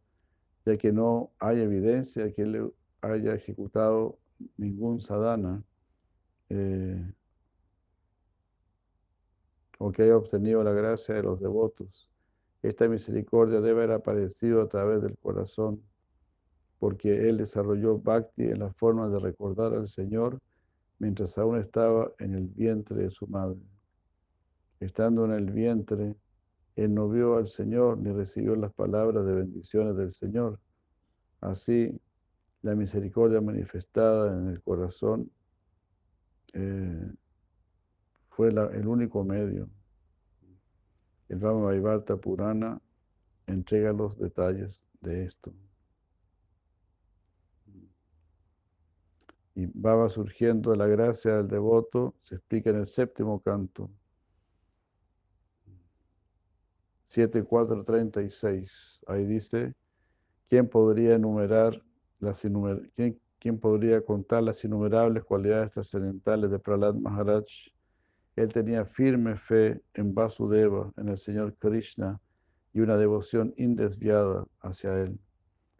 ya 0.66 0.76
que 0.76 0.92
no 0.92 1.32
hay 1.40 1.62
evidencia 1.62 2.26
de 2.26 2.34
que 2.34 2.42
él 2.42 2.74
haya 3.00 3.36
ejecutado 3.36 4.20
ningún 4.58 5.00
sadhana 5.00 5.64
eh, 6.50 7.10
o 9.86 9.92
que 9.92 10.04
haya 10.04 10.16
obtenido 10.16 10.64
la 10.64 10.72
gracia 10.72 11.14
de 11.14 11.24
los 11.24 11.42
devotos. 11.42 12.10
Esta 12.62 12.88
misericordia 12.88 13.60
debe 13.60 13.84
haber 13.84 13.92
aparecido 13.92 14.62
a 14.62 14.70
través 14.70 15.02
del 15.02 15.18
corazón, 15.18 15.84
porque 16.80 17.28
él 17.28 17.38
desarrolló 17.38 17.98
bhakti 17.98 18.44
en 18.44 18.60
la 18.60 18.72
forma 18.72 19.10
de 19.10 19.20
recordar 19.20 19.74
al 19.74 19.90
Señor 19.90 20.40
mientras 21.00 21.38
aún 21.38 21.58
estaba 21.58 22.14
en 22.20 22.34
el 22.34 22.48
vientre 22.48 22.96
de 22.96 23.10
su 23.10 23.28
madre. 23.28 23.60
Estando 24.80 25.26
en 25.26 25.34
el 25.34 25.52
vientre, 25.52 26.16
él 26.78 26.94
no 26.94 27.10
vio 27.10 27.36
al 27.36 27.50
Señor 27.50 27.98
ni 27.98 28.14
recibió 28.14 28.56
las 28.56 28.72
palabras 28.72 29.26
de 29.26 29.34
bendiciones 29.34 29.98
del 29.98 30.12
Señor. 30.12 30.62
Así, 31.42 32.00
la 32.62 32.74
misericordia 32.74 33.42
manifestada 33.42 34.32
en 34.32 34.48
el 34.48 34.62
corazón 34.62 35.30
eh, 36.54 37.12
fue 38.36 38.50
el 38.50 38.88
único 38.88 39.24
medio. 39.24 39.70
El 41.30 41.40
Rama 41.40 41.66
Vaivarta 41.66 42.18
Purana 42.18 42.82
entrega 43.46 43.94
los 43.94 44.18
detalles 44.18 44.84
de 45.02 45.26
esto. 45.26 45.54
Y 49.56 49.68
va 49.68 50.10
surgiendo 50.10 50.72
de 50.72 50.78
la 50.78 50.88
gracia 50.88 51.38
del 51.38 51.48
devoto, 51.48 52.16
se 52.20 52.36
explica 52.36 52.72
en 52.72 52.78
el 52.78 52.88
séptimo 52.88 53.40
canto. 53.40 53.92
7436. 57.04 59.00
Ahí 59.06 59.26
dice, 59.26 59.76
¿quién 60.50 60.68
podría 60.68 61.16
enumerar 61.16 61.84
las 62.20 62.44
innumer- 62.46 62.92
quién, 62.96 63.20
quién 63.40 63.60
podría 63.60 64.04
contar 64.04 64.42
las 64.44 64.64
innumerables 64.64 65.24
cualidades 65.24 65.74
trascendentales 65.74 66.50
de 66.50 66.60
Prahlad 66.60 66.96
Maharaj? 66.96 67.46
Él 68.36 68.52
tenía 68.52 68.86
firme 68.86 69.36
fe 69.38 69.82
en 69.94 70.14
Vasudeva, 70.14 70.92
en 70.98 71.10
el 71.10 71.18
Señor 71.18 71.56
Krishna, 71.58 72.20
y 72.74 72.80
una 72.80 72.98
devoción 72.98 73.54
indesviada 73.58 74.46
hacia 74.62 75.00
él. 75.00 75.20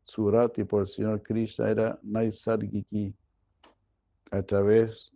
Su 0.04 0.30
rati 0.30 0.64
por 0.64 0.82
el 0.82 0.88
Señor 0.88 1.24
Krishna 1.24 1.70
era 1.70 2.00
Naisargiki, 2.04 3.16
a 4.32 4.44
través 4.44 5.12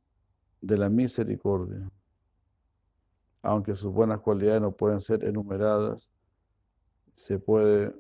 de 0.62 0.78
la 0.78 0.90
misericordia. 0.90 1.90
Aunque 3.44 3.76
sus 3.76 3.92
buenas 3.92 4.20
cualidades 4.22 4.62
no 4.62 4.72
pueden 4.72 5.00
ser 5.00 5.24
enumeradas, 5.24 6.10
se 7.14 7.38
puede 7.38 7.94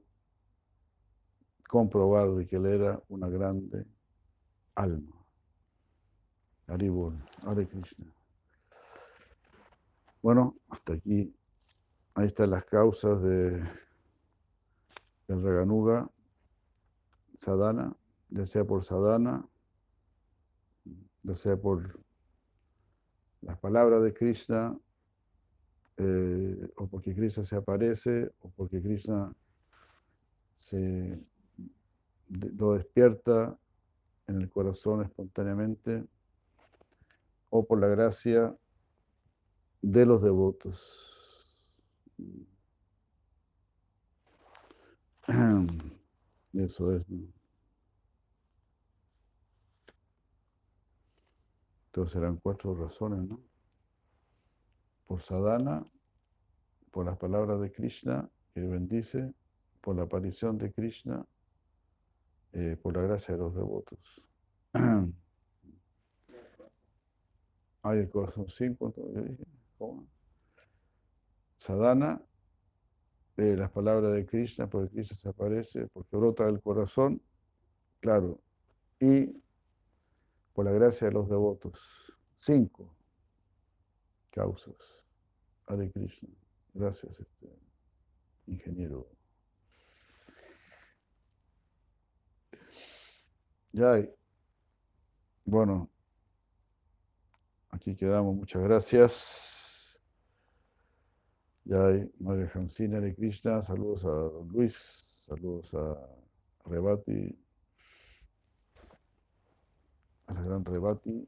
comprobar 1.68 2.46
que 2.48 2.56
él 2.56 2.66
era 2.66 3.02
una 3.08 3.30
grande 3.30 3.86
alma. 4.76 5.16
Haribol, 6.68 7.18
Hare 7.44 7.68
Krishna. 7.68 8.17
Bueno, 10.28 10.58
hasta 10.68 10.92
aquí. 10.92 11.34
Ahí 12.14 12.28
están 12.28 12.50
las 12.50 12.66
causas 12.66 13.22
de, 13.22 13.64
del 15.26 15.42
Raganuga, 15.42 16.10
Sadhana, 17.36 17.96
ya 18.32 18.46
sea 18.46 18.66
por 18.66 18.84
Sadhana, 18.84 19.48
ya 21.24 21.34
sea 21.34 21.56
por 21.56 22.02
las 23.40 23.58
palabras 23.60 24.04
de 24.04 24.14
Krishna, 24.14 24.78
eh, 25.96 26.74
o 26.76 26.88
porque 26.88 27.16
Krishna 27.16 27.46
se 27.46 27.56
aparece, 27.56 28.30
o 28.42 28.50
porque 28.50 28.82
Krishna 28.82 29.34
se 30.58 31.24
lo 32.28 32.74
despierta 32.74 33.58
en 34.28 34.42
el 34.42 34.50
corazón 34.50 35.04
espontáneamente, 35.04 36.04
o 37.50 37.66
por 37.66 37.80
la 37.80 37.88
gracia 37.88 38.54
de 39.82 40.06
los 40.06 40.22
devotos. 40.22 40.80
Eso 46.54 46.96
es. 46.96 47.04
Entonces 51.88 52.14
serán 52.14 52.38
cuatro 52.38 52.76
razones, 52.76 53.28
¿no? 53.28 53.42
Por 55.08 55.22
sadhana, 55.22 55.84
por 56.92 57.06
las 57.06 57.18
palabras 57.18 57.60
de 57.62 57.72
Krishna, 57.72 58.30
que 58.54 58.62
bendice, 58.62 59.34
por 59.82 59.96
la 59.96 60.04
aparición 60.04 60.58
de 60.58 60.72
Krishna, 60.72 61.26
eh, 62.54 62.78
por 62.82 62.96
la 62.96 63.04
gracia 63.04 63.36
de 63.36 63.40
los 63.40 63.56
devotos. 63.56 64.22
Hay 67.84 68.00
el 68.00 68.10
corazón 68.10 68.48
cinco, 68.50 68.88
entonces, 68.88 69.16
yo 69.16 69.22
dije, 69.24 69.44
Sadhana, 71.60 72.22
eh, 73.38 73.56
las 73.58 73.72
palabras 73.72 74.14
de 74.14 74.26
Krishna, 74.26 74.68
porque 74.68 74.90
Krishna 74.90 75.18
se 75.18 75.30
aparece, 75.30 75.88
porque 75.88 76.18
brota 76.18 76.46
del 76.46 76.62
corazón, 76.62 77.22
claro, 78.00 78.40
y 79.00 79.32
por 80.54 80.66
la 80.66 80.72
gracia 80.72 81.08
de 81.08 81.14
los 81.14 81.30
devotos. 81.30 81.80
Cinco 82.38 82.96
causas. 84.32 84.76
Hare 85.68 85.92
Krishna. 85.92 86.30
Gracias, 86.74 87.20
este, 87.20 87.48
ingeniero. 88.48 89.08
Ya, 93.72 94.04
bueno, 95.46 95.90
aquí 97.70 97.96
quedamos. 97.96 98.36
Muchas 98.36 98.64
gracias. 98.64 99.57
Ya 101.70 101.86
hay 101.86 102.10
María 102.20 102.48
Jancina 102.48 103.02
de 103.02 103.14
Krishna. 103.14 103.62
Saludos 103.62 104.06
a 104.06 104.08
don 104.08 104.48
Luis. 104.54 104.74
Saludos 105.28 105.74
a 105.74 105.98
Rebati. 106.64 107.38
A 110.28 110.34
la 110.34 110.42
gran 110.44 110.64
Rebati. 110.64 111.28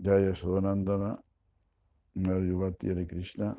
Jaya 0.00 0.34
Sodanandana. 0.34 1.22
Madhyavati 2.16 2.88
Hare 2.90 3.06
Krishna. 3.06 3.56